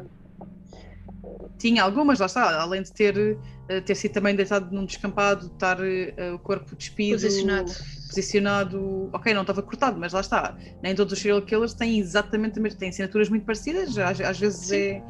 Tinha 1.60 1.84
algumas, 1.84 2.20
lá 2.20 2.26
está, 2.26 2.60
além 2.60 2.82
de 2.82 2.92
ter, 2.92 3.38
ter 3.86 3.96
sido 3.96 4.14
também 4.14 4.36
deitado 4.36 4.74
num 4.74 4.86
descampado, 4.86 5.48
estar 5.48 5.80
uh, 5.80 6.36
o 6.36 6.40
corpo 6.40 6.76
despido. 6.76 7.14
Posicionado 7.14 7.72
posicionado, 8.16 9.10
ok, 9.12 9.34
não 9.34 9.42
estava 9.42 9.62
cortado, 9.62 10.00
mas 10.00 10.14
lá 10.14 10.22
está. 10.22 10.56
Nem 10.82 10.96
todos 10.96 11.14
os 11.14 11.20
serial 11.20 11.42
killers 11.42 11.74
têm 11.74 12.00
exatamente 12.00 12.58
a 12.58 12.62
mesma, 12.62 12.80
têm 12.80 12.90
assinaturas 12.90 13.30
muito 13.30 13.46
parecidas, 13.46 13.98
às, 13.98 14.22
às 14.22 14.40
vezes 14.40 14.68
Sim. 14.68 14.76
é. 14.76 15.04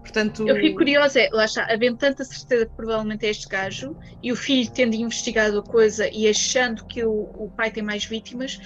Portanto. 0.00 0.46
Eu 0.46 0.56
fico 0.56 0.78
curiosa, 0.78 1.20
é, 1.20 1.30
lá 1.32 1.46
está, 1.46 1.64
havendo 1.72 1.96
tanta 1.96 2.24
certeza 2.24 2.66
que 2.66 2.74
provavelmente 2.74 3.24
é 3.24 3.30
este 3.30 3.48
gajo, 3.48 3.96
e 4.22 4.30
o 4.30 4.36
filho 4.36 4.70
tendo 4.70 4.94
investigado 4.94 5.58
a 5.58 5.62
coisa 5.62 6.08
e 6.08 6.28
achando 6.28 6.84
que 6.86 7.04
o, 7.04 7.30
o 7.34 7.50
pai 7.56 7.70
tem 7.70 7.82
mais 7.82 8.04
vítimas, 8.04 8.60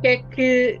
que 0.00 0.08
é 0.08 0.16
que. 0.22 0.80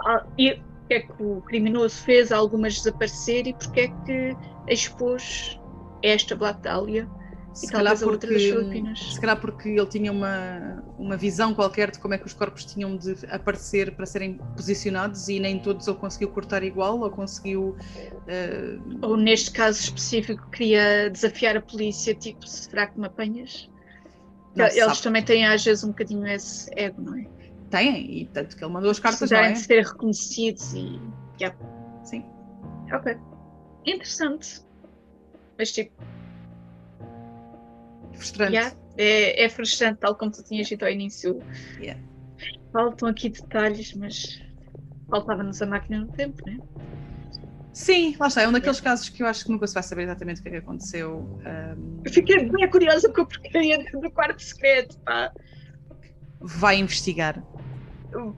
Ah, 0.00 0.26
que 0.36 0.94
é 0.94 1.00
que 1.00 1.22
o 1.22 1.40
criminoso 1.42 1.96
fez 2.02 2.32
algumas 2.32 2.74
desaparecer 2.74 3.46
e 3.46 3.54
porque 3.54 3.80
é 3.82 3.88
que 3.88 4.36
expôs 4.68 5.58
esta 6.02 6.34
Black 6.34 6.60
Dahlia 6.60 7.08
se 7.54 7.70
calhar, 7.70 7.98
porque, 7.98 8.96
se 8.96 9.20
calhar 9.20 9.38
porque 9.38 9.68
ele 9.68 9.86
tinha 9.86 10.10
uma, 10.10 10.82
uma 10.98 11.16
visão 11.18 11.52
qualquer 11.52 11.90
de 11.90 11.98
como 11.98 12.14
é 12.14 12.18
que 12.18 12.26
os 12.26 12.32
corpos 12.32 12.64
tinham 12.64 12.96
de 12.96 13.14
aparecer 13.28 13.94
para 13.94 14.06
serem 14.06 14.38
posicionados 14.56 15.28
e 15.28 15.38
nem 15.38 15.58
todos 15.58 15.86
ele 15.86 15.98
conseguiu 15.98 16.30
cortar 16.30 16.62
igual 16.62 17.00
ou 17.00 17.10
conseguiu. 17.10 17.76
Uh... 18.26 18.98
Ou 19.02 19.16
neste 19.18 19.50
caso 19.50 19.80
específico 19.80 20.48
queria 20.50 21.10
desafiar 21.10 21.56
a 21.56 21.60
polícia, 21.60 22.14
tipo, 22.14 22.46
será 22.46 22.86
que 22.86 22.98
me 22.98 23.06
apanhas? 23.06 23.68
Não 24.56 24.64
Eles 24.64 24.84
sabe. 24.84 25.02
também 25.02 25.22
têm 25.22 25.46
às 25.46 25.62
vezes 25.62 25.84
um 25.84 25.88
bocadinho 25.88 26.26
esse 26.26 26.70
ego, 26.74 27.02
não 27.02 27.16
é? 27.16 27.26
Têm, 27.68 28.22
e 28.22 28.26
tanto 28.26 28.56
que 28.56 28.64
ele 28.64 28.72
mandou 28.72 28.90
as 28.90 28.98
cartas, 28.98 29.30
não 29.30 29.38
é? 29.38 29.52
de 29.52 29.58
ser 29.58 29.84
reconhecidos 29.84 30.72
e. 30.72 30.98
Yeah. 31.38 31.56
Sim. 32.02 32.24
Ok. 32.92 33.16
Interessante. 33.86 34.62
Mas 35.62 35.70
tipo. 35.70 35.92
Frustrante. 38.14 38.52
Yeah, 38.52 38.76
é, 38.98 39.44
é 39.44 39.48
frustrante, 39.48 40.00
tal 40.00 40.16
como 40.16 40.32
tu 40.32 40.42
tinhas 40.42 40.66
dito 40.66 40.84
ao 40.84 40.90
início. 40.90 41.40
Yeah. 41.78 42.02
Faltam 42.72 43.08
aqui 43.08 43.28
detalhes, 43.28 43.94
mas 43.94 44.42
faltava-nos 45.08 45.62
a 45.62 45.66
máquina 45.66 46.00
no 46.00 46.08
tempo, 46.08 46.44
né? 46.44 46.58
Sim, 47.72 48.16
lá 48.18 48.26
está. 48.26 48.42
É 48.42 48.48
um 48.48 48.52
daqueles 48.52 48.80
casos 48.80 49.08
que 49.08 49.22
eu 49.22 49.26
acho 49.28 49.44
que 49.44 49.52
nunca 49.52 49.68
se 49.68 49.74
vai 49.74 49.84
saber 49.84 50.02
exatamente 50.02 50.40
o 50.40 50.42
que 50.42 50.48
é 50.48 50.52
que 50.52 50.58
aconteceu. 50.58 51.18
Um... 51.18 52.02
Eu 52.04 52.12
fiquei 52.12 52.50
bem 52.50 52.68
curiosa 52.68 53.08
com 53.08 53.20
a 53.20 53.26
porcaria 53.26 53.84
do 53.92 54.10
quarto 54.10 54.42
secreto, 54.42 54.98
pá. 54.98 55.32
Vai 56.40 56.80
investigar. 56.80 57.40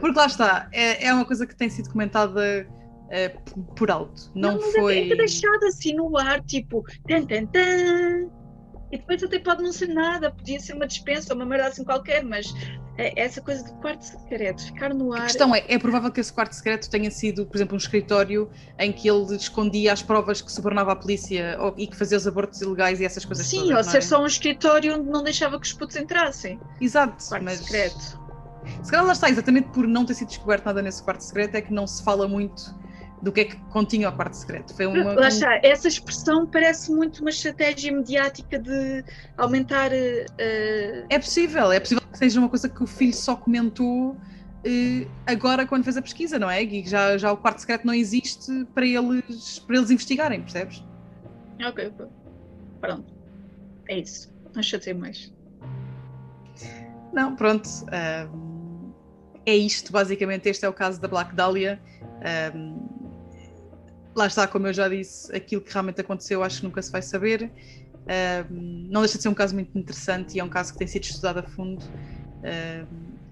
Porque 0.00 0.18
lá 0.18 0.26
está, 0.26 0.68
é, 0.72 1.06
é 1.06 1.14
uma 1.14 1.24
coisa 1.24 1.46
que 1.46 1.54
tem 1.54 1.68
sido 1.68 1.88
comentada 1.88 2.66
uh, 3.04 3.62
por 3.74 3.90
alto. 3.90 4.30
Não, 4.34 4.54
não 4.54 4.72
foi. 4.72 4.98
É, 4.98 5.12
é 5.12 5.16
deixado 5.16 5.64
assim 5.64 5.94
no 5.94 6.16
ar, 6.16 6.40
tipo, 6.42 6.84
tan, 7.06 7.24
tan, 7.26 7.46
tan. 7.46 8.28
E 8.92 8.98
depois 8.98 9.22
até 9.24 9.40
pode 9.40 9.62
não 9.62 9.72
ser 9.72 9.88
nada, 9.88 10.30
podia 10.30 10.60
ser 10.60 10.74
uma 10.74 10.86
dispensa 10.86 11.32
ou 11.32 11.36
uma 11.36 11.44
merda 11.44 11.66
assim 11.66 11.82
qualquer, 11.82 12.22
mas 12.22 12.54
é 12.96 13.20
essa 13.20 13.40
coisa 13.40 13.64
de 13.64 13.72
quarto 13.80 14.02
secreto, 14.02 14.64
ficar 14.64 14.94
no 14.94 15.12
ar. 15.12 15.22
A 15.22 15.24
questão 15.24 15.52
é, 15.52 15.64
é 15.66 15.78
provável 15.78 16.12
que 16.12 16.20
esse 16.20 16.32
quarto 16.32 16.52
secreto 16.52 16.88
tenha 16.88 17.10
sido, 17.10 17.44
por 17.44 17.56
exemplo, 17.56 17.74
um 17.74 17.78
escritório 17.78 18.48
em 18.78 18.92
que 18.92 19.08
ele 19.10 19.34
escondia 19.34 19.92
as 19.92 20.00
provas 20.00 20.40
que 20.40 20.52
subornava 20.52 20.92
a 20.92 20.96
polícia 20.96 21.56
ou, 21.60 21.74
e 21.76 21.88
que 21.88 21.96
fazia 21.96 22.16
os 22.16 22.26
abortos 22.26 22.60
ilegais 22.60 23.00
e 23.00 23.04
essas 23.04 23.24
coisas 23.24 23.46
Sim, 23.46 23.62
todas, 23.62 23.86
ou 23.86 23.92
ser 23.92 23.98
é? 23.98 24.00
só 24.00 24.22
um 24.22 24.26
escritório 24.26 24.94
onde 24.94 25.10
não 25.10 25.24
deixava 25.24 25.58
que 25.58 25.66
os 25.66 25.72
putos 25.72 25.96
entrassem. 25.96 26.60
Exato, 26.80 27.16
quarto 27.26 27.42
mas... 27.42 27.58
secreto. 27.58 28.22
Se 28.82 28.90
calhar 28.90 29.04
lá 29.04 29.12
está, 29.12 29.28
exatamente 29.28 29.68
por 29.70 29.86
não 29.86 30.06
ter 30.06 30.14
sido 30.14 30.28
descoberto 30.28 30.64
nada 30.66 30.80
nesse 30.80 31.02
quarto 31.02 31.22
secreto, 31.22 31.56
é 31.56 31.60
que 31.60 31.72
não 31.72 31.86
se 31.86 32.02
fala 32.02 32.28
muito 32.28 32.74
do 33.22 33.32
que 33.32 33.40
é 33.40 33.44
que 33.44 33.56
continha 33.70 34.08
o 34.08 34.12
quarto 34.12 34.34
secreto. 34.34 34.74
Foi 34.74 34.86
uma, 34.86 35.14
Lá 35.14 35.28
está, 35.28 35.58
essa 35.62 35.88
expressão 35.88 36.46
parece 36.46 36.92
muito 36.92 37.20
uma 37.20 37.30
estratégia 37.30 37.92
mediática 37.92 38.58
de 38.58 39.04
aumentar. 39.36 39.90
Uh... 39.92 41.06
É 41.08 41.18
possível, 41.18 41.72
é 41.72 41.80
possível 41.80 42.02
que 42.10 42.18
seja 42.18 42.38
uma 42.38 42.48
coisa 42.48 42.68
que 42.68 42.82
o 42.82 42.86
filho 42.86 43.14
só 43.14 43.34
comentou 43.34 44.10
uh, 44.10 45.10
agora 45.26 45.66
quando 45.66 45.84
fez 45.84 45.96
a 45.96 46.02
pesquisa, 46.02 46.38
não 46.38 46.50
é? 46.50 46.62
E 46.62 46.86
já, 46.86 47.16
já 47.16 47.32
o 47.32 47.36
quarto 47.36 47.60
secreto 47.60 47.86
não 47.86 47.94
existe 47.94 48.66
para 48.74 48.86
eles, 48.86 49.58
para 49.60 49.76
eles 49.76 49.90
investigarem, 49.90 50.40
percebes? 50.40 50.84
Ok. 51.66 51.92
Pronto. 52.80 53.12
É 53.88 53.98
isso. 53.98 54.32
Não 54.54 54.62
chatei 54.62 54.94
mais. 54.94 55.32
Não, 57.12 57.36
pronto. 57.36 57.68
Um, 58.32 58.92
é 59.46 59.54
isto, 59.54 59.92
basicamente. 59.92 60.48
Este 60.48 60.64
é 60.64 60.68
o 60.68 60.72
caso 60.72 61.00
da 61.00 61.08
Black 61.08 61.34
Dahlia. 61.34 61.80
Um, 62.54 62.93
lá 64.14 64.26
está, 64.26 64.46
como 64.46 64.66
eu 64.66 64.72
já 64.72 64.88
disse, 64.88 65.34
aquilo 65.34 65.62
que 65.62 65.72
realmente 65.72 66.00
aconteceu 66.00 66.42
acho 66.42 66.60
que 66.60 66.66
nunca 66.66 66.80
se 66.82 66.90
vai 66.90 67.02
saber. 67.02 67.50
Não 68.50 69.00
deixa 69.00 69.16
de 69.16 69.22
ser 69.22 69.28
um 69.28 69.34
caso 69.34 69.54
muito 69.54 69.76
interessante 69.76 70.36
e 70.36 70.40
é 70.40 70.44
um 70.44 70.48
caso 70.48 70.72
que 70.72 70.78
tem 70.78 70.86
sido 70.86 71.04
estudado 71.04 71.38
a 71.38 71.42
fundo. 71.42 71.84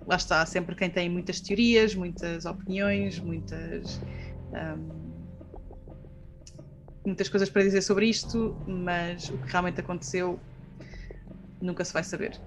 Lá 0.06 0.16
está, 0.16 0.44
sempre 0.46 0.74
quem 0.74 0.90
tem 0.90 1.08
muitas 1.08 1.40
teorias, 1.40 1.94
muitas 1.94 2.44
opiniões, 2.44 3.18
muitas. 3.18 4.00
Um, 4.52 5.12
muitas 7.04 7.28
coisas 7.28 7.48
para 7.48 7.62
dizer 7.62 7.82
sobre 7.82 8.06
isto, 8.06 8.56
mas 8.66 9.28
o 9.28 9.38
que 9.38 9.50
realmente 9.50 9.80
aconteceu 9.80 10.38
nunca 11.60 11.84
se 11.84 11.92
vai 11.92 12.04
saber. 12.04 12.40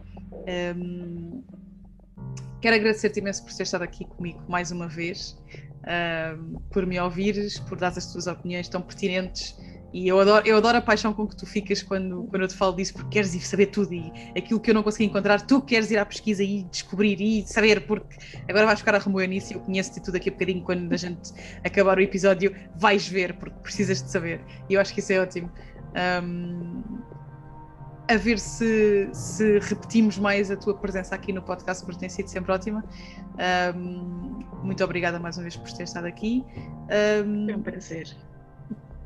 Quero 2.62 2.76
agradecer-te 2.76 3.20
imenso 3.20 3.43
por 3.43 3.53
ter 3.53 3.64
estado 3.64 3.84
aqui 3.84 4.06
comigo 4.06 4.41
mais 4.47 4.72
uma 4.72 4.88
vez 4.88 5.38
uh, 5.86 6.60
por 6.72 6.86
me 6.86 6.99
ouvires, 6.99 7.60
por 7.60 7.78
dar 7.78 7.89
as 7.89 8.12
tuas 8.12 8.28
opiniões 8.28 8.68
tão 8.68 8.82
pertinentes. 8.82 9.56
E 9.93 10.10
eu 10.10 10.20
adoro, 10.20 10.45
eu 10.45 10.58
adoro 10.58 10.78
a 10.78 10.82
paixão 10.82 11.14
com 11.14 11.26
que 11.26 11.38
tu 11.38 11.45
ficas 11.45 11.82
quando, 11.82 12.26
quando 12.26 12.41
eu 12.41 12.47
te 12.49 12.56
falo 12.56 12.76
disso, 12.76 12.93
porque 12.93 13.12
queres 13.12 13.34
ir 13.34 13.39
saber 13.39 13.68
tudo 13.68 13.93
e 13.93 14.12
aquilo 14.38 14.60
que 14.60 14.70
eu 14.70 14.74
não 14.74 14.84
consegui 14.84 15.06
encontrar, 15.06 15.39
tu 15.39 15.62
queres 15.62 15.89
ir 15.89 15.97
à 15.97 16.06
pesquisa 16.06 16.43
e 16.43 16.64
descobrir 16.64 17.22
e 17.22 17.47
saber, 17.47 17.88
porque 17.88 18.18
agora 18.49 18.66
vais 18.66 18.80
ficar 18.80 18.93
a 18.95 18.97
remoer 18.97 19.30
nisso 19.30 19.53
e 19.53 19.56
eu 19.56 19.62
conheço-te 19.62 20.01
tudo 20.01 20.18
aqui 20.18 20.28
a 20.28 20.34
bocadinho. 20.34 20.64
Quando 20.64 20.91
a 20.91 20.97
gente 20.97 21.32
acabar 21.64 21.97
o 21.97 22.01
episódio, 22.01 22.53
vais 22.76 23.08
ver, 23.08 23.38
porque 23.38 23.58
precisas 23.62 24.03
de 24.03 24.12
saber. 24.12 24.41
E 24.70 24.74
eu 24.74 24.82
acho 24.82 24.93
que 24.93 24.99
isso 24.99 25.14
é 25.14 25.20
ótimo. 25.22 25.49
Um, 25.95 26.84
a 28.08 28.18
ver 28.18 28.39
se, 28.39 29.10
se, 29.12 29.60
repetimos 29.60 30.18
mais 30.18 30.51
a 30.51 30.56
tua 30.56 30.76
presença 30.76 31.16
aqui 31.16 31.34
no 31.34 31.41
podcast, 31.41 31.84
porque 31.84 31.99
tem 31.99 32.10
sido 32.10 32.28
sempre 32.28 32.51
ótima. 32.51 32.84
Um, 33.76 34.43
muito 34.64 34.84
obrigada 34.84 35.20
mais 35.20 35.38
uma 35.38 35.43
vez 35.43 35.56
por 35.56 35.72
ter 35.72 35.84
estado 35.84 36.06
aqui. 36.06 36.43
Um, 37.26 37.49
é 37.49 37.56
um 37.56 37.62
prazer. 37.62 38.16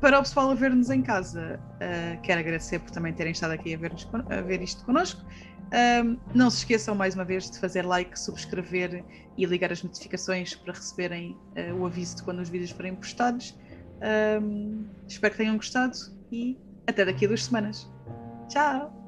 Para 0.00 0.18
o 0.18 0.22
pessoal 0.22 0.50
a 0.50 0.54
ver-nos 0.54 0.90
em 0.90 1.02
casa, 1.02 1.60
uh, 1.76 2.20
quero 2.22 2.40
agradecer 2.40 2.78
por 2.78 2.90
também 2.90 3.12
terem 3.12 3.32
estado 3.32 3.52
aqui 3.52 3.74
a 3.74 3.78
ver, 3.78 3.92
a 4.30 4.40
ver 4.42 4.62
isto 4.62 4.84
connosco. 4.84 5.24
Um, 6.04 6.18
não 6.34 6.50
se 6.50 6.58
esqueçam 6.58 6.94
mais 6.94 7.14
uma 7.14 7.24
vez 7.24 7.50
de 7.50 7.58
fazer 7.58 7.86
like, 7.86 8.18
subscrever 8.18 9.04
e 9.36 9.46
ligar 9.46 9.70
as 9.70 9.82
notificações 9.82 10.54
para 10.54 10.74
receberem 10.74 11.36
uh, 11.56 11.74
o 11.74 11.86
aviso 11.86 12.16
de 12.16 12.22
quando 12.22 12.40
os 12.40 12.48
vídeos 12.48 12.70
forem 12.70 12.94
postados. 12.94 13.56
Espero 15.06 15.32
que 15.32 15.38
tenham 15.38 15.56
gostado 15.56 15.94
e 16.32 16.58
até 16.86 17.04
daqui 17.04 17.26
a 17.26 17.28
duas 17.28 17.44
semanas. 17.44 17.88
Chao. 18.50 18.99